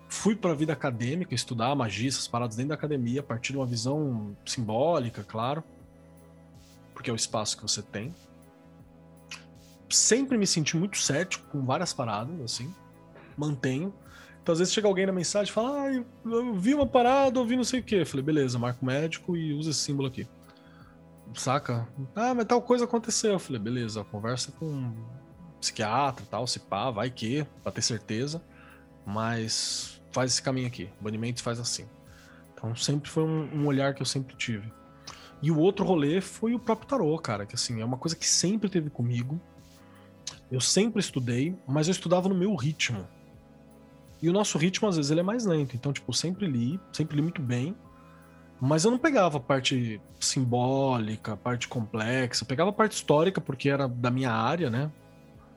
[0.07, 3.59] Fui para a vida acadêmica, estudar magia, essas paradas dentro da academia, a partir de
[3.59, 5.63] uma visão simbólica, claro,
[6.93, 8.13] porque é o espaço que você tem.
[9.89, 12.73] Sempre me senti muito cético com várias paradas, assim,
[13.37, 13.93] mantenho.
[14.41, 17.55] Então, às vezes chega alguém na mensagem e fala: Ah, eu vi uma parada, ouvi
[17.55, 18.05] não sei o quê.
[18.05, 20.27] Falei, beleza, marco médico e usa esse símbolo aqui
[21.33, 21.87] saca?
[22.15, 23.33] Ah, mas tal coisa aconteceu.
[23.33, 25.05] Eu falei, beleza, conversa com um
[25.59, 28.41] psiquiatra tal, se pá, vai que, pra ter certeza.
[29.05, 30.89] Mas faz esse caminho aqui.
[30.99, 31.85] Banimento faz assim.
[32.53, 34.71] Então sempre foi um, um olhar que eu sempre tive.
[35.41, 38.27] E o outro rolê foi o próprio tarô, cara, que assim, é uma coisa que
[38.27, 39.39] sempre teve comigo.
[40.51, 43.07] Eu sempre estudei, mas eu estudava no meu ritmo.
[44.21, 45.75] E o nosso ritmo, às vezes, ele é mais lento.
[45.75, 47.75] Então, tipo, sempre li, sempre li muito bem.
[48.61, 52.43] Mas eu não pegava a parte simbólica, a parte complexa.
[52.43, 54.91] Eu pegava a parte histórica, porque era da minha área, né?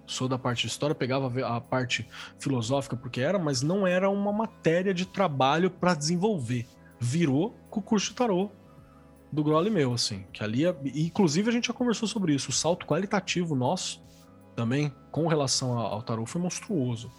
[0.06, 2.08] Sou da parte de história, pegava a parte
[2.38, 6.66] filosófica, porque era, mas não era uma matéria de trabalho para desenvolver.
[7.00, 8.50] Virou com o curso de tarô
[9.32, 10.24] do Grole meu, assim.
[10.32, 12.50] Que ali, é- inclusive, a gente já conversou sobre isso.
[12.50, 14.02] O salto qualitativo nosso
[14.54, 17.10] também, com relação ao tarô, foi monstruoso.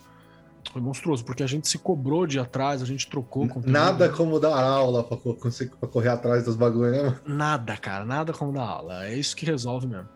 [0.71, 3.71] Foi monstruoso, porque a gente se cobrou de atrás, a gente trocou conteúdo.
[3.71, 7.19] Nada como dar aula pra, pra correr atrás dos bagulho, né?
[7.25, 9.05] Nada, cara, nada como dar aula.
[9.05, 10.07] É isso que resolve mesmo.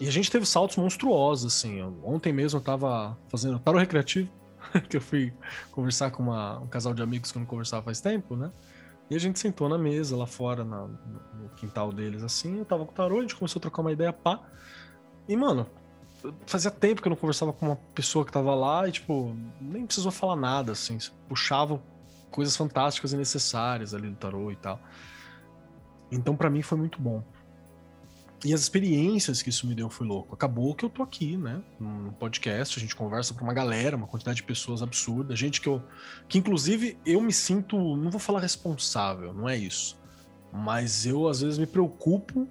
[0.00, 1.82] E a gente teve saltos monstruosos, assim.
[2.04, 4.28] Ontem mesmo eu tava fazendo tarô recreativo,
[4.88, 5.32] que eu fui
[5.72, 8.50] conversar com uma- um casal de amigos que eu não conversava faz tempo, né?
[9.10, 12.58] E a gente sentou na mesa lá fora, na- no, no quintal deles, assim.
[12.58, 14.38] Eu tava com o tarô, a gente começou a trocar uma ideia, pá.
[15.28, 15.66] E, mano,
[16.46, 19.86] fazia tempo que eu não conversava com uma pessoa que tava lá e, tipo, nem
[19.86, 20.98] precisou falar nada, assim.
[21.28, 21.80] Puxava
[22.30, 24.80] coisas fantásticas e necessárias ali do tarô e tal.
[26.10, 27.22] Então, pra mim, foi muito bom.
[28.44, 30.34] E as experiências que isso me deu foi louco.
[30.34, 31.60] Acabou que eu tô aqui, né?
[31.78, 35.34] Num podcast, a gente conversa pra uma galera, uma quantidade de pessoas absurda.
[35.34, 35.82] Gente que eu.
[36.28, 37.76] Que inclusive eu me sinto.
[37.96, 39.98] Não vou falar responsável, não é isso.
[40.52, 42.46] Mas eu às vezes me preocupo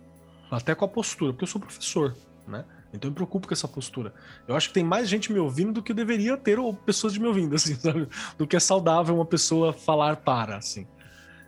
[0.51, 2.15] até com a postura, porque eu sou professor,
[2.45, 2.65] né?
[2.93, 4.13] Então eu me preocupo com essa postura.
[4.47, 7.19] Eu acho que tem mais gente me ouvindo do que deveria ter, ou pessoas de
[7.19, 8.07] me ouvindo, assim, sabe?
[8.37, 10.87] Do que é saudável uma pessoa falar para, assim.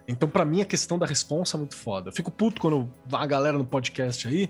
[0.07, 2.09] Então, pra mim, a questão da responsa é muito foda.
[2.09, 4.49] Eu fico puto quando a galera no podcast aí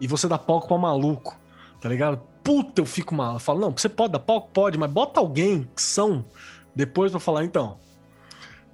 [0.00, 1.38] e você dá palco pra maluco,
[1.80, 2.20] tá ligado?
[2.44, 3.34] Puta, eu fico mal.
[3.34, 4.50] Eu falo, não, você pode dar palco?
[4.52, 6.24] Pode, mas bota alguém que são
[6.74, 7.78] depois pra falar, então.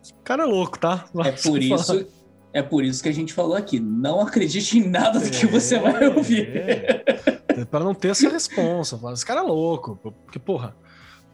[0.03, 1.05] Esse cara é louco, tá?
[1.25, 2.07] É por isso,
[2.53, 3.81] é por isso que a gente falou aqui.
[3.81, 6.49] Não acredite em nada do que você vai ouvir.
[6.57, 7.05] É,
[7.61, 8.99] é pra não ter essa responsa.
[8.99, 9.97] Fala, Esse cara é louco.
[10.03, 10.77] Porque, porra,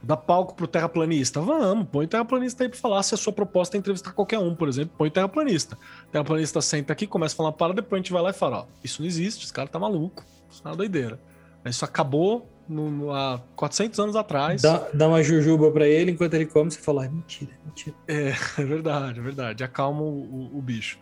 [0.03, 1.41] dá palco pro terraplanista.
[1.41, 3.03] Vamos, põe o terraplanista aí pra falar.
[3.03, 5.77] Se a sua proposta é entrevistar qualquer um, por exemplo, põe o terraplanista.
[6.09, 8.35] O terraplanista senta aqui, começa a falar uma parada, depois a gente vai lá e
[8.35, 10.25] fala: ó, isso não existe, esse cara tá maluco.
[10.51, 11.19] Isso é uma doideira.
[11.65, 14.63] Isso acabou no- no- há 400 anos atrás.
[14.63, 17.97] Dá, dá uma jujuba pra ele enquanto ele come, você fala, "Ai, mentira, mentira.
[18.07, 18.29] É,
[18.59, 19.65] é verdade, é verdade.
[19.65, 20.99] Acalma o, o- o bicho.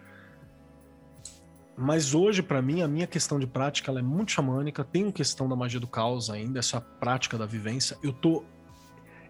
[1.77, 4.83] Mas hoje, pra mim, a minha questão de prática ela é muito xamânica.
[4.83, 7.99] Tem questão da magia do caos ainda, essa prática da vivência.
[8.03, 8.45] Eu tô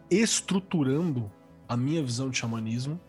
[0.08, 1.30] estruturando
[1.68, 3.00] a minha visão de xamanismo.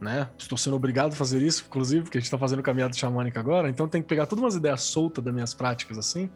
[0.00, 0.28] Né?
[0.38, 3.68] Estou sendo obrigado a fazer isso, inclusive, porque a gente tá fazendo caminhada xamânica agora.
[3.68, 6.30] Então tem que pegar todas umas ideias soltas das minhas práticas assim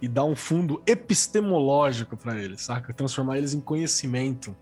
[0.00, 2.92] e dar um fundo epistemológico pra eles, saca?
[2.92, 4.56] Transformar eles em conhecimento.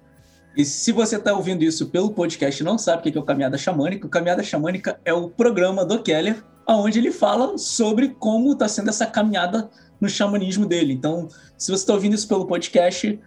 [0.57, 3.25] E se você está ouvindo isso pelo podcast e não sabe o que é o
[3.25, 8.53] Caminhada Xamânica, o Caminhada Xamânica é o programa do Keller, onde ele fala sobre como
[8.53, 9.71] está sendo essa caminhada
[10.01, 10.93] no xamanismo dele.
[10.93, 13.19] Então, se você está ouvindo isso pelo podcast,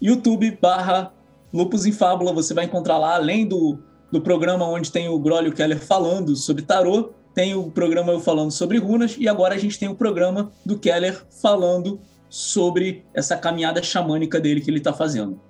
[0.00, 1.12] YouTube barra
[1.52, 3.78] Lupus em Fábula, você vai encontrar lá, além do,
[4.10, 8.12] do programa onde tem o Grolio e o Keller falando sobre tarô, tem o programa
[8.12, 13.04] eu falando sobre runas, e agora a gente tem o programa do Keller falando sobre
[13.14, 15.40] essa caminhada xamânica dele que ele está fazendo.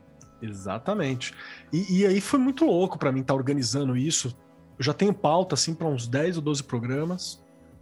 [0.43, 1.35] Exatamente.
[1.73, 4.35] E, e aí foi muito louco pra mim estar organizando isso.
[4.81, 7.39] Eu já tenho pauta assim para uns 10 ou 12 programas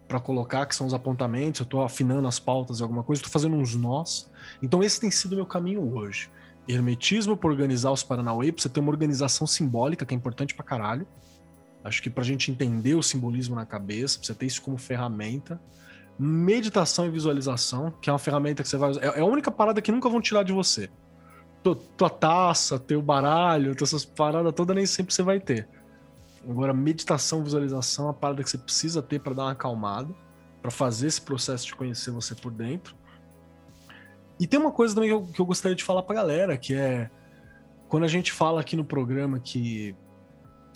[0.08, 1.60] pra colocar, que são os apontamentos.
[1.60, 4.28] Eu tô afinando as pautas e alguma coisa, tô fazendo uns nós.
[4.60, 6.28] Então esse tem sido o meu caminho hoje.
[6.66, 10.64] Hermetismo para organizar os Paranauê, pra você ter uma organização simbólica que é importante pra
[10.64, 11.06] caralho.
[11.84, 15.60] Acho que pra gente entender o simbolismo na cabeça, pra você ter isso como ferramenta.
[16.18, 19.04] Meditação e visualização, que é uma ferramenta que você vai usar.
[19.04, 20.90] É é a única parada que nunca vão tirar de você
[21.96, 25.68] tua taça, teu baralho, essas paradas todas nem sempre você vai ter.
[26.46, 30.14] Agora, meditação, visualização é uma parada que você precisa ter para dar uma acalmada,
[30.60, 32.96] para fazer esse processo de conhecer você por dentro.
[34.38, 36.74] E tem uma coisa também que eu, que eu gostaria de falar pra galera, que
[36.74, 37.10] é
[37.88, 39.96] quando a gente fala aqui no programa que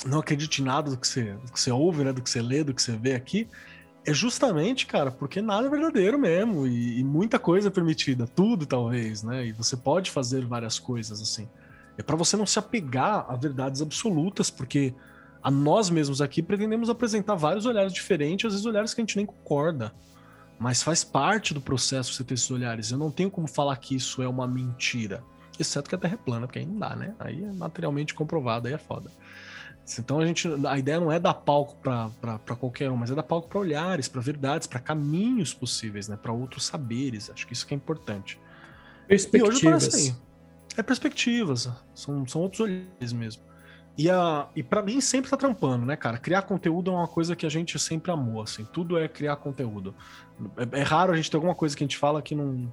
[0.06, 2.42] não acredite em nada do que você, do que você ouve, né, do que você
[2.42, 3.48] lê, do que você vê aqui,
[4.04, 8.66] é justamente, cara, porque nada é verdadeiro mesmo e, e muita coisa é permitida, tudo
[8.66, 9.46] talvez, né?
[9.46, 11.48] E você pode fazer várias coisas assim.
[11.96, 14.92] É para você não se apegar a verdades absolutas, porque
[15.42, 19.16] a nós mesmos aqui pretendemos apresentar vários olhares diferentes, às vezes olhares que a gente
[19.16, 19.92] nem concorda.
[20.58, 22.92] Mas faz parte do processo você ter esses olhares.
[22.92, 25.24] Eu não tenho como falar que isso é uma mentira.
[25.58, 27.14] Exceto que a Terra é plana, porque aí não dá, né?
[27.18, 29.10] Aí é materialmente comprovado, aí é foda.
[29.98, 33.24] Então a gente, a ideia não é dar palco para qualquer um, mas é dar
[33.24, 36.16] palco para olhares, para verdades, para caminhos possíveis, né?
[36.16, 37.28] Para outros saberes.
[37.28, 38.38] Acho que isso que é importante.
[39.08, 39.26] E hoje
[39.66, 39.72] aí.
[39.72, 40.16] Perspectivas.
[40.76, 43.42] É perspectivas, são, são outros olhares mesmo.
[43.96, 46.16] E, a, e para mim sempre tá trampando, né, cara?
[46.16, 48.64] Criar conteúdo é uma coisa que a gente sempre amou, assim.
[48.64, 49.94] Tudo é criar conteúdo.
[50.56, 52.72] É, é raro a gente ter alguma coisa que a gente fala que não.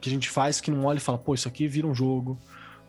[0.00, 2.38] que a gente faz que não olha e fala, pô, isso aqui vira um jogo,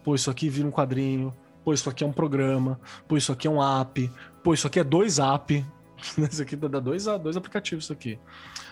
[0.04, 1.34] pô, isso aqui vira um quadrinho,
[1.64, 4.12] pô, isso aqui é um programa, pô, isso aqui é um app,
[4.44, 5.66] pô, isso aqui é dois app.
[6.32, 8.18] Isso aqui dá dois, dois aplicativos, isso aqui.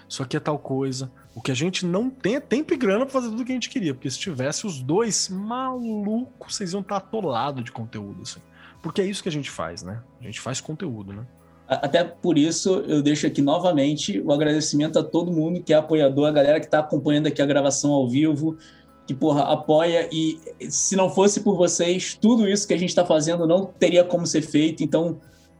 [0.07, 1.11] Isso aqui é tal coisa.
[1.35, 3.53] O que a gente não tem é tempo e grana pra fazer tudo que a
[3.53, 3.93] gente queria.
[3.93, 8.39] Porque se tivesse os dois, maluco, vocês iam estar atolados de conteúdo, assim.
[8.87, 10.01] Porque é isso que a gente faz, né?
[10.21, 11.27] A gente faz conteúdo, né?
[11.67, 16.29] Até por isso, eu deixo aqui novamente o agradecimento a todo mundo que é apoiador,
[16.29, 18.55] a galera que está acompanhando aqui a gravação ao vivo,
[19.05, 20.07] que, porra, apoia.
[20.09, 20.39] E
[20.69, 24.25] se não fosse por vocês, tudo isso que a gente está fazendo não teria como
[24.25, 24.81] ser feito.
[24.81, 25.19] Então,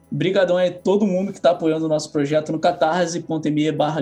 [0.10, 4.00] brigadão é todo mundo que está apoiando o nosso projeto no catarse.me barra.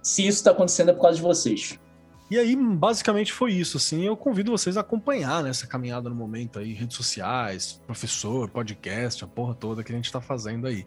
[0.00, 1.78] Se isso está acontecendo é por causa de vocês.
[2.30, 4.02] E aí, basicamente foi isso, assim.
[4.02, 9.26] Eu convido vocês a acompanhar nessa caminhada no momento aí, redes sociais, professor, podcast, a
[9.26, 10.86] porra toda que a gente tá fazendo aí.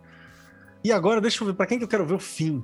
[0.83, 2.63] E agora, deixa eu ver, para quem que eu quero ver o fim?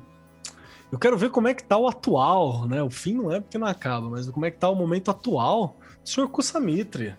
[0.91, 2.81] Eu quero ver como é que tá o atual, né?
[2.81, 5.77] O fim não é porque não acaba, mas como é que tá o momento atual
[6.03, 7.15] do senhor Kusamitri.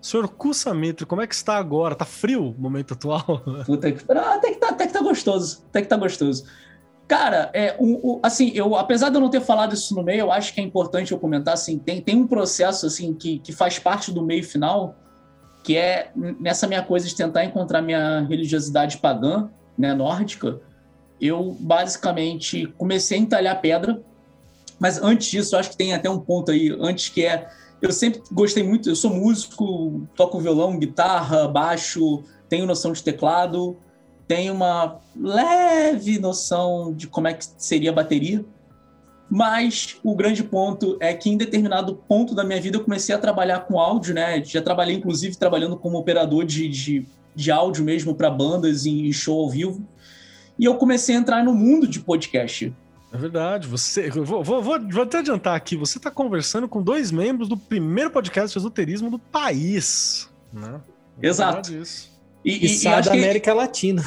[0.00, 1.94] Senhor Kusamitri, como é que está agora?
[1.94, 3.42] Tá frio o momento atual?
[3.66, 4.10] Puta que...
[4.10, 5.62] Ah, até, que tá, até que tá gostoso.
[5.68, 6.46] Até que tá gostoso.
[7.10, 10.20] Cara, é, o, o, assim, eu, apesar de eu não ter falado isso no meio,
[10.20, 13.52] eu acho que é importante eu comentar, assim, tem, tem um processo, assim, que, que
[13.52, 14.94] faz parte do meio final,
[15.64, 20.60] que é nessa minha coisa de tentar encontrar minha religiosidade pagã, né, nórdica,
[21.20, 24.00] eu basicamente comecei a entalhar pedra,
[24.78, 27.48] mas antes disso, acho que tem até um ponto aí, antes que é,
[27.82, 33.76] eu sempre gostei muito, eu sou músico, toco violão, guitarra, baixo, tenho noção de teclado,
[34.30, 38.44] tem uma leve noção de como é que seria a bateria,
[39.28, 43.18] mas o grande ponto é que em determinado ponto da minha vida eu comecei a
[43.18, 44.40] trabalhar com áudio, né?
[44.44, 49.40] Já trabalhei, inclusive, trabalhando como operador de, de, de áudio mesmo para bandas e show
[49.40, 49.84] ao vivo.
[50.56, 52.72] E eu comecei a entrar no mundo de podcast.
[53.12, 53.66] É verdade.
[53.66, 55.76] Você, vou, vou, vou, vou até adiantar aqui.
[55.76, 60.30] Você está conversando com dois membros do primeiro podcast de esoterismo do país.
[60.52, 60.80] Né?
[61.20, 61.72] É Exato.
[62.44, 63.56] E, e, e da América que...
[63.56, 64.04] Latina.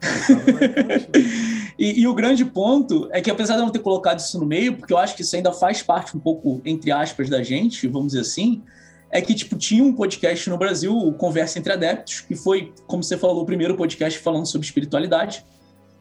[1.78, 4.46] e, e, o grande ponto é que, apesar de eu não ter colocado isso no
[4.46, 7.86] meio, porque eu acho que isso ainda faz parte um pouco, entre aspas, da gente,
[7.86, 8.62] vamos dizer assim,
[9.10, 13.02] é que, tipo, tinha um podcast no Brasil, o Conversa Entre Adeptos, que foi, como
[13.02, 15.44] você falou, o primeiro podcast falando sobre espiritualidade.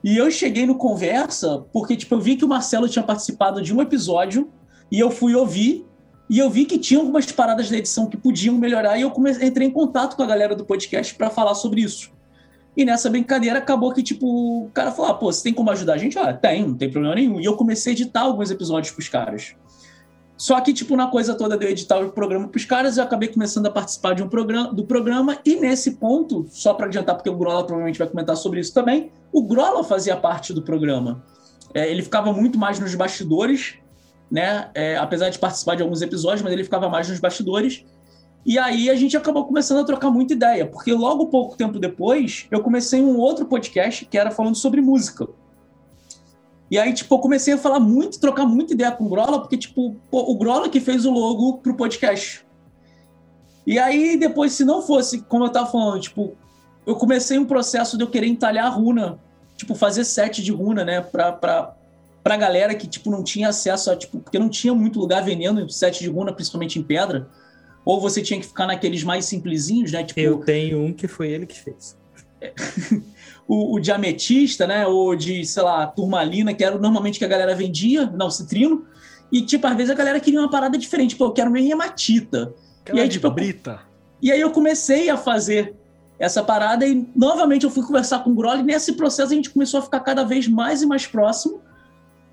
[0.04, 3.74] E eu cheguei no Conversa porque, tipo, eu vi que o Marcelo tinha participado de
[3.74, 4.50] um episódio
[4.92, 5.86] e eu fui ouvir
[6.30, 9.48] e eu vi que tinha algumas paradas da edição que podiam melhorar e eu comecei,
[9.48, 12.12] entrei em contato com a galera do podcast para falar sobre isso.
[12.78, 15.94] E nessa brincadeira acabou que, tipo, o cara falou: ah, pô, você tem como ajudar
[15.94, 16.18] a gente?
[16.20, 17.40] Ah, tem, não tem problema nenhum.
[17.40, 19.56] E eu comecei a editar alguns episódios pros caras.
[20.38, 23.28] Só que, tipo, na coisa toda de eu editar o programa pros caras, eu acabei
[23.28, 27.30] começando a participar de um programa, do programa, e nesse ponto, só para adiantar, porque
[27.30, 31.22] o Grola provavelmente vai comentar sobre isso também, o Grola fazia parte do programa.
[31.74, 33.76] É, ele ficava muito mais nos bastidores,
[34.30, 34.70] né?
[34.74, 37.84] É, apesar de participar de alguns episódios, mas ele ficava mais nos bastidores.
[38.46, 42.48] E aí a gente acabou começando a trocar muita ideia, porque logo pouco tempo depois
[42.50, 45.28] eu comecei um outro podcast que era falando sobre música.
[46.72, 49.58] E aí, tipo, eu comecei a falar muito, trocar muita ideia com o Grola, porque,
[49.58, 52.46] tipo, o Grola que fez o logo pro podcast.
[53.66, 56.36] E aí, depois, se não fosse, como eu tava falando, tipo,
[56.86, 59.20] eu comecei um processo de eu querer entalhar a runa,
[59.58, 61.76] tipo, fazer set de runa, né, pra, pra,
[62.24, 65.70] pra galera que, tipo, não tinha acesso a, tipo, porque não tinha muito lugar vendendo
[65.70, 67.28] set de runa, principalmente em pedra.
[67.86, 70.04] Ou você tinha que ficar naqueles mais simplesinhos, né?
[70.04, 71.98] Tipo, eu tenho um que foi ele que fez.
[73.48, 74.86] o, o diametista, né?
[74.86, 78.86] Ou de, sei lá, turmalina, que era normalmente que a galera vendia, não, citrino.
[79.32, 81.16] E, tipo, às vezes a galera queria uma parada diferente.
[81.16, 82.54] Pô, eu quero minha hematita.
[82.82, 83.80] Aquela e aí, tipo, brita.
[84.22, 85.76] E aí eu comecei a fazer
[86.20, 89.50] essa parada e novamente eu fui conversar com o Groll e nesse processo a gente
[89.50, 91.62] começou a ficar cada vez mais e mais próximo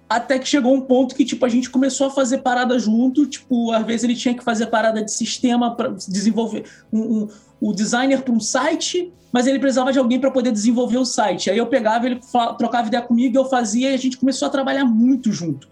[0.08, 3.26] até que chegou um ponto que, tipo, a gente começou a fazer parada junto.
[3.26, 7.28] Tipo, às vezes ele tinha que fazer parada de sistema para desenvolver um, um,
[7.60, 11.50] o designer para um site, mas ele precisava de alguém para poder desenvolver o site.
[11.50, 12.20] Aí eu pegava, ele
[12.56, 15.68] trocava ideia comigo, eu fazia e a gente começou a trabalhar muito junto.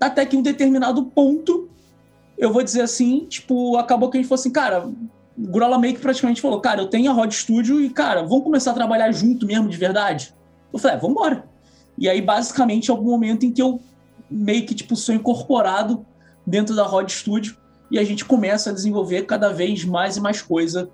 [0.00, 1.68] Até que em um determinado ponto,
[2.36, 4.88] eu vou dizer assim, tipo, acabou que a gente falou assim, cara,
[5.38, 8.72] o Grola que praticamente falou, cara, eu tenho a Rod Studio e, cara, vamos começar
[8.72, 10.34] a trabalhar junto mesmo, de verdade?
[10.72, 11.51] Eu falei, é, vamos embora.
[12.02, 13.80] E aí, basicamente, é o momento em que eu
[14.28, 16.04] meio que tipo, sou incorporado
[16.44, 17.56] dentro da Rod Studio
[17.88, 20.90] e a gente começa a desenvolver cada vez mais e mais coisa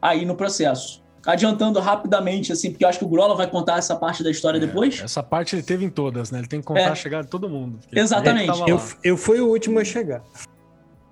[0.00, 1.02] aí no processo.
[1.26, 4.56] Adiantando rapidamente, assim, porque eu acho que o Grola vai contar essa parte da história
[4.56, 5.02] é, depois.
[5.02, 6.38] Essa parte ele teve em todas, né?
[6.38, 6.88] Ele tem que contar é.
[6.88, 7.78] a chegada de todo mundo.
[7.92, 8.58] Exatamente.
[8.66, 10.22] Eu, eu fui o último a chegar.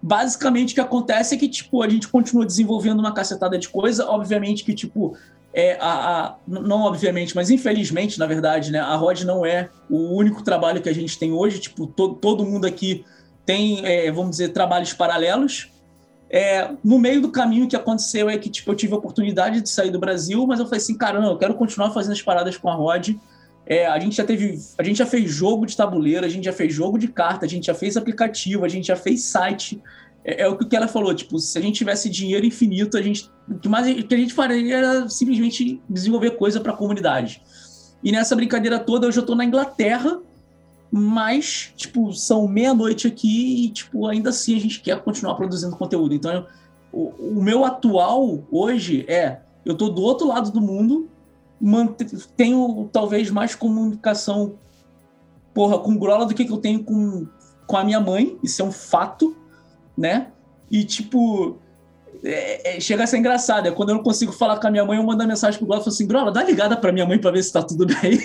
[0.02, 4.06] basicamente o que acontece é que, tipo, a gente continua desenvolvendo uma cacetada de coisa.
[4.06, 5.14] Obviamente que, tipo,
[5.58, 5.88] é, a,
[6.26, 10.82] a- não obviamente, mas infelizmente, na verdade, né, a Rod não é o único trabalho
[10.82, 11.58] que a gente tem hoje.
[11.60, 13.06] Tipo, to- todo mundo aqui
[13.46, 15.70] tem, é, vamos dizer, trabalhos paralelos.
[16.28, 19.62] É, no meio do caminho o que aconteceu é que tipo, eu tive a oportunidade
[19.62, 22.58] de sair do Brasil, mas eu falei assim, caramba, eu quero continuar fazendo as paradas
[22.58, 23.10] com a Rod.
[23.64, 26.52] É, a gente já teve, a gente já fez jogo de tabuleiro, a gente já
[26.52, 29.82] fez jogo de carta, a gente já fez aplicativo, a gente já fez site.
[30.22, 33.30] É, é o que ela falou, tipo, se a gente tivesse dinheiro infinito, a gente,
[33.48, 37.42] o que mais o que a gente faria era simplesmente desenvolver coisa para a comunidade.
[38.02, 40.20] E nessa brincadeira toda, hoje eu tô na Inglaterra,
[40.90, 46.14] mas, tipo, são meia-noite aqui e, tipo, ainda assim a gente quer continuar produzindo conteúdo.
[46.14, 46.46] Então,
[46.92, 47.08] o,
[47.38, 51.08] o meu atual hoje é: eu tô do outro lado do mundo,
[52.36, 54.54] tenho talvez mais comunicação,
[55.52, 57.26] porra, com Grola do que que eu tenho com,
[57.66, 59.36] com a minha mãe, isso é um fato,
[59.96, 60.28] né?
[60.70, 61.58] E, tipo,
[62.24, 63.66] é- é- chega a ser engraçado.
[63.66, 65.80] É quando eu não consigo falar com a minha mãe, eu mando mensagem pro Grola
[65.80, 68.18] e falo assim: Grola, dá ligada pra minha mãe pra ver se tá tudo bem.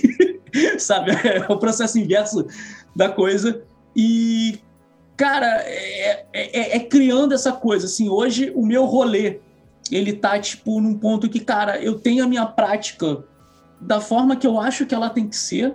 [0.78, 1.12] Sabe?
[1.12, 2.46] É o processo inverso
[2.96, 3.62] da coisa.
[3.96, 4.60] E,
[5.16, 7.86] cara, é, é- é criando essa coisa.
[7.86, 9.40] Assim, hoje o meu rolê,
[9.92, 13.24] ele tá, tipo, num ponto que, cara, eu tenho a minha prática
[13.80, 15.74] da forma que eu acho que ela tem que ser,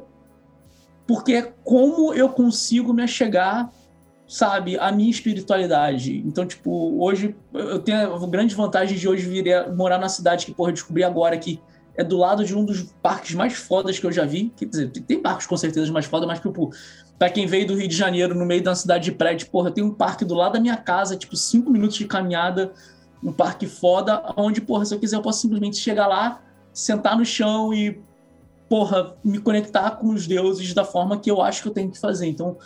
[1.07, 3.71] porque é como eu consigo me achegar,
[4.29, 6.23] sabe, à minha espiritualidade.
[6.27, 10.47] Então, tipo, hoje eu tenho a grande vantagem de hoje vir a- morar na cidade
[10.47, 11.61] que, porra, descobri agora que
[11.97, 14.53] é do lado de um dos parques mais fodas que eu já vi.
[14.57, 16.71] Quer dizer, tem- parques com certeza mais foda, mas, tipo,
[17.19, 19.83] pra quem veio do Rio de Janeiro, no meio da cidade de prédio, porra, tem
[19.85, 22.73] um parque do lado da minha casa, tipo, cinco minutos de caminhada,
[23.23, 26.43] um parque foda, onde, porra, se eu quiser, eu posso simplesmente chegar lá,
[26.73, 27.99] sentar no chão e,
[28.69, 31.99] porra, me conectar com os deuses da forma que eu acho que eu tenho que
[31.99, 32.27] fazer.
[32.27, 32.59] Então,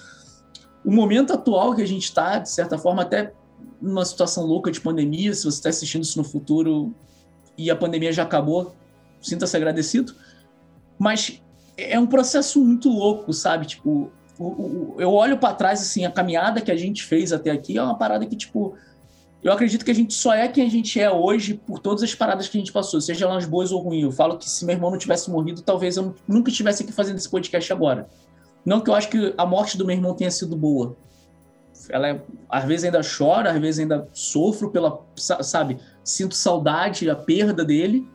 [0.85, 3.33] o momento atual que a gente está, de certa forma, até
[3.81, 6.95] numa situação louca de pandemia, se você está assistindo isso no futuro
[7.57, 8.75] e a pandemia já acabou,
[9.21, 10.15] sinta-se agradecido.
[10.99, 11.43] Mas
[11.77, 13.67] é um processo muito louco, sabe?
[13.67, 14.11] Tipo,
[14.99, 17.97] eu olho para trás, assim, a caminhada que a gente fez até aqui é uma
[17.97, 18.75] parada que, tipo,
[19.43, 22.15] eu acredito que a gente só é quem a gente é hoje por todas as
[22.15, 24.03] paradas que a gente passou, seja elas boas ou ruins.
[24.03, 27.17] Eu falo que se meu irmão não tivesse morrido, talvez eu nunca estivesse aqui fazendo
[27.17, 28.09] esse podcast agora.
[28.65, 30.97] Não que eu acho que a morte do meu irmão tenha sido boa.
[31.89, 37.09] Ela é, às vezes ainda choro, às vezes ainda sofro pela, sa- sabe, sinto saudade,
[37.09, 38.07] a perda dele.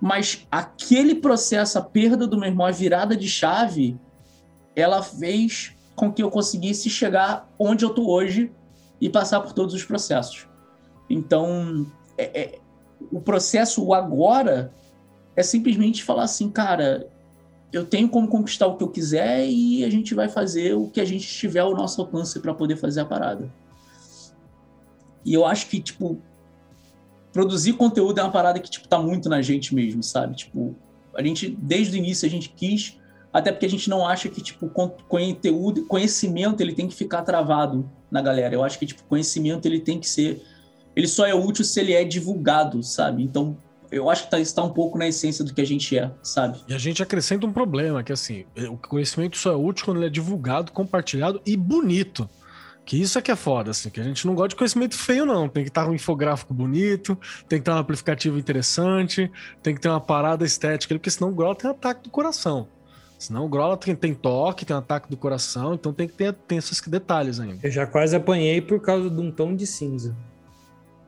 [0.00, 3.98] Mas aquele processo, a perda do meu irmão, a virada de chave,
[4.76, 8.52] ela fez com que eu conseguisse chegar onde eu tô hoje
[9.00, 10.48] e passar por todos os processos.
[11.10, 11.86] Então,
[12.16, 12.58] é- é-
[13.12, 14.72] o processo, agora,
[15.36, 17.06] é simplesmente falar assim, cara,
[17.74, 21.00] eu tenho como conquistar o que eu quiser e a gente vai fazer o que
[21.00, 23.52] a gente tiver ao nosso alcance para poder fazer a parada.
[25.24, 26.18] E eu acho que, tipo,
[27.32, 30.36] produzir conteúdo é uma parada que, tipo, tá muito na gente mesmo, sabe?
[30.36, 30.76] Tipo,
[31.14, 32.96] a gente, desde o início, a gente quis,
[33.32, 37.22] até porque a gente não acha que, tipo, con- conteúdo, conhecimento, ele tem que ficar
[37.22, 38.54] travado na galera.
[38.54, 40.40] Eu acho que, tipo, conhecimento, ele tem que ser...
[40.94, 43.24] Ele só é útil se ele é divulgado, sabe?
[43.24, 43.56] Então,
[43.94, 46.10] eu acho que tá, isso tá um pouco na essência do que a gente é,
[46.22, 46.60] sabe?
[46.68, 50.06] E a gente acrescenta um problema, que assim, o conhecimento só é útil quando ele
[50.06, 52.28] é divulgado, compartilhado e bonito.
[52.84, 55.24] Que isso é que é foda, assim, que a gente não gosta de conhecimento feio,
[55.24, 55.48] não.
[55.48, 57.18] Tem que estar um infográfico bonito,
[57.48, 59.30] tem que ter um aplicativo interessante,
[59.62, 62.68] tem que ter uma parada estética, porque senão o Grola tem ataque do coração.
[63.18, 66.34] Senão o Grola tem, tem toque, tem um ataque do coração, então tem que ter
[66.34, 67.58] tem esses detalhes ainda.
[67.62, 70.14] Eu já quase apanhei por causa de um tom de cinza.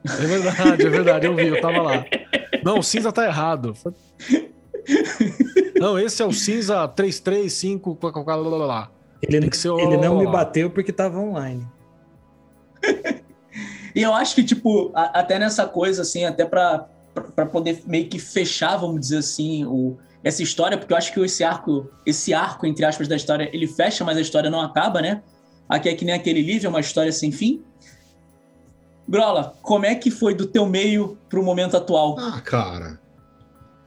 [0.03, 2.05] É verdade, é verdade, eu vi, eu tava lá.
[2.67, 3.75] Não, o cinza tá errado.
[5.81, 8.91] Não, esse é o cinza 335, blá, blá, blá, blá, blá.
[9.23, 11.67] Ele, Tem que ser ele não me bateu porque tava online.
[13.95, 17.83] E eu acho que, tipo, a- até nessa coisa, assim, até pra, pra- pra poder
[17.87, 21.89] meio que fechar, vamos dizer assim, o, essa história, porque eu acho que esse arco,
[22.05, 25.23] esse arco, entre aspas, da história, ele fecha, mas a história não acaba, né?
[25.69, 27.63] Aqui é que nem aquele livro, é uma história sem fim.
[29.09, 32.17] Grola, como é que foi do teu meio pro momento atual?
[32.19, 33.01] Ah, cara.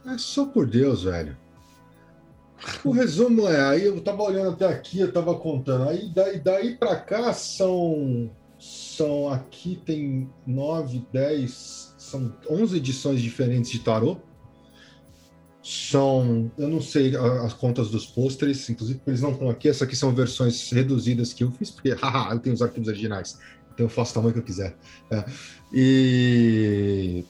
[0.06, 1.36] É só por Deus, velho.
[2.84, 5.88] O resumo é, aí eu tava olhando até aqui, eu tava contando.
[5.88, 8.30] Aí daí, daí pra cá são.
[8.58, 9.30] São.
[9.32, 11.94] Aqui tem 9, 10.
[11.96, 14.18] São 11 edições diferentes de tarô.
[15.62, 16.50] São.
[16.58, 19.68] Eu não sei as contas dos pôsteres, inclusive eles não estão aqui.
[19.68, 23.38] Essas aqui são versões reduzidas que eu fiz, porque haha, eu tenho os arquivos originais.
[23.80, 24.76] Então eu faço o tamanho que eu quiser.
[25.10, 25.24] É.
[25.72, 27.24] E.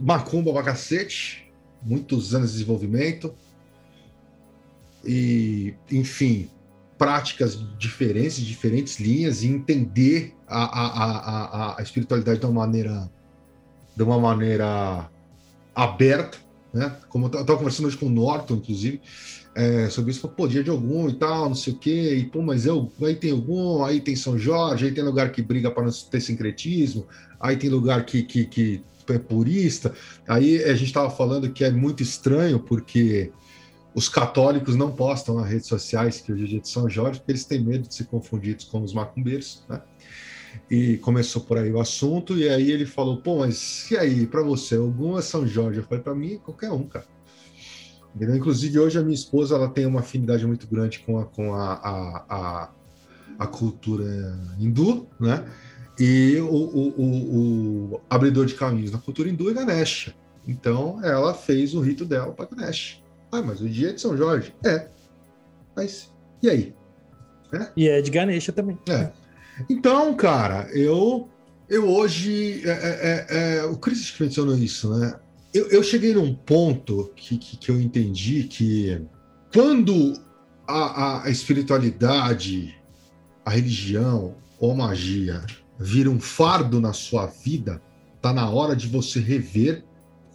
[0.00, 1.52] Macumba pra cacete,
[1.82, 3.34] muitos anos de desenvolvimento.
[5.04, 6.48] E, enfim,
[6.96, 10.86] práticas diferentes, diferentes linhas e entender a, a,
[11.74, 13.10] a, a, espiritualidade de uma maneira
[13.94, 15.10] de uma maneira
[15.74, 16.38] aberta,
[16.72, 16.96] né?
[17.10, 19.02] Como eu estava conversando hoje com o Norton, inclusive,
[19.54, 22.40] é, sobre isso, pô, dia de algum e tal, não sei o quê, e pô,
[22.40, 25.84] mas eu, aí tem algum, aí tem São Jorge, aí tem lugar que briga para
[25.84, 27.06] não ter sincretismo,
[27.38, 29.92] aí tem lugar que, que, que é purista.
[30.26, 33.30] Aí a gente estava falando que é muito estranho, porque
[33.94, 37.32] os católicos não postam nas redes sociais que hoje é dia de São Jorge, porque
[37.32, 39.82] eles têm medo de ser confundidos com os macumbeiros, né?
[40.70, 44.42] E começou por aí o assunto, e aí ele falou: pô, mas e aí, para
[44.42, 45.78] você, algum é São Jorge?
[45.78, 47.06] Eu falei: para mim, qualquer um, cara.
[48.14, 48.36] Entendeu?
[48.36, 51.72] Inclusive, hoje a minha esposa ela tem uma afinidade muito grande com a, com a,
[51.74, 52.70] a, a,
[53.38, 55.44] a cultura hindu, né?
[55.98, 60.14] E o, o, o, o, abridor de caminhos na cultura hindu é Ganesha.
[60.46, 62.98] Então, ela fez o rito dela para Ganesha.
[63.30, 64.54] Ah, mas o dia é de São Jorge?
[64.64, 64.88] É.
[65.74, 66.12] Mas,
[66.42, 66.74] e aí?
[67.52, 67.68] É?
[67.76, 68.78] E é de Ganesha também.
[68.88, 69.10] É.
[69.70, 71.28] Então, cara, eu
[71.68, 72.62] eu hoje.
[72.66, 75.18] É, é, é, é o Chris mencionou isso, né?
[75.52, 79.00] Eu, eu cheguei num ponto que, que, que, eu entendi que
[79.52, 80.14] quando
[80.66, 82.74] a, a espiritualidade,
[83.44, 85.44] a religião ou a magia
[85.78, 87.82] vira um fardo na sua vida,
[88.20, 89.84] tá na hora de você rever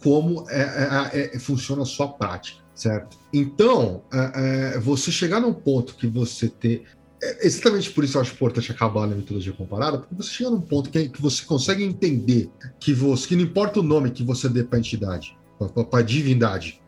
[0.02, 3.18] como é, é, é, funciona a sua prática certo?
[3.32, 6.84] Então, é, é, você chegar num ponto que você ter.
[7.20, 10.60] É exatamente por isso eu acho importante acabar na mitologia comparada, porque você chega num
[10.60, 14.48] ponto que, que você consegue entender que você, que não importa o nome que você
[14.48, 16.80] dê para a entidade, para a divindade,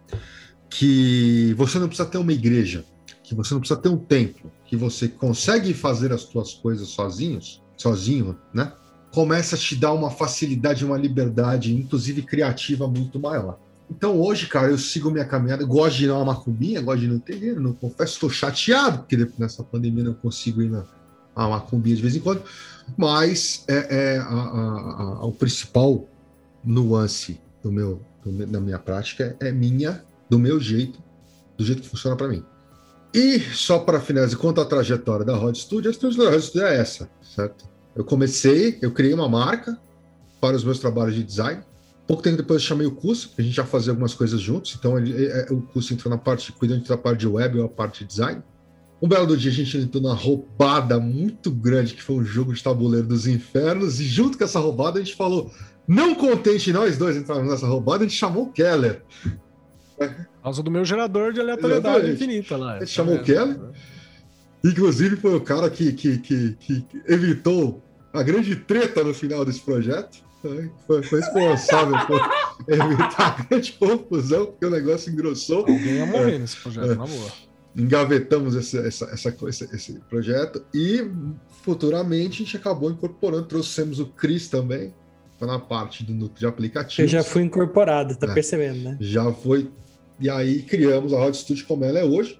[0.68, 2.84] que você não precisa ter uma igreja,
[3.24, 7.60] que você não precisa ter um templo, que você consegue fazer as suas coisas sozinhos,
[7.76, 8.72] sozinho, né?
[9.12, 13.58] Começa a te dar uma facilidade, uma liberdade, inclusive criativa, muito maior.
[13.90, 17.08] Então hoje, cara, eu sigo minha caminhada, gosto de ir na macumbinha, gosto de ir
[17.08, 20.84] no terreiro, não confesso, estou chateado, porque nessa pandemia não consigo ir na,
[21.36, 22.42] na macumbinha de vez em quando,
[22.96, 26.08] mas é, é a, a, a, o principal
[26.64, 31.02] nuance do meu, do, da minha prática é minha, do meu jeito,
[31.58, 32.44] do jeito que funciona para mim.
[33.12, 36.66] E só para finalizar, quanto à trajetória da Rod Studio, a trajetória da Rod Studio
[36.68, 37.68] é essa, certo?
[37.96, 39.76] Eu comecei, eu criei uma marca
[40.40, 41.62] para os meus trabalhos de design,
[42.10, 44.98] Pouco tempo depois eu chamei o curso, a gente já fazia algumas coisas juntos, então
[44.98, 47.68] ele, é, é, o curso entrou na parte, cuidando da parte de web ou a
[47.68, 48.42] parte de design.
[49.00, 52.60] Um belo dia a gente entrou numa roubada muito grande, que foi um jogo de
[52.60, 55.52] tabuleiro dos infernos, e junto com essa roubada a gente falou,
[55.86, 59.04] não contente nós dois entrarmos nessa roubada, a gente chamou o Keller.
[59.96, 62.24] Por causa do meu gerador de aleatoriedade Exatamente.
[62.24, 62.74] infinita lá.
[62.74, 63.56] A gente chamou o Keller,
[64.64, 67.80] inclusive foi o cara que, que, que, que evitou
[68.12, 70.28] a grande treta no final desse projeto.
[70.42, 72.20] Foi, foi, responsável por
[72.66, 75.60] evitar grande confusão, porque o negócio engrossou.
[75.60, 77.32] Alguém ia morrer é, nesse projeto, é, na boa.
[77.76, 81.08] Engavetamos esse, essa, essa, esse, esse, projeto e
[81.62, 84.94] futuramente a gente acabou incorporando, trouxemos o Cris também,
[85.40, 86.98] na parte do núcleo de aplicativos.
[86.98, 88.96] Eu já fui incorporado, tá é, percebendo, né?
[89.00, 89.70] Já foi.
[90.18, 92.38] E aí criamos a Rod Studio como ela é hoje.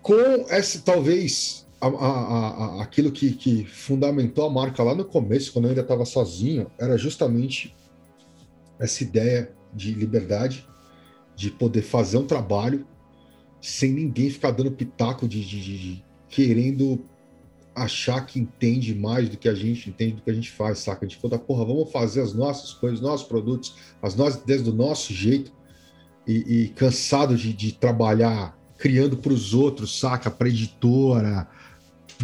[0.00, 2.48] Com esse, talvez, a, a,
[2.80, 6.70] a, aquilo que, que, fundamentou a marca lá no começo, quando eu ainda estava sozinho,
[6.78, 7.74] era justamente
[8.78, 10.66] essa ideia de liberdade,
[11.34, 12.86] de poder fazer um trabalho
[13.60, 17.04] sem ninguém ficar dando pitaco de, de, de, de querendo
[17.74, 21.06] achar que entende mais do que a gente entende do que a gente faz, saca?
[21.06, 25.52] De toda porra, vamos fazer as nossas coisas, nossos produtos, as nossas do nosso jeito
[26.26, 30.30] e, e cansado de, de trabalhar criando para os outros, saca?
[30.30, 31.48] Para editora,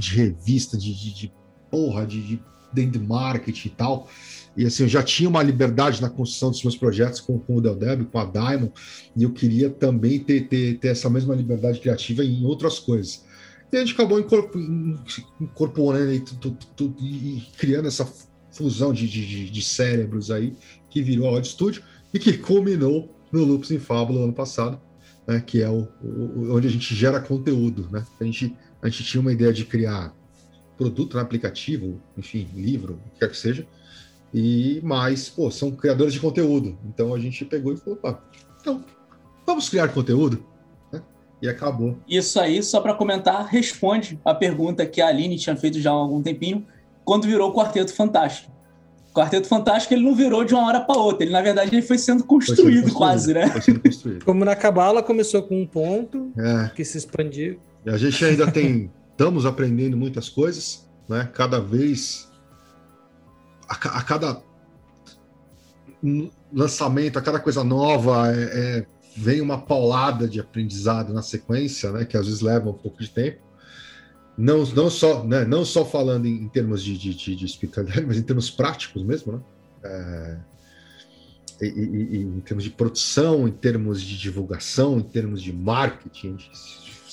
[0.01, 1.33] de revista, de, de, de
[1.71, 2.43] porra, de, de
[2.73, 4.09] dentro de marketing e tal.
[4.57, 7.61] E assim, eu já tinha uma liberdade na construção dos meus projetos com, com o
[7.61, 8.73] Del Deb, com a Diamond,
[9.17, 13.25] e eu queria também ter, ter, ter essa mesma liberdade criativa em outras coisas.
[13.73, 16.23] E a gente acabou incorporando e,
[17.01, 18.09] e criando essa
[18.53, 20.55] fusão de, de, de, cérebros aí,
[20.89, 21.83] que virou a Odd Studio
[22.15, 24.81] e que culminou no Loops em Fábula ano passado,
[25.27, 27.89] né, que é o, o, onde a gente gera conteúdo.
[27.91, 28.07] Né?
[28.19, 30.15] A gente a gente tinha uma ideia de criar
[30.77, 33.67] produto no aplicativo, enfim, livro, o que quer que seja,
[34.33, 36.77] e mais, pô, são criadores de conteúdo.
[36.87, 38.21] Então a gente pegou e falou, pá,
[38.61, 38.85] então,
[39.47, 40.45] vamos criar conteúdo.
[40.93, 41.01] Né?
[41.41, 41.97] E acabou.
[42.09, 45.95] Isso aí, só para comentar, responde a pergunta que a Aline tinha feito já há
[45.95, 46.67] algum tempinho,
[47.05, 48.53] quando virou o Quarteto Fantástico.
[49.11, 51.81] O Quarteto Fantástico ele não virou de uma hora para outra, ele na verdade ele
[51.81, 53.49] foi sendo construído, foi sendo construído quase, né?
[53.49, 54.25] Foi sendo construído.
[54.27, 56.71] Como na Cabala começou com um ponto é.
[56.75, 57.59] que se expandiu.
[57.87, 61.31] A gente ainda tem, estamos aprendendo muitas coisas, né?
[61.33, 62.29] Cada vez,
[63.69, 64.43] a, a cada
[66.53, 68.43] lançamento, a cada coisa nova, é,
[68.79, 68.87] é,
[69.17, 72.05] vem uma paulada de aprendizado na sequência, né?
[72.05, 73.41] Que às vezes leva um pouco de tempo.
[74.37, 78.05] Não, não, só, né, não só falando em, em termos de, de, de, de espiritualidade,
[78.07, 79.41] mas em termos práticos mesmo, né?
[79.85, 80.39] É,
[81.63, 86.37] e, e- e em termos de produção, em termos de divulgação, em termos de marketing.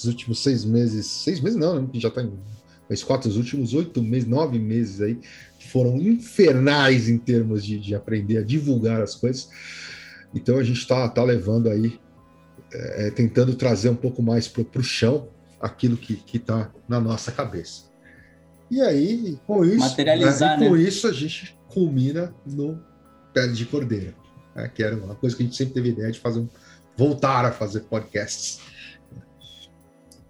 [0.03, 1.87] Os últimos seis meses, seis meses não, né?
[1.93, 2.31] já está em
[2.89, 5.17] mas quatro, os últimos oito meses, nove meses aí,
[5.71, 9.49] foram infernais em termos de, de aprender a divulgar as coisas.
[10.35, 11.97] Então a gente está tá levando aí,
[12.71, 15.29] é, tentando trazer um pouco mais para o chão
[15.61, 17.83] aquilo que está na nossa cabeça.
[18.69, 20.81] E aí, com isso, Materializar, né, com né?
[20.81, 22.79] isso a gente culmina no
[23.33, 24.13] Pele de Cordeiro,
[24.55, 26.49] né, que era uma coisa que a gente sempre teve ideia de fazer, um-
[26.97, 28.59] voltar a fazer podcasts.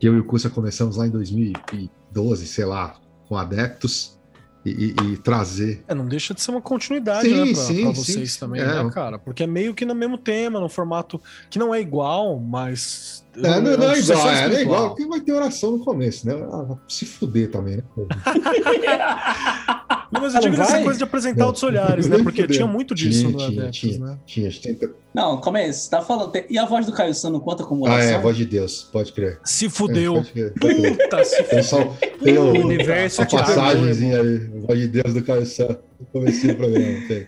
[0.03, 4.19] Que eu e o Cursa começamos lá em 2012, sei lá, com adeptos
[4.65, 5.81] e, e- e trazer.
[5.87, 8.61] É, não deixa de ser uma continuidade, Sim, né, pra, sim, pra vocês sim, também,
[8.61, 8.83] é.
[8.83, 9.17] né, cara?
[9.17, 13.25] Porque é meio que no mesmo tema, no formato que não é igual, mas.
[13.37, 15.85] É, não, não é sucessão igual, é, não é igual, porque vai ter oração no
[15.85, 16.33] começo, né?
[16.51, 17.83] Ah, se fuder também, né?
[20.13, 20.83] Não, mas eu Ah, digo vai?
[20.83, 22.17] coisa de apresentar outros olhares, né?
[22.21, 23.99] Porque tinha muito disso Tinha, no tinha, Adeptos, tinha.
[23.99, 24.17] né?
[24.25, 24.91] Tinha, a tenta...
[25.13, 26.31] Não, calma aí, você tá falando.
[26.49, 28.11] E a voz do Caio San não conta como Ah, oração?
[28.13, 29.39] é, voz de Deus, pode crer.
[29.43, 30.23] Se É, fudeu.
[30.23, 30.53] crer.
[30.53, 31.83] Puta, se Tem, só,
[32.23, 34.37] tem O o, universo a te perdoa, passagenzinha aí,
[34.67, 35.67] voz de Deus do Caio Sá,
[35.99, 37.07] no começo do programa.
[37.07, 37.27] Tem.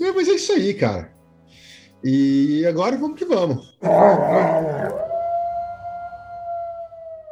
[0.00, 1.10] É, mas é isso aí, cara.
[2.02, 3.76] E agora vamos que vamos.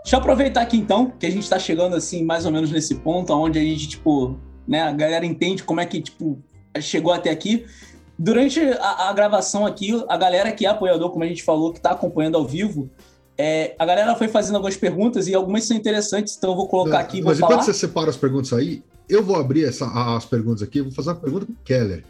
[0.05, 2.95] Deixa eu aproveitar aqui então, que a gente tá chegando assim, mais ou menos nesse
[2.97, 4.39] ponto, onde a gente, tipo,
[4.69, 6.39] né, a galera entende como é que, tipo,
[6.81, 7.65] chegou até aqui.
[8.19, 11.81] Durante a, a gravação aqui, a galera que é apoiador, como a gente falou, que
[11.81, 12.91] tá acompanhando ao vivo,
[13.39, 16.99] é, a galera foi fazendo algumas perguntas e algumas são interessantes, então eu vou colocar
[16.99, 17.53] aqui e vou mas falar.
[17.55, 20.93] enquanto você separa as perguntas aí, eu vou abrir essa- as perguntas aqui, eu vou
[20.93, 22.05] fazer uma pergunta pro Keller.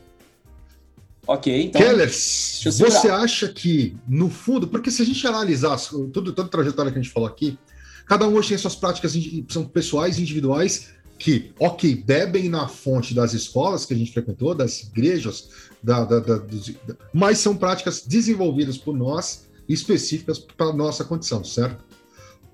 [1.26, 1.80] Ok, então.
[1.80, 6.90] Keller, você acha que, no fundo, porque se a gente analisar tudo, toda a trajetória
[6.90, 7.58] que a gente falou aqui,
[8.06, 9.14] cada um hoje tem suas práticas,
[9.50, 14.82] são pessoais, individuais, que, ok, bebem na fonte das escolas que a gente frequentou, das
[14.84, 15.48] igrejas,
[15.82, 16.72] da, da- da- dos-
[17.12, 21.84] mas são práticas desenvolvidas por nós, específicas para nossa condição, certo?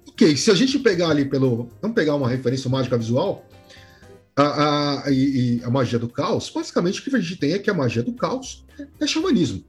[0.08, 1.68] Ok, se a gente pegar ali pelo.
[1.82, 3.46] Vamos pegar uma referência mágica visual,
[4.36, 7.70] a, a, e, a magia do caos, basicamente o que a gente tem é que
[7.70, 8.64] a magia do caos
[9.00, 9.64] é xamanismo.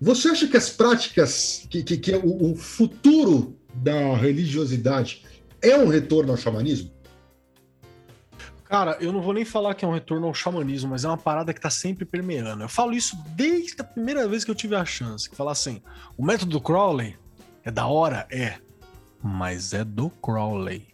[0.00, 5.24] Você acha que as práticas, que, que, que o, o futuro da religiosidade
[5.62, 6.90] é um retorno ao xamanismo?
[8.70, 11.18] Cara, eu não vou nem falar que é um retorno ao xamanismo, mas é uma
[11.18, 12.62] parada que tá sempre permeando.
[12.62, 15.28] Eu falo isso desde a primeira vez que eu tive a chance.
[15.28, 15.82] Que falar assim,
[16.16, 17.18] o método do Crowley
[17.64, 18.28] é da hora?
[18.30, 18.58] É.
[19.20, 20.86] Mas é do Crowley.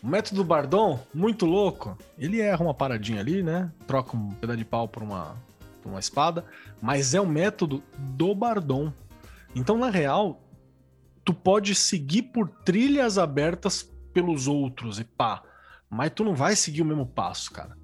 [0.00, 1.98] O método do Bardon, muito louco.
[2.16, 3.72] Ele erra uma paradinha ali, né?
[3.88, 5.34] Troca um pedaço de pau por uma,
[5.82, 6.44] por uma espada.
[6.80, 8.92] Mas é o método do Bardon.
[9.52, 10.40] Então, na real,
[11.24, 13.82] tu pode seguir por trilhas abertas
[14.14, 15.42] pelos outros e pá.
[15.90, 17.76] Mas tu não vai seguir o mesmo passo, cara.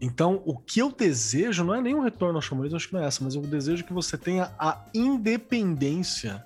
[0.00, 3.00] Então, o que eu desejo não é nem um retorno ao xamanismo, acho que não
[3.02, 6.44] é essa, mas eu desejo que você tenha a independência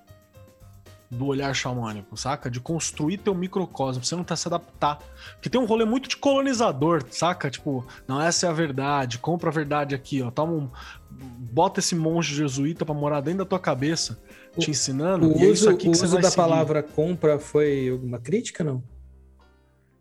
[1.10, 2.50] do olhar xamânico, saca?
[2.50, 4.98] De construir teu microcosmo, você não tá se adaptar.
[5.32, 7.50] Porque tem um rolê muito de colonizador, saca?
[7.50, 10.30] Tipo, não, essa é a verdade, compra a verdade aqui, ó.
[10.30, 10.68] Toma um,
[11.10, 14.20] bota esse monge jesuíta pra morar dentro da tua cabeça,
[14.58, 16.36] te ensinando, O e é isso uso, aqui o uso da seguir.
[16.36, 18.82] palavra compra foi alguma crítica, não?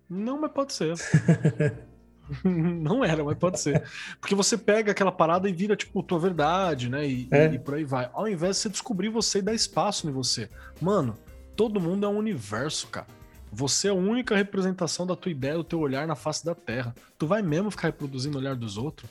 [0.10, 0.94] Não, mas pode ser.
[2.44, 3.84] não era, mas pode ser.
[4.20, 7.08] Porque você pega aquela parada e vira, tipo, tua verdade, né?
[7.08, 7.54] E, É.
[7.54, 8.10] e por aí vai.
[8.14, 10.50] Ao invés de você descobrir você e dar espaço em você.
[10.82, 11.18] Mano,
[11.56, 13.08] todo mundo é um universo, cara.
[13.52, 16.94] Você é a única representação da tua ideia, do teu olhar na face da Terra.
[17.18, 19.10] Tu vai mesmo ficar reproduzindo o olhar dos outros?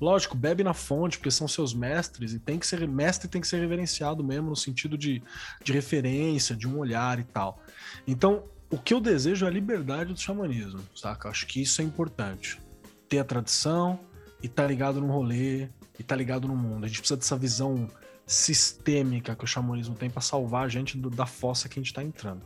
[0.00, 3.46] Lógico, bebe na fonte, porque são seus mestres, e tem que ser mestre tem que
[3.46, 5.22] ser reverenciado mesmo, no sentido de,
[5.62, 7.62] de referência, de um olhar e tal.
[8.06, 8.44] Então,
[8.74, 11.28] o que eu desejo é a liberdade do xamanismo, saca?
[11.28, 12.60] Acho que isso é importante.
[13.08, 14.00] Ter a tradição
[14.42, 15.68] e tá ligado no rolê
[15.98, 16.84] e tá ligado no mundo.
[16.84, 17.88] A gente precisa dessa visão
[18.26, 21.94] sistêmica que o xamanismo tem pra salvar a gente do- da fossa que a gente
[21.94, 22.42] tá entrando.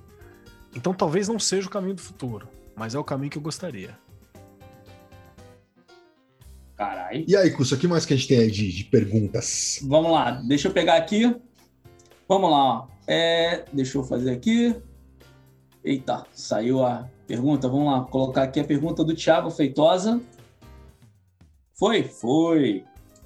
[0.74, 2.46] Então talvez não seja o caminho do futuro,
[2.76, 3.96] mas é o caminho que eu gostaria.
[6.76, 7.24] Caralho.
[7.26, 9.80] E aí, Curso, o que mais que a gente tem aí de, de perguntas?
[9.82, 11.34] Vamos lá, deixa eu pegar aqui.
[12.28, 12.88] Vamos lá, ó.
[13.06, 14.76] É, deixa eu fazer aqui.
[15.88, 17.66] Eita, saiu a pergunta.
[17.66, 20.20] Vamos lá, colocar aqui a pergunta do Thiago Feitosa.
[21.72, 22.02] Foi?
[22.02, 22.84] Foi.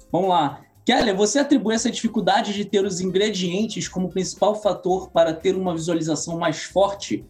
[0.09, 0.61] Vamos lá.
[0.85, 5.75] Keller, você atribui essa dificuldade de ter os ingredientes como principal fator para ter uma
[5.75, 7.25] visualização mais forte?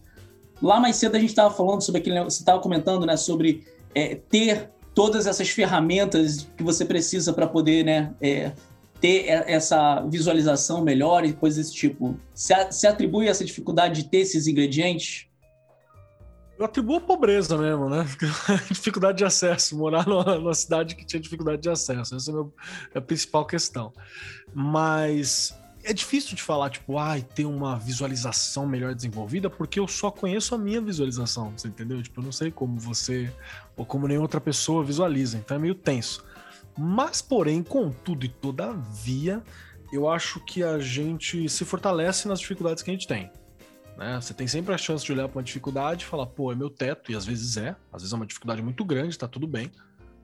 [0.61, 3.65] Lá mais cedo a gente estava falando sobre aquele você estava comentando, né, sobre
[3.95, 8.51] é, ter todas essas ferramentas que você precisa para poder, né, é,
[9.03, 12.17] ter essa visualização melhor e coisas desse tipo?
[12.33, 15.27] Se, atribui essa dificuldade de ter esses ingredientes?
[16.57, 18.07] Eu atribuo a pobreza mesmo, né?
[18.71, 22.15] dificuldade de acesso, morar numa, cidade que tinha dificuldade de acesso.
[22.15, 22.35] Essa é
[22.95, 23.91] é a principal questão.
[24.53, 25.53] Mas
[25.83, 30.55] é difícil de falar, tipo, ai, ter uma visualização melhor desenvolvida, porque eu só conheço
[30.55, 32.01] a minha visualização, você entendeu?
[32.01, 33.29] Tipo, eu não sei como você
[33.75, 36.23] ou como nenhuma outra pessoa visualiza, então é meio tenso.
[36.77, 39.43] Mas, porém, contudo e todavia,
[39.91, 43.29] eu acho que a gente se fortalece nas dificuldades que a gente tem
[43.97, 44.19] né?
[44.19, 46.69] Você tem sempre a chance de olhar para uma dificuldade e falar, pô, é meu
[46.69, 49.71] teto, e às vezes é, às vezes é uma dificuldade muito grande, tá tudo bem,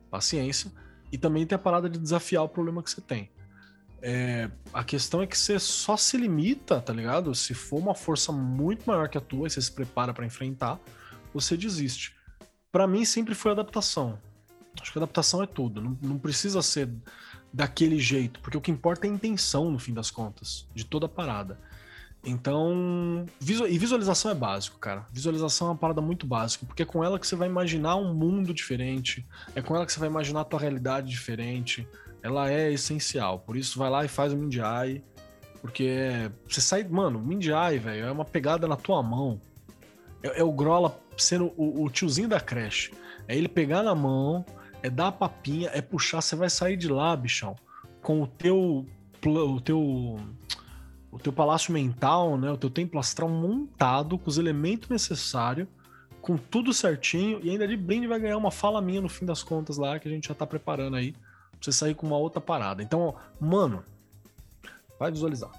[0.10, 0.72] paciência.
[1.12, 3.32] E também tem a parada de desafiar o problema que você tem.
[4.02, 7.34] É, a questão é que você só se limita, tá ligado?
[7.36, 10.80] Se for uma força muito maior que a tua e você se prepara para enfrentar,
[11.34, 12.16] você desiste.
[12.72, 14.20] Para mim sempre foi adaptação.
[14.81, 15.81] Acho que adaptação é tudo.
[15.81, 16.89] Não, não precisa ser
[17.51, 21.07] daquele jeito, porque o que importa é a intenção, no fim das contas, de toda
[21.07, 21.57] a parada.
[22.23, 25.06] Então, e visualização é básico, cara.
[25.11, 28.14] Visualização é uma parada muito básica, porque é com ela que você vai imaginar um
[28.14, 29.26] mundo diferente,
[29.56, 31.88] é com ela que você vai imaginar a tua realidade diferente.
[32.22, 33.39] Ela é essencial.
[33.39, 35.01] Por isso, vai lá e faz o Mindiai,
[35.61, 39.39] porque é- você sai, mano, Mindiai, velho, é uma pegada na tua mão.
[40.22, 42.91] É, é o Grola sendo o, o tiozinho da creche.
[43.27, 44.45] É ele pegar na mão,
[44.81, 47.56] é dar a papinha, é puxar, você vai sair de lá, bichão,
[48.01, 48.85] com o teu
[49.26, 50.18] o teu
[51.11, 55.68] o teu palácio mental, né, o teu templo astral montado com os elementos necessários,
[56.22, 59.41] com tudo certinho e ainda de brinde vai ganhar uma fala minha no fim das
[59.41, 61.22] contas lá que a gente já tá preparando aí pra
[61.61, 62.84] você sair com uma outra parada.
[62.84, 63.84] Então, mano,
[64.99, 65.51] vai visualizar.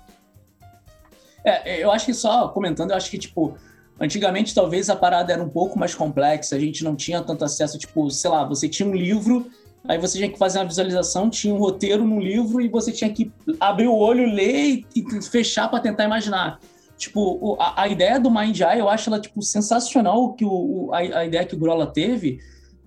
[1.44, 3.56] É, eu acho que só comentando, eu acho que, tipo,
[4.00, 7.78] antigamente talvez a parada era um pouco mais complexa, a gente não tinha tanto acesso,
[7.78, 9.46] tipo, sei lá, você tinha um livro,
[9.86, 13.12] aí você tinha que fazer uma visualização, tinha um roteiro no livro e você tinha
[13.12, 16.58] que abrir o olho, ler e, fechar para tentar imaginar.
[16.96, 20.98] Tipo, a, a ideia do Mind Eye, eu acho ela, tipo, sensacional que o- a,
[20.98, 22.38] a ideia que o Grola teve,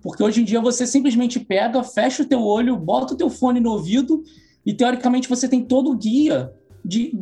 [0.02, 3.58] porque hoje em dia você simplesmente pega, fecha o teu olho, bota o teu fone
[3.60, 4.22] no ouvido
[4.66, 6.52] e, teoricamente, você tem todo o guia
[6.84, 7.12] de,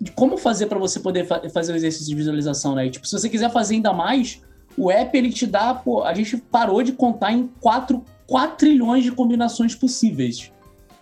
[0.00, 2.86] de como fazer para você poder fa- fazer o exercício de visualização, né?
[2.86, 4.42] E, tipo, se você quiser fazer ainda mais,
[4.76, 9.04] o app ele te dá, pô, a gente parou de contar em 4, 4 trilhões
[9.04, 10.52] de combinações possíveis.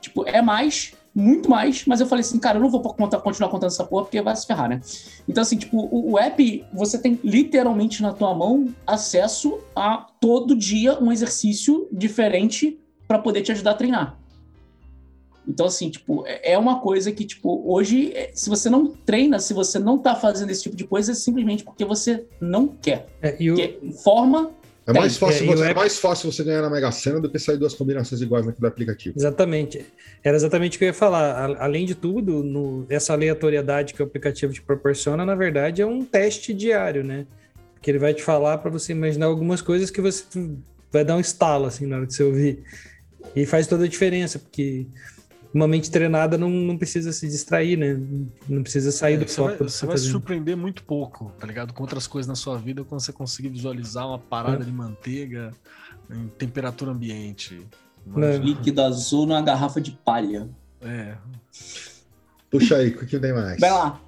[0.00, 3.48] Tipo, é mais, muito mais, mas eu falei assim, cara, eu não vou contar, continuar
[3.48, 4.80] contando essa porra porque vai se ferrar, né?
[5.28, 10.54] Então, assim, tipo, o, o app, você tem literalmente na tua mão acesso a todo
[10.54, 12.78] dia um exercício diferente
[13.08, 14.23] para poder te ajudar a treinar.
[15.46, 19.38] Então, assim, tipo, é é uma coisa que, tipo, hoje, é, se você não treina,
[19.38, 23.06] se você não tá fazendo esse tipo de coisa, é simplesmente porque você não quer.
[23.22, 24.50] É, e o, Porque forma.
[24.86, 27.18] É mais, fácil É, e você, é app- mais fácil você ganhar na Mega Sena
[27.18, 29.14] do que sair duas combinações iguais naquele aplicativo.
[29.18, 29.84] Exatamente.
[30.22, 31.32] Era exatamente o que eu ia falar.
[31.52, 35.86] A- Além de tudo, no- essa aleatoriedade que o aplicativo te proporciona, na verdade, é
[35.86, 37.26] um teste diário, né?
[37.80, 40.24] Que ele vai te falar para você imaginar algumas coisas que você
[40.92, 42.62] vai dar um estalo assim na hora de você ouvir.
[43.34, 44.86] E faz toda a diferença, porque
[45.54, 47.96] uma mente treinada não, não precisa se distrair, né?
[48.48, 49.64] Não precisa sair do É, você vai, foco.
[49.64, 50.12] do que você tá vai se fazendo.
[50.12, 51.72] surpreender muito pouco, tá ligado?
[51.72, 54.66] Com outras coisas na sua vida quando você conseguir visualizar uma parada É.
[54.66, 55.52] de manteiga
[56.10, 57.66] em temperatura ambiente.
[58.16, 58.36] É.
[58.36, 60.48] Líquido azul numa garrafa de palha.
[60.82, 61.16] É.
[62.50, 63.58] Puxa aí, o que tem mais?
[63.60, 64.00] Vai lá.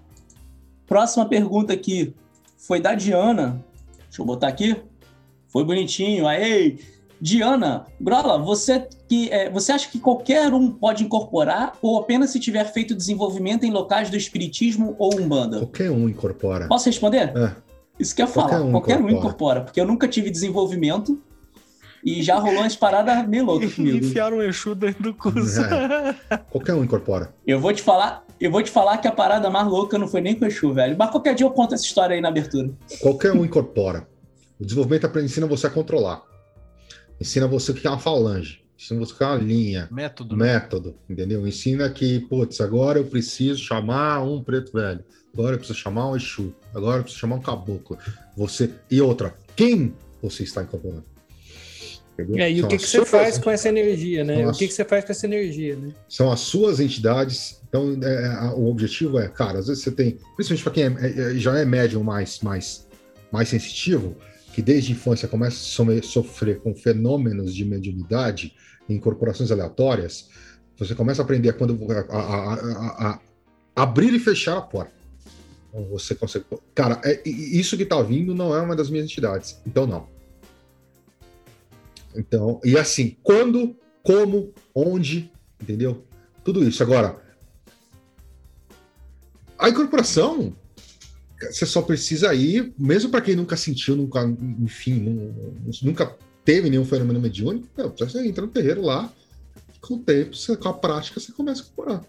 [0.86, 2.14] Próxima pergunta aqui
[2.58, 3.64] foi da Diana.
[4.08, 4.76] Deixa eu botar aqui.
[5.48, 6.26] Foi bonitinho.
[6.26, 6.76] Aê!
[7.30, 12.38] Diana, Grola, você, que, é, você acha que qualquer um pode incorporar ou apenas se
[12.38, 15.58] tiver feito desenvolvimento em locais do espiritismo ou umbanda?
[15.58, 16.68] Qualquer um incorpora.
[16.68, 17.36] Posso responder?
[17.36, 17.52] É.
[17.98, 18.64] Isso que eu Qualquer falar.
[18.64, 19.18] um Qualquer um incorpora.
[19.18, 21.20] incorpora, porque eu nunca tive desenvolvimento
[22.04, 23.96] e já rolou umas paradas meio loucas comigo.
[24.06, 25.62] Enfiaram o Exu dentro do curso.
[26.52, 27.34] Qualquer um incorpora.
[27.44, 30.20] Eu vou te falar, eu vou te falar que a parada mais louca não foi
[30.20, 30.94] nem com o Exu, velho.
[30.96, 32.70] Mas qualquer dia eu conto essa história aí na abertura.
[33.00, 34.06] Qualquer um incorpora.
[34.60, 36.22] O desenvolvimento aprende- ensina você a controlar.
[37.20, 38.60] Ensina você o que é uma falange.
[38.78, 39.88] Ensina você o que é uma linha.
[39.90, 40.36] Método.
[40.36, 40.52] né?
[40.54, 41.46] Método, entendeu?
[41.46, 45.02] Ensina que, putz, agora eu preciso chamar um preto velho.
[45.32, 46.54] Agora eu preciso chamar um Exu.
[46.74, 47.98] Agora eu preciso chamar um caboclo.
[48.36, 48.70] Você.
[48.90, 51.04] E outra, quem você está incorporando?
[52.18, 52.42] Entendeu?
[52.42, 54.36] É, e o São que, as que você suas- faz com essa energia, né?
[54.36, 55.92] São O as- que, que você faz com essa energia, né?
[56.08, 57.60] são as suas entidades.
[57.68, 61.32] Então, é, a- o objetivo é, cara, às vezes você tem, principalmente para quem é-
[61.32, 62.86] é- já é médium mais, mais,
[63.30, 64.16] mais sensitivo,
[64.56, 68.54] que desde a infância começa a sofrer com fenômenos de mediunidade,
[68.88, 70.30] incorporações aleatórias,
[70.78, 73.20] você começa a aprender quando a, a- a- a-
[73.76, 74.94] abrir e fechar a porta.
[75.68, 76.46] Então, Você consegue.
[76.74, 79.60] Cara, é- isso que tá vindo não é uma das minhas entidades.
[79.66, 80.08] Então, não.
[82.16, 85.30] Então, e assim, quando, como, onde,
[85.60, 86.02] entendeu?
[86.42, 86.82] Tudo isso.
[86.82, 87.22] Agora,
[89.58, 90.54] A incorporação,
[91.40, 94.22] você só precisa ir, mesmo para quem nunca sentiu, nunca,
[94.60, 97.68] enfim, nu- nunca teve nenhum fenômeno mediúnico,
[97.98, 99.12] você entra no terreiro lá,
[99.80, 102.04] com o tempo, você- com a prática, você começa a incorporar.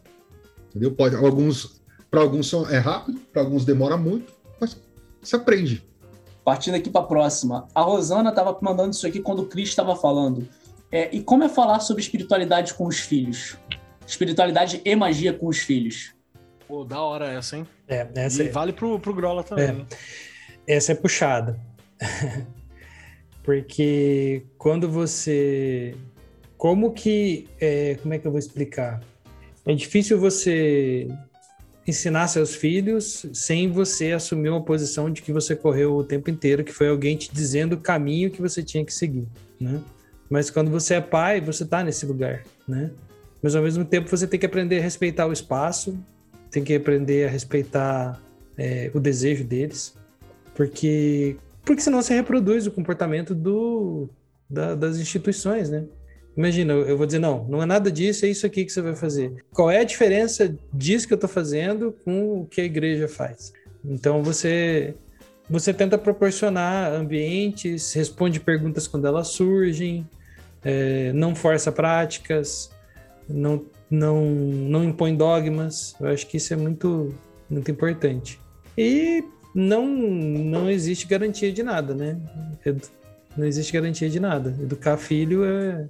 [0.70, 0.92] Entendeu?
[0.92, 4.78] Pode, alguns, para alguns é rápido, para alguns demora muito, mas
[5.22, 5.84] você aprende.
[6.46, 7.68] Partindo aqui para a próxima.
[7.76, 10.48] A Rosana estava mandando isso aqui quando o Cris estava falando.
[10.90, 13.58] É, e como é falar sobre espiritualidade com os filhos?
[14.06, 16.14] Espiritualidade e magia com os filhos.
[16.68, 17.68] Pô, da hora essa, hein?
[17.88, 19.86] É, essa, E vale pro, pro Grola também.
[20.68, 21.60] essa é puxada.
[23.42, 25.96] Porque quando você.
[26.58, 27.48] Como que.
[27.62, 29.02] é, como é que eu vou explicar?
[29.66, 31.08] É difícil você
[31.88, 36.64] ensinar seus filhos sem você assumir uma posição de que você correu o tempo inteiro,
[36.64, 39.26] que foi alguém te dizendo o caminho que você tinha que seguir,
[39.60, 39.82] né?
[40.30, 42.92] Mas quando você é pai, você tá nesse lugar, né?
[43.42, 45.98] Mas ao mesmo tempo você tem que aprender a respeitar o espaço,
[46.52, 48.22] tem que aprender a respeitar
[48.58, 49.96] é, o desejo deles,
[50.56, 54.10] porque porque senão você reproduz o comportamento do,
[54.50, 55.84] da- das instituições, né?
[56.36, 58.96] Imagina, eu vou dizer, não, não é nada disso, é isso aqui que você vai
[58.96, 59.44] fazer.
[59.52, 63.52] Qual é a diferença disso que eu estou fazendo com o que a igreja faz?
[63.84, 64.94] Então você
[65.50, 70.08] você tenta proporcionar ambientes, responde perguntas quando elas surgem,
[70.64, 72.70] é, não força práticas,
[73.30, 75.96] não, não, não impõe dogmas.
[76.00, 77.14] Eu acho que isso é muito,
[77.50, 78.40] muito importante.
[78.78, 79.24] E
[79.54, 82.18] não, não existe garantia de nada, né?
[83.36, 84.56] Não existe garantia de nada.
[84.62, 85.88] Educar filho é,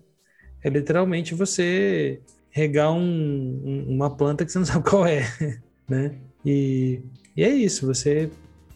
[0.63, 2.19] é literalmente você
[2.49, 5.21] regar um- uma planta que você não sabe qual é,
[5.87, 6.15] né?
[6.45, 7.01] E,
[7.35, 8.29] e é isso, você,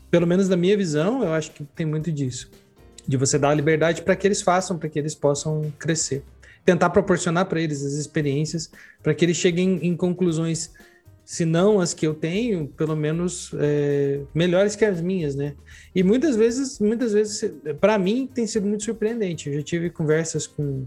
[0.09, 2.49] pelo menos na minha visão, eu acho que tem muito disso.
[3.07, 6.23] De você dar a liberdade para que eles façam, para que eles possam crescer.
[6.65, 8.71] Tentar proporcionar para eles as experiências,
[9.01, 10.71] para que eles cheguem em conclusões,
[11.23, 15.55] se não as que eu tenho, pelo menos é, melhores que as minhas, né?
[15.95, 19.49] E muitas vezes, muitas vezes, para mim, tem sido muito surpreendente.
[19.49, 20.85] Eu já tive conversas com,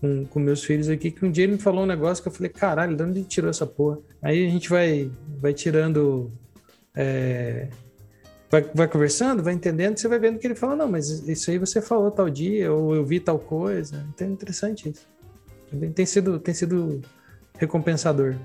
[0.00, 2.32] com, com meus filhos aqui, que um dia ele me falou um negócio que eu
[2.32, 3.98] falei, caralho, de onde ele tirou essa porra?
[4.20, 5.10] Aí a gente vai,
[5.40, 6.32] vai tirando.
[6.94, 7.68] é,
[8.52, 11.58] vai, vai conversando, vai entendendo, você vai vendo que ele fala, não, mas isso aí
[11.58, 14.06] você falou tal dia, ou eu vi tal coisa.
[14.14, 15.06] Então é interessante isso.
[15.94, 17.00] Tem sido, tem sido
[17.56, 18.36] recompensador.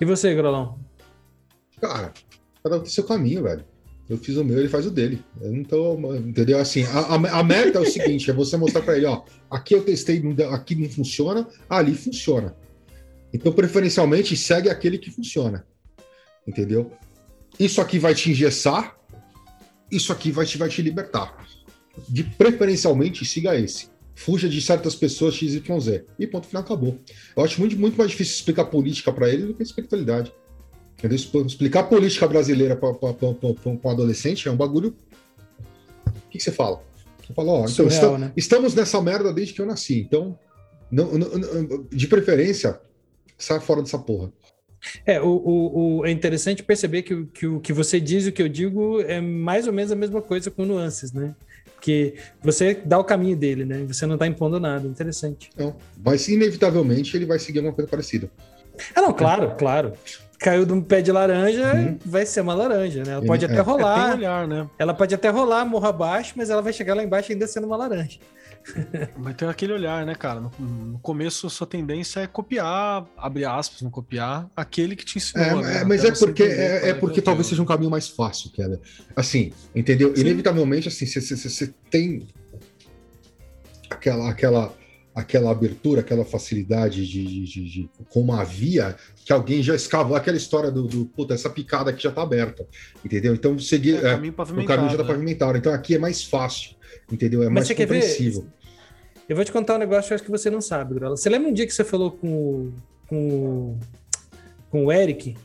[0.00, 0.76] E você, Grolão?
[1.80, 2.12] Cara,
[2.64, 3.64] cada um tem seu caminho, velho.
[4.10, 5.22] Eu fiz o meu, ele faz o dele.
[5.40, 5.94] Eu não tô.
[6.16, 6.58] Entendeu?
[6.58, 9.74] Assim, a, a, a meta é o seguinte: é você mostrar pra ele, ó, aqui
[9.74, 10.20] eu testei,
[10.50, 12.56] aqui não funciona, ali funciona.
[13.32, 15.64] Então, preferencialmente, segue aquele que funciona.
[16.46, 16.90] Entendeu?
[17.60, 18.97] Isso aqui vai te engessar,
[19.90, 21.46] isso aqui vai te, vai te libertar.
[22.08, 23.88] De preferencialmente, siga esse.
[24.14, 26.02] Fuja de certas pessoas XYZ.
[26.18, 26.96] E ponto final, acabou.
[27.36, 30.32] Eu acho muito, muito mais difícil explicar política pra ele do que espiritualidade.
[30.98, 31.16] Entendeu?
[31.46, 34.96] Explicar política brasileira para um adolescente é um bagulho.
[36.06, 36.82] O que, que você fala?
[37.24, 38.32] Você fala, ó, então, Surreal, esta- né?
[38.36, 40.00] estamos nessa merda desde que eu nasci.
[40.00, 40.36] Então,
[40.90, 42.80] não- não- de preferência,
[43.36, 44.32] sai fora dessa porra.
[45.04, 48.28] É, o, o, o- é interessante perceber que, o- que o que você diz e
[48.28, 51.34] o que eu digo é mais ou menos a mesma coisa com nuances, né?
[51.74, 53.84] Porque você dá o caminho dele, né?
[53.86, 54.86] Você não tá impondo nada.
[54.88, 55.50] Interessante.
[55.56, 55.76] Não.
[56.04, 58.28] Mas, inevitavelmente, ele vai seguir uma coisa parecida.
[58.94, 59.92] Ah, não, claro, claro.
[60.40, 61.98] Caiu de um pé de laranja, Uhum.
[62.04, 63.10] vai ser uma laranja, né?
[63.12, 63.48] Ela Ele- pode é.
[63.48, 64.68] até É, tem rolar, olhar, né?
[64.78, 67.76] ela pode até rolar, morra abaixo, mas ela vai chegar lá embaixo ainda sendo uma
[67.76, 68.18] laranja.
[69.16, 70.40] Mas tem aquele olhar, né, cara?
[70.40, 75.18] No, no começo, a sua tendência é copiar, abre aspas, não copiar, aquele que te
[75.18, 75.60] ensinou.
[75.60, 75.76] É, né?
[75.80, 78.08] é, mas Até é porque, é, é que porque o talvez seja um caminho mais
[78.08, 78.78] fácil, Keller.
[79.16, 80.14] Assim, entendeu?
[80.14, 80.20] Sim.
[80.22, 82.26] Inevitavelmente, assim, você- tem
[83.90, 84.74] aquela, aquela,
[85.14, 90.16] aquela abertura, aquela facilidade de, de, de- de- com uma via que alguém já escavou,
[90.16, 92.66] aquela história do, do puta, essa picada aqui já tá aberta,
[93.04, 93.34] entendeu?
[93.34, 94.68] Então, seguir, É, é, caminho o pavimentado.
[94.76, 95.08] caminho já tá né?
[95.08, 95.58] pavimentado.
[95.58, 96.76] Então, aqui é mais fácil,
[97.10, 97.42] entendeu?
[97.42, 98.46] É Mas mais compreensível.
[99.28, 101.16] Eu vou te contar um negócio que eu acho que você não sabe, Grola.
[101.16, 102.72] Você lembra um dia que você falou com o,
[103.08, 103.76] com
[104.70, 105.36] com o Eric?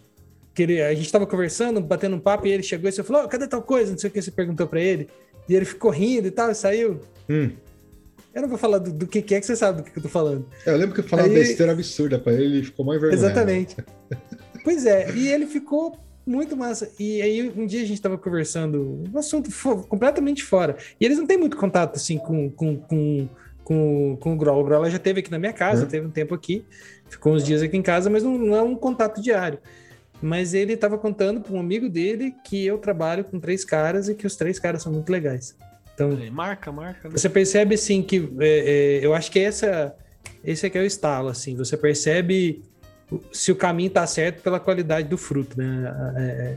[0.54, 3.24] Que ele, a gente tava conversando, batendo um papo, e ele chegou e você falou:
[3.26, 3.92] "Ô, cadê tal coisa?
[3.92, 5.10] Não sei o que você perguntou pra ele.
[5.50, 7.00] E ele ficou rindo e tal, e saiu.
[7.30, 7.52] Hum.
[8.34, 10.00] Eu não vou falar do, do que, que é que você sabe do que, que
[10.00, 10.48] eu tô falando.
[10.66, 13.26] É, eu lembro que eu falava Aí- besteira absurda pra ele, ele ficou mais vergonhoso.
[13.26, 13.76] Exatamente.
[14.64, 16.90] pois é, e ele ficou muito massa.
[17.00, 20.78] E aí um dia a gente tava conversando, um assunto fo- completamente fora.
[21.00, 23.28] E eles não têm muito contato assim com, com, com,
[23.64, 24.62] com, com o Grola.
[24.62, 25.90] O Grola já teve aqui na minha casa, Uhum.
[25.90, 26.66] teve um tempo aqui,
[27.10, 29.60] ficou uns dias aqui em casa, mas não, não é um contato diário.
[30.22, 34.16] Mas ele estava contando para um amigo dele que eu trabalho com três caras e
[34.16, 35.56] que os três caras são muito legais.
[35.94, 37.08] Então, É, Marca, marca.
[37.10, 37.16] né?
[37.16, 39.94] você percebe assim que é, é, eu acho que essa
[40.44, 42.64] esse aqui é o estalo assim você percebe
[43.32, 45.94] se o caminho tá certo pela qualidade do fruto, né?
[46.18, 46.56] É,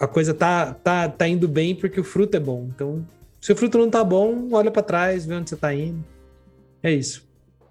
[0.00, 2.66] a coisa tá, tá, tá indo bem porque o fruto é bom.
[2.74, 3.06] Então,
[3.40, 6.02] se o fruto não tá bom, olha para trás, vê onde você tá indo.
[6.82, 7.26] É isso.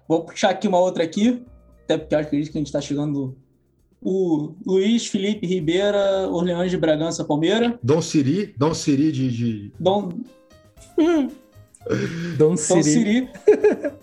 [0.08, 1.42] Vou puxar aqui uma outra aqui,
[1.84, 3.36] até porque eu acredito que a gente está chegando.
[4.04, 7.78] O Luiz Felipe Ribeira, Orleans de Bragança, Palmeira.
[7.82, 9.30] Dom Siri, Dom Siri de.
[9.30, 9.72] de...
[9.78, 10.08] Dom,
[12.36, 12.82] Dom Dom Siri.
[12.82, 13.28] Siri.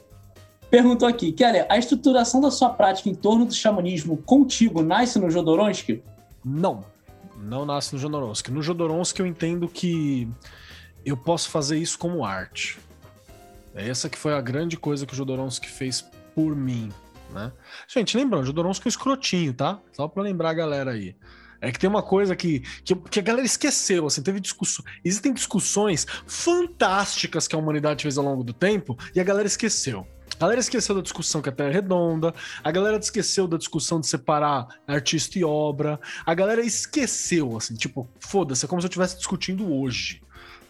[0.69, 5.30] Perguntou aqui, Keller, a estruturação da sua prática em torno do xamanismo contigo nasce no
[5.30, 6.03] Jodorowsky?
[6.45, 6.86] Não,
[7.44, 8.52] não nasce no Jodorowsky.
[8.52, 10.27] No Jodorowsky eu entendo que
[11.03, 12.77] eu posso fazer isso como arte.
[13.73, 16.01] Essa que foi a grande coisa que o Jodorowsky fez
[16.33, 16.91] por mim,
[17.31, 17.51] né?
[17.87, 19.79] Gente, lembrando, o Jodorowsky é um escrotinho, tá?
[19.91, 21.15] Só pra lembrar a galera aí.
[21.61, 24.83] É que tem uma coisa que, que, que a galera esqueceu, assim, teve discussão.
[25.03, 30.07] Existem discussões fantásticas que a humanidade fez ao longo do tempo e a galera esqueceu.
[30.37, 32.33] A galera esqueceu da discussão que a Terra é redonda,
[32.63, 38.07] a galera esqueceu da discussão de separar artista e obra, a galera esqueceu, assim, tipo,
[38.21, 40.21] foda-se, é como se eu estivesse discutindo hoje.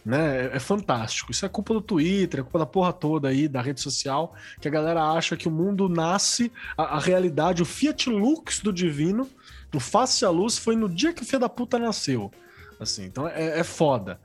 [0.04, 0.46] Né?
[0.46, 1.30] É, é fantástico.
[1.30, 4.66] Isso é culpa do Twitter, é culpa da porra toda aí, da rede social, que
[4.66, 9.28] a galera acha que o mundo nasce, a, a realidade, o Fiat Lux do divino,
[9.74, 12.30] o face à luz foi no dia que o filho da puta nasceu.
[12.78, 14.18] Assim, então é, é foda.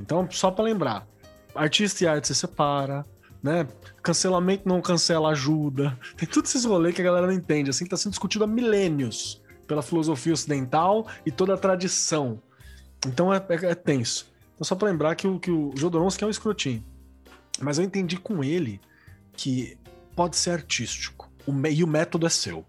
[0.00, 1.06] Então, só pra lembrar,
[1.54, 3.04] artista e arte se separa,
[3.42, 3.66] né?
[4.02, 5.98] Cancelamento não cancela ajuda.
[6.16, 9.42] Tem todos esses rolês que a galera não entende, assim, tá sendo discutido há milênios
[9.66, 12.40] pela filosofia ocidental e toda a tradição.
[13.06, 14.26] Então é, é- é tenso.
[14.58, 16.84] Então, só pra lembrar que o, que o Jodorowsky é um escrotinho.
[17.60, 18.80] Mas eu entendi com ele
[19.32, 19.78] que
[20.16, 21.30] pode ser artístico.
[21.46, 22.64] O e o método é seu.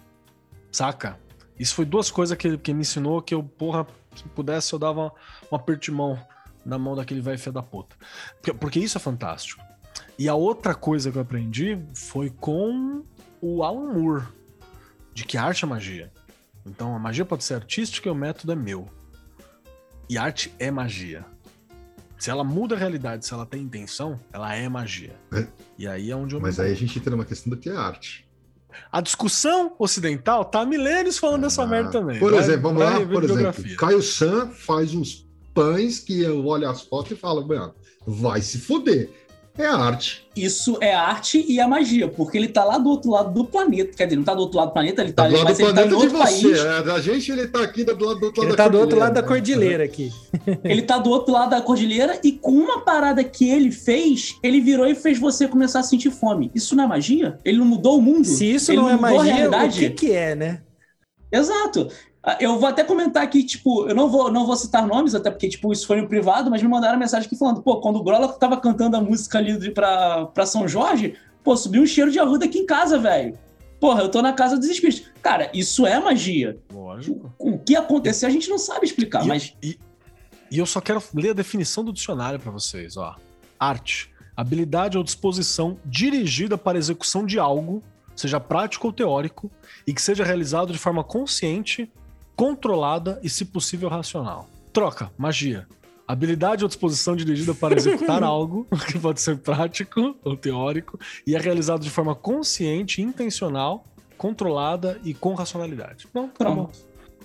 [0.71, 1.19] Saca?
[1.57, 4.77] Isso foi duas coisas que ele, que me ensinou que eu, porra, se pudesse, eu
[4.77, 5.11] dava
[5.51, 6.17] um aperto de mão
[6.63, 7.95] na mão daquele velho filho da puta.
[8.35, 9.63] Porque, porque isso é fantástico.
[10.17, 13.03] E a outra coisa que eu aprendi foi com
[13.41, 14.27] o Alan Moore,
[15.11, 16.13] de que arte é magia.
[16.65, 18.85] Então a magia pode ser artística e o método é meu.
[20.07, 21.25] E arte é magia.
[22.19, 25.15] Se ela muda a realidade, se ela tem intenção, ela é magia.
[25.33, 25.47] É.
[25.77, 27.75] E aí é onde eu Mas aí a gente entra numa questão do que é
[27.75, 28.27] arte.
[28.91, 32.19] A discussão ocidental tá há milênios falando dessa Ah, merda também.
[32.19, 33.75] Por Vai- exemplo, vamos lá, por exemplo.
[33.77, 37.73] Caio San faz uns pães que eu olho as fotos e falo, mano,
[38.05, 39.09] vai se fuder.
[39.59, 40.25] É arte.
[40.37, 43.91] Isso é arte e a magia, porque ele tá lá do outro lado do planeta.
[43.97, 45.57] Quer dizer, não tá do outro lado do planeta, ele tá, Tá do lado mas
[45.57, 46.41] do ele tá planeta em de outro você.
[46.47, 46.59] país.
[46.87, 48.79] é, A gente, ele tá aqui do lado do outro Ele lado tá da do
[48.79, 50.13] outro lado da cordilheira aqui.
[50.63, 54.61] Ele tá do outro lado da cordilheira e com uma parada que ele fez, ele
[54.61, 56.49] virou e fez você começar a sentir fome.
[56.55, 57.37] Isso não é magia?
[57.43, 58.23] Ele não mudou o mundo?
[58.25, 60.61] Se isso Ele não é mudou a magia, o que, que é, né?
[61.31, 61.89] Exato.
[62.23, 65.31] Ah, Eu vou até comentar aqui, tipo, eu não vou, não vou citar nomes, até
[65.31, 68.03] porque, tipo, isso foi no privado, mas me mandaram mensagem aqui falando, pô, quando o
[68.03, 72.19] Grola tava cantando a música ali pra, pra São Jorge, pô, subiu um cheiro de
[72.19, 73.37] arruda aqui em casa, velho.
[73.79, 75.09] Porra, eu tô na casa dos espíritos.
[75.21, 76.57] Cara, isso é magia.
[76.73, 77.33] Lógico.
[77.39, 79.79] O que aconteceu a gente não sabe explicar, E, mas e-
[80.51, 83.15] e eu só quero ler a definição do dicionário para vocês, ó.
[83.57, 87.81] Arte, habilidade ou disposição dirigida para a execução de algo,
[88.15, 89.49] seja prático ou teórico,
[89.87, 91.89] e que seja realizado de forma consciente,
[92.39, 94.47] controlada e, se possível, racional.
[94.71, 95.67] Troca, magia.
[96.07, 100.97] Habilidade ou disposição dirigida para executar algo, que pode ser prático ou teórico,
[101.27, 103.83] e é realizado de forma consciente, intencional,
[104.17, 106.07] controlada e com racionalidade.
[106.13, 106.55] Não, tá bom.
[106.55, 106.79] Pronto.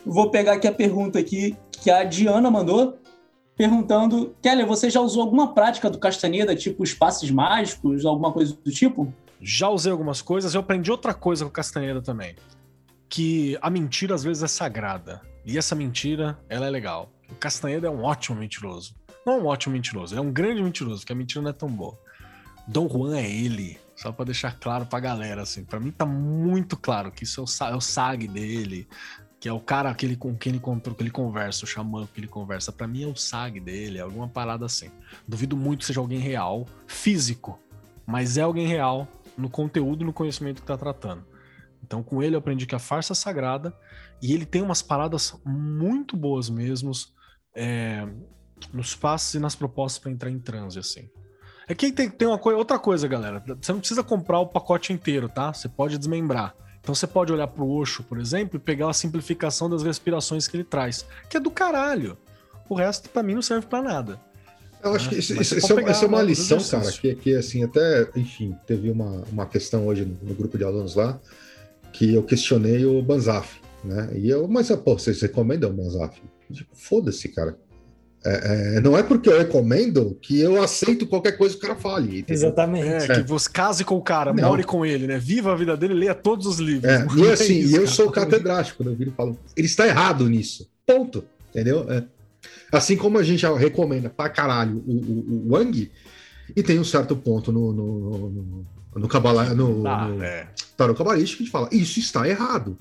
[0.05, 2.99] Vou pegar aqui a pergunta aqui que a Diana mandou,
[3.57, 8.59] perguntando: Keller, você já usou alguma prática do Castaneda, tipo os passes mágicos, alguma coisa
[8.65, 9.15] do tipo?
[9.41, 12.35] Já usei algumas coisas, eu aprendi outra coisa com Castaneda também.
[13.15, 15.23] Que a mentira às vezes é sagrada.
[15.45, 17.12] E essa mentira, ela é legal.
[17.31, 18.93] O Castaneda é um ótimo mentiroso.
[19.24, 21.69] Não um ótimo mentiroso, ele é um grande mentiroso, porque a mentira não é tão
[21.69, 21.97] boa.
[22.66, 25.62] Dom Juan é ele, só pra deixar claro pra galera, assim.
[25.62, 28.89] Pra mim tá muito claro que isso é o, é o SAG dele,
[29.39, 32.19] que é o cara que ele, com quem ele, que ele conversa, o xamã que
[32.19, 32.73] ele conversa.
[32.73, 34.91] Pra mim é o SAG dele, é alguma parada assim.
[35.28, 37.61] Duvido muito que seja alguém real, físico,
[38.05, 39.07] mas é alguém real
[39.39, 41.24] no conteúdo e no conhecimento que tá tratando.
[41.85, 43.77] Então, com ele eu aprendi que a farsa é sagrada
[44.23, 46.90] e ele tem umas paradas muito boas mesmo
[47.55, 48.09] é,
[48.73, 51.09] nos passos e nas propostas para entrar em transe, assim.
[51.69, 53.43] É que tem, tem uma outra coisa, galera.
[53.61, 55.52] Você não precisa comprar o pacote inteiro, tá?
[55.52, 56.55] Você pode desmembrar.
[56.81, 60.56] Então você pode olhar pro Osho, por exemplo, e pegar a simplificação das respirações que
[60.56, 62.16] ele traz, que é do caralho.
[62.69, 64.20] O resto, pra mim, não serve pra nada.
[64.82, 65.11] Eu acho né?
[65.12, 67.35] que isso, Mas isso- isso é, isso é uma lá, lição, dos cara, que, que
[67.35, 71.19] assim, até, enfim, teve uma, uma questão hoje no, no grupo de alunos lá,
[71.95, 74.11] que eu questionei o Banzaf, né?
[74.16, 76.21] E eu, mas, pô, vocês recomendam o Banzaf?
[76.53, 77.57] Tipo, Foda-se, cara.
[78.27, 81.79] É, é, não é porque eu recomendo que eu aceito qualquer coisa que o cara
[81.79, 82.21] fale.
[82.21, 82.35] entendeu?
[82.35, 83.12] Exatamente.
[83.12, 84.49] É, que você case com o cara, Não.
[84.49, 85.19] more com ele, né?
[85.19, 86.91] Viva a vida dele, leia todos os livros.
[86.91, 87.95] É, e é assim, isso, e eu cara.
[87.95, 90.69] sou catedrático quando eu viro e falo, ele está errado nisso.
[90.85, 91.25] Ponto.
[91.51, 91.87] Entendeu?
[91.89, 92.03] É.
[92.73, 95.91] Assim como a gente já recomenda pra caralho o, o, o Wang,
[96.57, 100.49] e tem um certo ponto no, no, no, no, cabala, no, Ah, no é.
[100.77, 102.77] tarot cabalístico a gente fala, isso está errado.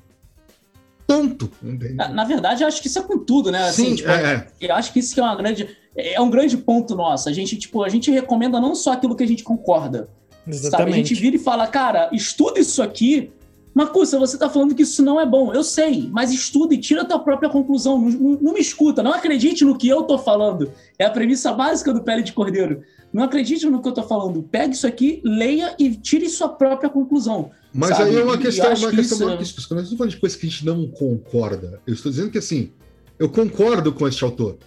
[1.05, 1.51] Ponto.
[1.61, 3.67] Na, na verdade, eu acho que isso é com tudo, né?
[3.67, 4.47] Assim, Sim, tipo, é, é.
[4.61, 5.77] Eu acho que isso que é uma grande.
[5.95, 7.27] É um grande ponto nosso.
[7.29, 9.99] A gente, tipo, a gente recomenda não só aquilo que a gente concorda.
[9.99, 10.47] Sabe?
[10.47, 11.13] A gente Exatamente.
[11.15, 13.31] vira e fala, cara, estuda isso aqui.
[13.73, 15.51] Macusa, você tá falando que isso não é bom.
[15.53, 17.99] Eu sei, mas estuda e tira a tua própria conclusão.
[17.99, 20.71] Não, não- não me escuta, não acredite no que eu tô falando.
[20.99, 22.83] É a premissa básica do Pele de Cordeiro.
[23.11, 24.43] Não acredite no que eu tô falando.
[24.43, 27.51] Pegue isso aqui, leia e tire sua própria conclusão.
[27.73, 28.11] Mas Sabe?
[28.11, 29.67] aí é uma questão, uma que questão isso- muito específica.
[29.69, 32.37] Quando eu estou falando de coisas que a gente não concorda, eu estou dizendo que
[32.37, 32.71] assim,
[33.17, 34.57] eu concordo com este autor.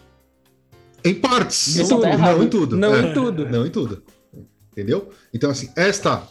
[1.05, 1.77] Em partes.
[1.77, 2.77] Isso tá não em tudo.
[2.77, 3.03] Não é.
[3.11, 3.49] em tudo.
[3.49, 4.03] Não em tudo.
[4.73, 5.09] Entendeu?
[5.33, 6.23] Então, assim, esta.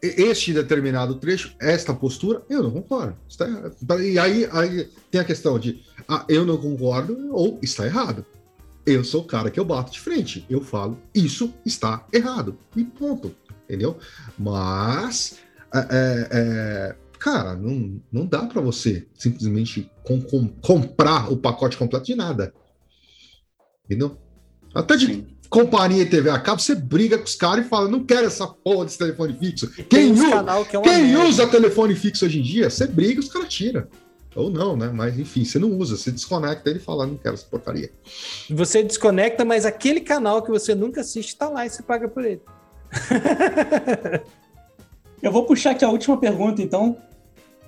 [0.00, 3.16] Este determinado trecho, esta postura, eu não concordo.
[3.28, 3.46] Está.
[4.00, 8.24] E aí, aí tem a questão de ah, eu não concordo ou está errado.
[8.86, 10.46] Eu sou o cara que eu bato de frente.
[10.48, 12.56] Eu falo, isso está errado.
[12.76, 13.34] E ponto.
[13.64, 13.98] Entendeu?
[14.38, 15.38] Mas,
[15.74, 21.76] é, é, é, cara, não, não dá para você simplesmente com- com- comprar o pacote
[21.76, 22.54] completo de nada.
[23.84, 24.16] Entendeu?
[24.74, 25.26] Até de Sim.
[25.48, 28.46] Companhia e TV a cabo, você briga com os caras e fala, não quero essa
[28.46, 29.70] porra desse telefone fixo.
[29.88, 31.24] Quem, usa, canal que é quem merda.
[31.24, 33.86] usa telefone fixo hoje em dia, você briga, os caras tiram.
[34.36, 34.90] Ou não, né?
[34.92, 37.90] Mas enfim, você não usa, você desconecta ele e fala, não quero essa porcaria.
[38.50, 42.24] Você desconecta, mas aquele canal que você nunca assiste tá lá e você paga por
[42.24, 42.42] ele.
[45.20, 46.96] Eu vou puxar aqui a última pergunta, então,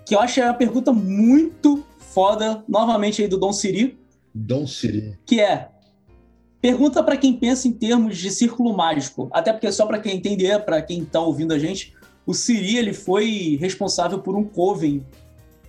[0.06, 3.98] que eu acho que é uma pergunta muito foda, novamente aí do Dom Siri,
[4.32, 5.18] Dom Siri.
[5.26, 5.68] que é
[6.60, 10.58] pergunta para quem pensa em termos de círculo mágico, até porque só para quem entender,
[10.64, 11.94] para quem tá ouvindo a gente,
[12.26, 15.04] o Siri ele foi responsável por um coven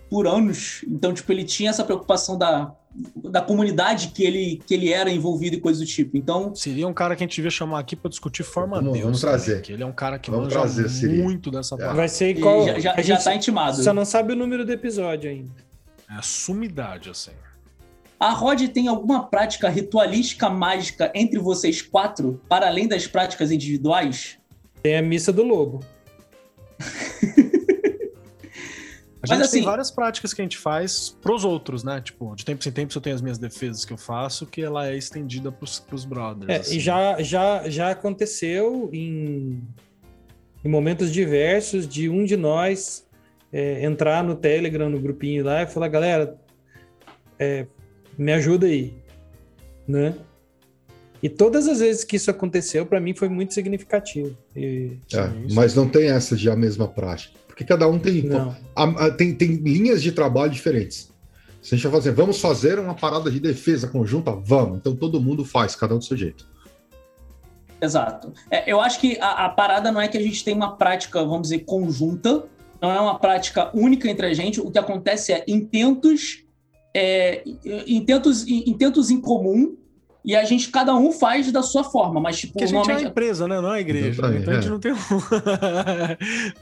[0.10, 2.74] por anos, então tipo ele tinha essa preocupação da,
[3.16, 6.18] da comunidade que ele que ele era envolvido e coisa do tipo.
[6.18, 9.06] Então Seria um cara que a gente devia chamar aqui pra discutir forma Vamos- Deus.
[9.06, 9.62] vamos trazer.
[9.62, 11.22] que ele é um cara que Vamos manja trazer, Siri.
[11.24, 11.78] muito dessa É.
[11.78, 11.96] parte.
[11.96, 12.66] Vai ser e qual.
[12.66, 13.82] já, já, a já gente tá intimado.
[13.82, 15.52] só não sabe o número do episódio ainda.
[16.10, 17.32] É a sumidade, assim.
[18.22, 24.38] A Rod tem alguma prática ritualística mágica entre vocês quatro, para além das práticas individuais?
[24.84, 25.84] Tem a missa do lobo.
[29.24, 32.00] A Mas gente assim- tem várias práticas que a gente faz pros outros, né?
[32.00, 34.88] Tipo, de tempos em tempos eu tenho as minhas defesas que eu faço, que ela
[34.88, 36.48] é estendida pros, pros brothers.
[36.48, 36.78] É, assim.
[36.78, 39.64] e já, já, já aconteceu em,
[40.64, 43.04] em momentos diversos de um de nós
[43.52, 46.40] é, entrar no Telegram, no grupinho lá, e falar, galera,
[47.40, 47.66] é,
[48.18, 48.94] me ajuda aí,
[49.88, 50.16] né?
[51.24, 54.36] E todas as vezes que isso aconteceu, para mim foi muito significativo.
[54.56, 55.56] E, É, Sim, sim.
[55.56, 57.38] mas não tem essa de a mesma prática.
[57.48, 61.12] Porque cada um tem, não, a- a- tem, tem linhas de trabalho diferentes.
[61.62, 64.32] Se a gente vai fazer, vamos fazer uma parada de defesa conjunta?
[64.32, 64.78] Vamos.
[64.80, 66.50] Então todo mundo faz, cada um do seu jeito.
[67.80, 68.34] Exato.
[68.50, 71.20] É, eu acho que a, a parada não é que a gente tem uma prática,
[71.24, 72.46] vamos dizer, conjunta,
[72.82, 74.60] não é uma prática única entre a gente.
[74.60, 76.44] O que acontece é intentos,
[76.94, 77.44] é,
[77.88, 79.76] intentos, intentos em comum
[80.24, 82.94] e a gente, cada um faz da sua forma, mas tipo, Porque a gente é
[82.94, 83.60] uma empresa, né?
[83.60, 84.22] Não é uma igreja.
[84.38, 84.70] Então a gente é.
[84.70, 84.98] não tem, um...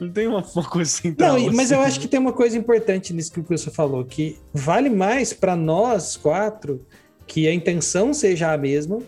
[0.00, 1.38] não tem uma, coisa central.
[1.38, 1.74] Não, mas assim.
[1.74, 5.34] eu acho que tem uma coisa importante nisso que o você falou, que vale mais
[5.34, 6.86] para nós quatro
[7.26, 8.98] que a intenção seja a mesma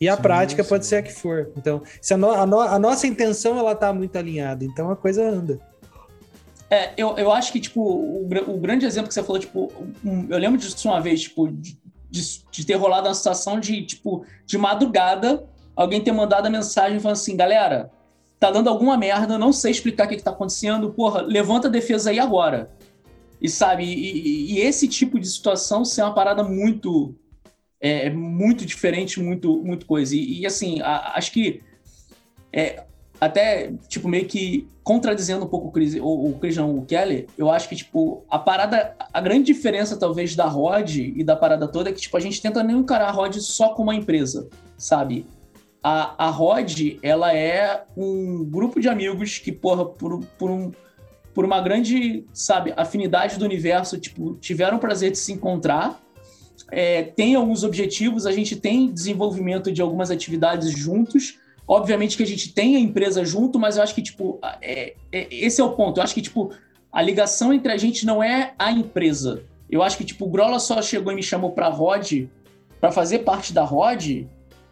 [0.00, 0.68] e a Sim, prática sim.
[0.68, 1.50] pode ser a que for.
[1.56, 4.96] Então, se a, no- a no- a nossa intenção ela tá muito alinhada, então a
[4.96, 5.60] coisa anda.
[6.70, 9.72] É, eu, eu acho que, tipo, o, o grande exemplo que você falou, tipo,
[10.04, 11.76] um- eu lembro disso uma vez, tipo, de,
[12.08, 15.44] de- ter rolado uma situação de, tipo, de madrugada,
[15.74, 17.90] alguém ter mandado a mensagem falando assim, galera,
[18.38, 21.70] tá dando alguma merda, não sei explicar o que, que tá acontecendo, porra, levanta a
[21.70, 22.70] defesa aí agora.
[23.42, 27.14] E sabe, e- e esse tipo de situação ser uma parada muito,
[27.80, 30.14] é, muito diferente, muito, muito coisa.
[30.14, 31.62] E, e, assim, a- acho que
[32.52, 32.84] é,
[33.20, 37.28] até, tipo, meio que contradizendo um pouco o Chris, o, o Chris não, o Kelly,
[37.36, 41.68] eu acho que, tipo, a parada, a grande diferença, talvez, da Rod e da parada
[41.68, 44.48] toda é que, tipo, a gente tenta não encarar a Rod só como uma empresa,
[44.78, 45.26] sabe?
[45.82, 50.72] A, a Rod, ela é um grupo de amigos que, porra, por, por, um,
[51.34, 56.00] por uma grande, sabe, afinidade do universo, tipo, tiveram o prazer de se encontrar,
[56.70, 61.38] é, tem alguns objetivos, a gente tem desenvolvimento de algumas atividades juntos,
[61.70, 65.28] Obviamente que a gente tem a empresa junto, mas eu acho que, tipo, é- é-
[65.30, 65.98] esse é o ponto.
[65.98, 66.50] Eu acho que, tipo,
[66.92, 69.44] a ligação entre a gente não é a empresa.
[69.70, 72.24] Eu acho que, tipo, o Grola só chegou e me chamou pra Rod
[72.80, 74.24] para fazer parte da Rod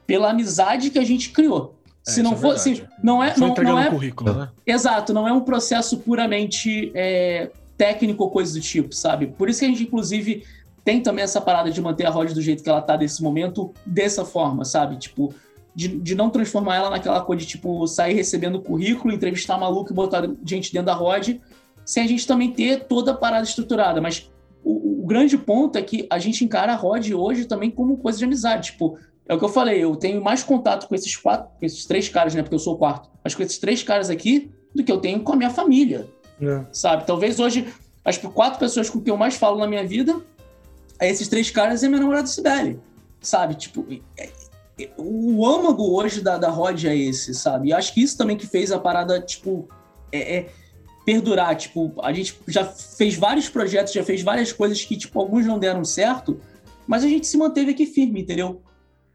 [0.09, 1.77] pela amizade que a gente criou.
[2.05, 4.49] É, Se não é fosse, não é, não, entregando não é currículo, né?
[4.67, 9.29] Exato, não é um processo puramente é, técnico ou coisa do tipo, sabe?
[9.29, 10.43] Por isso que a gente, inclusive,
[10.85, 13.73] tem também essa parada de manter a Rod do jeito que ela tá nesse momento,
[13.87, 14.97] dessa forma, sabe?
[14.97, 15.33] Tipo,
[15.79, 19.95] de, de não transformar ela naquela coisa de, tipo, sair recebendo currículo, entrevistar maluco e
[19.95, 21.37] botar gente dentro da Rod,
[21.85, 24.01] sem a gente também ter toda a parada estruturada.
[24.01, 24.29] Mas
[24.65, 28.19] o, o grande ponto é que a gente encara a Rod hoje também como coisa
[28.19, 28.73] de amizade.
[28.73, 28.99] Tipo,
[29.29, 32.09] é o que eu falei, eu tenho mais contato com esses quatro, com esses três
[32.09, 32.43] caras, né?
[32.43, 35.21] Porque eu sou o quarto, mas com esses três caras aqui do que eu tenho
[35.21, 36.09] com a minha família
[36.43, 36.65] É.
[36.73, 37.07] sabe?
[37.07, 37.69] Talvez hoje,
[38.05, 40.21] as quatro pessoas com quem eu mais falo na minha vida,
[40.99, 42.81] é esses três caras e minha namorada Sibeli,
[43.21, 43.55] sabe?
[43.55, 43.87] Tipo,
[44.17, 44.29] é-
[44.97, 47.69] o âmago hoje da, da Rod é esse, sabe?
[47.69, 49.69] E acho que isso também que fez a parada, tipo,
[50.13, 50.49] é, é
[51.05, 51.57] perdurar.
[51.57, 55.59] Tipo, a gente já fez vários projetos, já fez várias coisas que, tipo, alguns não
[55.59, 56.41] deram certo,
[56.87, 58.63] mas a gente se manteve aqui firme, entendeu?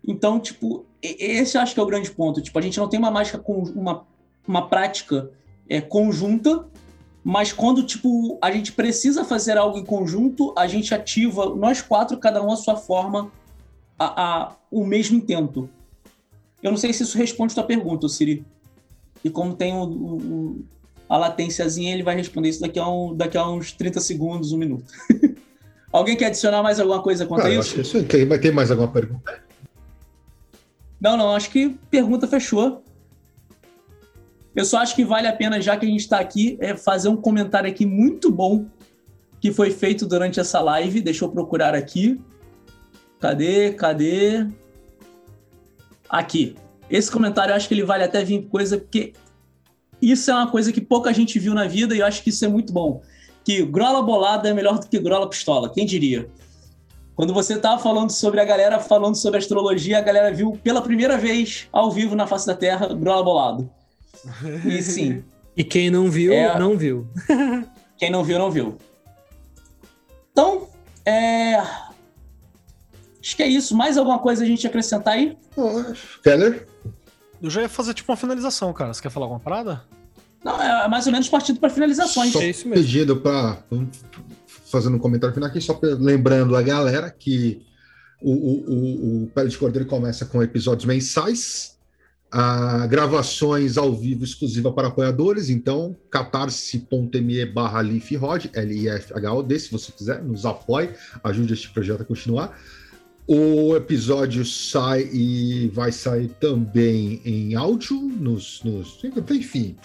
[0.05, 2.41] Então, tipo, esse acho que é o grande ponto.
[2.41, 4.05] Tipo, a gente não tem uma mágica com uma,
[4.47, 5.31] uma prática
[5.69, 6.65] é, conjunta,
[7.23, 12.17] mas quando, tipo, a gente precisa fazer algo em conjunto, a gente ativa, nós quatro,
[12.17, 13.31] cada um à sua forma,
[13.97, 15.69] a, a- o mesmo intento.
[16.61, 18.45] Eu não sei se isso responde a tua pergunta, Siri.
[19.23, 20.65] E como tem o, o-
[21.09, 24.57] a latênciazinha, ele vai responder isso daqui a, um, daqui a uns 30 segundos, um
[24.57, 24.85] minuto.
[25.91, 27.61] Alguém quer adicionar mais alguma coisa quanto Cara, a isso?
[27.61, 28.03] acho que isso.
[28.05, 29.43] Tem- Vai ter mais alguma pergunta?
[30.99, 32.83] Não, não, acho que pergunta fechou.
[34.55, 37.09] Eu só acho que vale a pena, já que a gente está aqui, é fazer
[37.09, 38.65] um comentário aqui muito bom
[39.41, 41.01] que foi feito durante essa live.
[41.01, 42.19] Deixa eu procurar aqui.
[43.23, 43.71] Cadê?
[43.71, 44.45] Cadê?
[46.09, 46.57] Aqui.
[46.89, 49.13] Esse comentário eu acho que ele vale até vir coisa, porque
[50.01, 52.43] isso é uma coisa que pouca gente viu na vida e eu acho que isso
[52.43, 53.01] é muito bom.
[53.45, 55.71] Que grola bolada é melhor do que grola pistola.
[55.73, 56.29] Quem diria?
[57.15, 61.17] Quando você tava falando sobre a galera falando sobre astrologia, a galera viu pela primeira
[61.17, 63.71] vez ao vivo na face da Terra Grola Bolado.
[64.65, 65.23] E sim,
[65.55, 66.59] E quem não viu, É.
[66.59, 67.07] não viu.
[67.97, 68.77] quem não viu, não viu.
[70.33, 70.67] Então,
[71.05, 71.63] é.
[73.23, 73.75] Acho que é isso.
[73.75, 75.37] Mais alguma coisa a gente acrescentar aí?
[76.21, 76.67] Keller?
[77.41, 78.93] Eu já ia fazer tipo uma finalização, cara.
[78.93, 79.81] Você quer falar alguma parada?
[80.43, 82.33] Não, é mais ou menos partido para finalizações.
[82.33, 82.83] Só É isso mesmo.
[82.83, 83.63] pedindo para
[84.69, 87.61] fazendo um comentário final aqui, só lembrando a galera que
[88.19, 91.77] o, o, o, o Pele de Cordeiro começa com episódios mensais,
[92.31, 100.23] ah, gravações ao vivo exclusiva para apoiadores, então catarse.me barra lifrod, L-I-F-H-O-D, se você quiser,
[100.23, 100.89] nos apoie,
[101.23, 102.57] ajude este projeto a continuar.
[103.25, 108.99] O episódio sai e vai sair também em áudio, nos, nos
[109.31, 109.77] enfim,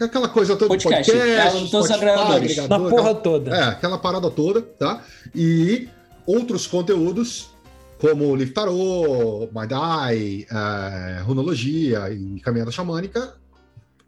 [0.00, 2.56] aquela coisa toda Podcast, em todos os agregadores.
[2.56, 3.50] Na porra toda.
[3.54, 5.02] é, aquela parada toda, tá?
[5.34, 5.88] E
[6.26, 7.50] outros conteúdos,
[7.98, 13.34] como Liv Tarot, Madai, é, Runologia e Caminhada Xamânica,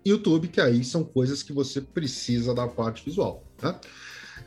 [0.04, 3.78] YouTube, que aí são coisas que você precisa da parte visual, tá?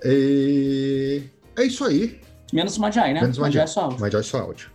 [0.03, 1.23] E
[1.55, 2.19] é isso aí.
[2.56, 3.22] Menos o Majai, né?
[3.22, 3.64] Menos o Majai Majai.
[3.64, 4.18] é só áudio.
[4.19, 4.72] É só áudio.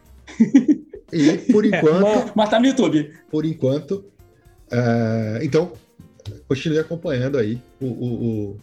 [1.12, 3.12] E por enquanto, uma- Mas tá no YouTube.
[3.30, 4.04] por enquanto,
[4.70, 5.72] é, então,
[6.46, 8.56] continue acompanhando aí o, o, o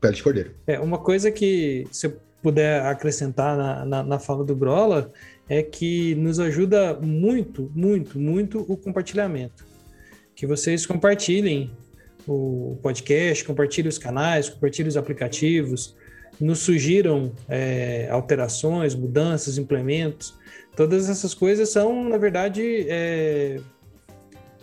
[0.00, 0.50] Pele de Cordeiro.
[0.66, 5.10] É, uma coisa que, se eu puder acrescentar na, na, na fala do Grola,
[5.48, 9.64] é que nos ajuda muito, muito, muito o compartilhamento.
[10.36, 11.70] Que vocês compartilhem
[12.26, 15.94] o podcast, compartilhem os canais, compartilhem os aplicativos,
[16.40, 20.34] nos sugiram é, alterações, mudanças, implementos.
[20.76, 23.60] Todas essas coisas são, na verdade, é,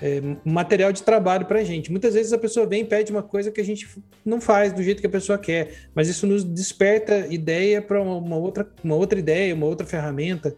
[0.02, 1.92] é, material de trabalho para a gente.
[1.92, 3.88] Muitas vezes a pessoa vem e pede uma coisa que a gente
[4.26, 8.38] não faz do jeito que a pessoa quer, mas isso nos desperta ideia para uma,
[8.38, 10.56] outra, uma outra ideia, uma outra ferramenta.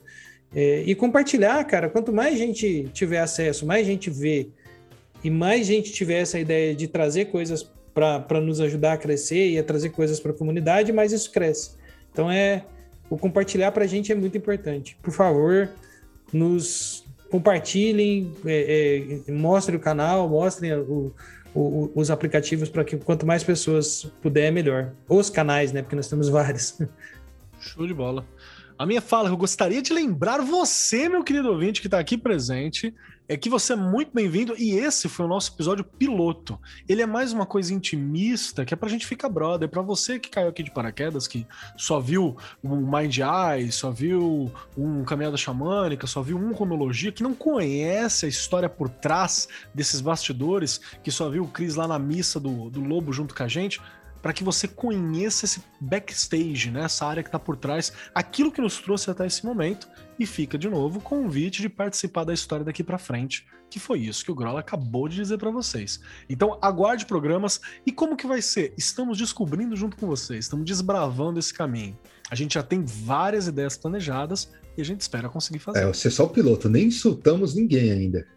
[0.56, 4.50] É, e compartilhar, cara, quanto mais gente tiver acesso, mais gente vê,
[5.24, 9.60] e mais gente tiver essa ideia de trazer coisas para nos ajudar a crescer e
[9.60, 11.72] a trazer coisas para a comunidade, mais isso cresce.
[12.12, 12.66] Então é
[13.10, 14.98] o compartilhar para a gente é muito importante.
[15.02, 15.70] Por favor,
[16.32, 21.14] nos compartilhem, é, é, mostrem o canal, mostrem o,
[21.54, 24.92] o, os aplicativos para que quanto mais pessoas puder, melhor.
[25.08, 25.82] Os canais, né?
[25.82, 26.80] Porque nós temos vários.
[27.60, 28.26] Show de bola.
[28.78, 32.94] A minha fala, eu gostaria de lembrar você, meu querido ouvinte, que está aqui presente,
[33.28, 36.60] é que você é muito bem-vindo e esse foi o nosso episódio piloto.
[36.88, 39.70] Ele é mais uma coisa intimista, que é pra gente ficar brother.
[39.70, 41.48] Pra você que caiu aqui de paraquedas, que
[41.78, 47.24] só viu um Mind Eye, só viu um Caminhada Xamânica, só viu um Romologia, que
[47.24, 51.98] não conhece a história por trás desses bastidores, que só viu o Cris lá na
[51.98, 53.82] missa do, do Lobo junto com a gente.
[54.22, 56.84] para que você conheça esse backstage, né?
[56.86, 59.88] essa área que está por trás, aquilo que nos trouxe até esse momento.
[60.20, 64.00] E fica de novo o convite de participar da história daqui para frente, que foi
[64.00, 66.00] isso que o Grola acabou de dizer para vocês.
[66.30, 68.74] Então aguarde programas e como que vai ser?
[68.78, 71.98] Estamos descobrindo junto com vocês, estamos desbravando esse caminho.
[72.30, 75.80] A gente já tem várias ideias planejadas e a gente espera conseguir fazer.
[75.80, 78.28] É, você é só o piloto, nem insultamos ninguém ainda.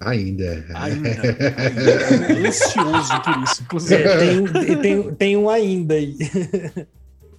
[0.00, 0.66] Ainda.
[0.74, 1.08] Ainda.
[1.56, 2.48] ainda.
[2.48, 4.02] Ansioso por isso, inclusive.
[4.02, 6.16] É, tem, tem, tem um ainda aí.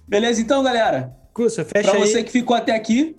[0.08, 1.14] Beleza, então, galera.
[1.32, 2.06] Curso, fecha Pra aí.
[2.08, 3.16] você que ficou até aqui,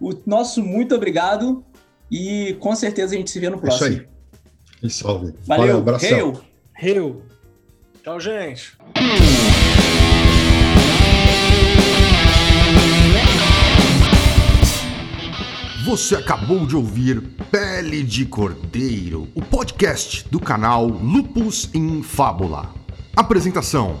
[0.00, 1.64] o nosso muito obrigado.
[2.10, 3.88] E com certeza a gente se vê no Isso próximo.
[3.88, 4.06] aí.
[4.82, 5.34] E salve.
[5.46, 6.08] Valeu, abração.
[6.08, 6.40] Hail.
[6.72, 7.22] Reu.
[8.02, 8.78] Tchau, gente.
[15.84, 17.20] Você acabou de ouvir
[17.50, 22.74] Pele de Cordeiro, o podcast do canal Lupus in Fábula.
[23.16, 24.00] Apresentação: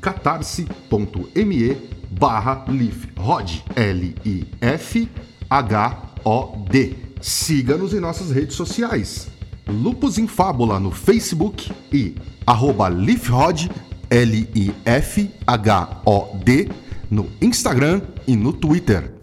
[0.00, 1.76] catarse.me
[2.10, 5.06] barra lifrod L-I-F-H-O-D
[7.20, 9.28] Siga-nos em nossas redes sociais.
[9.66, 12.14] Lupus em Fábula no Facebook e
[12.46, 13.68] arroba lifrod
[14.08, 14.68] L-I-F-H-O-D
[17.10, 19.15] no Instagram e no Twitter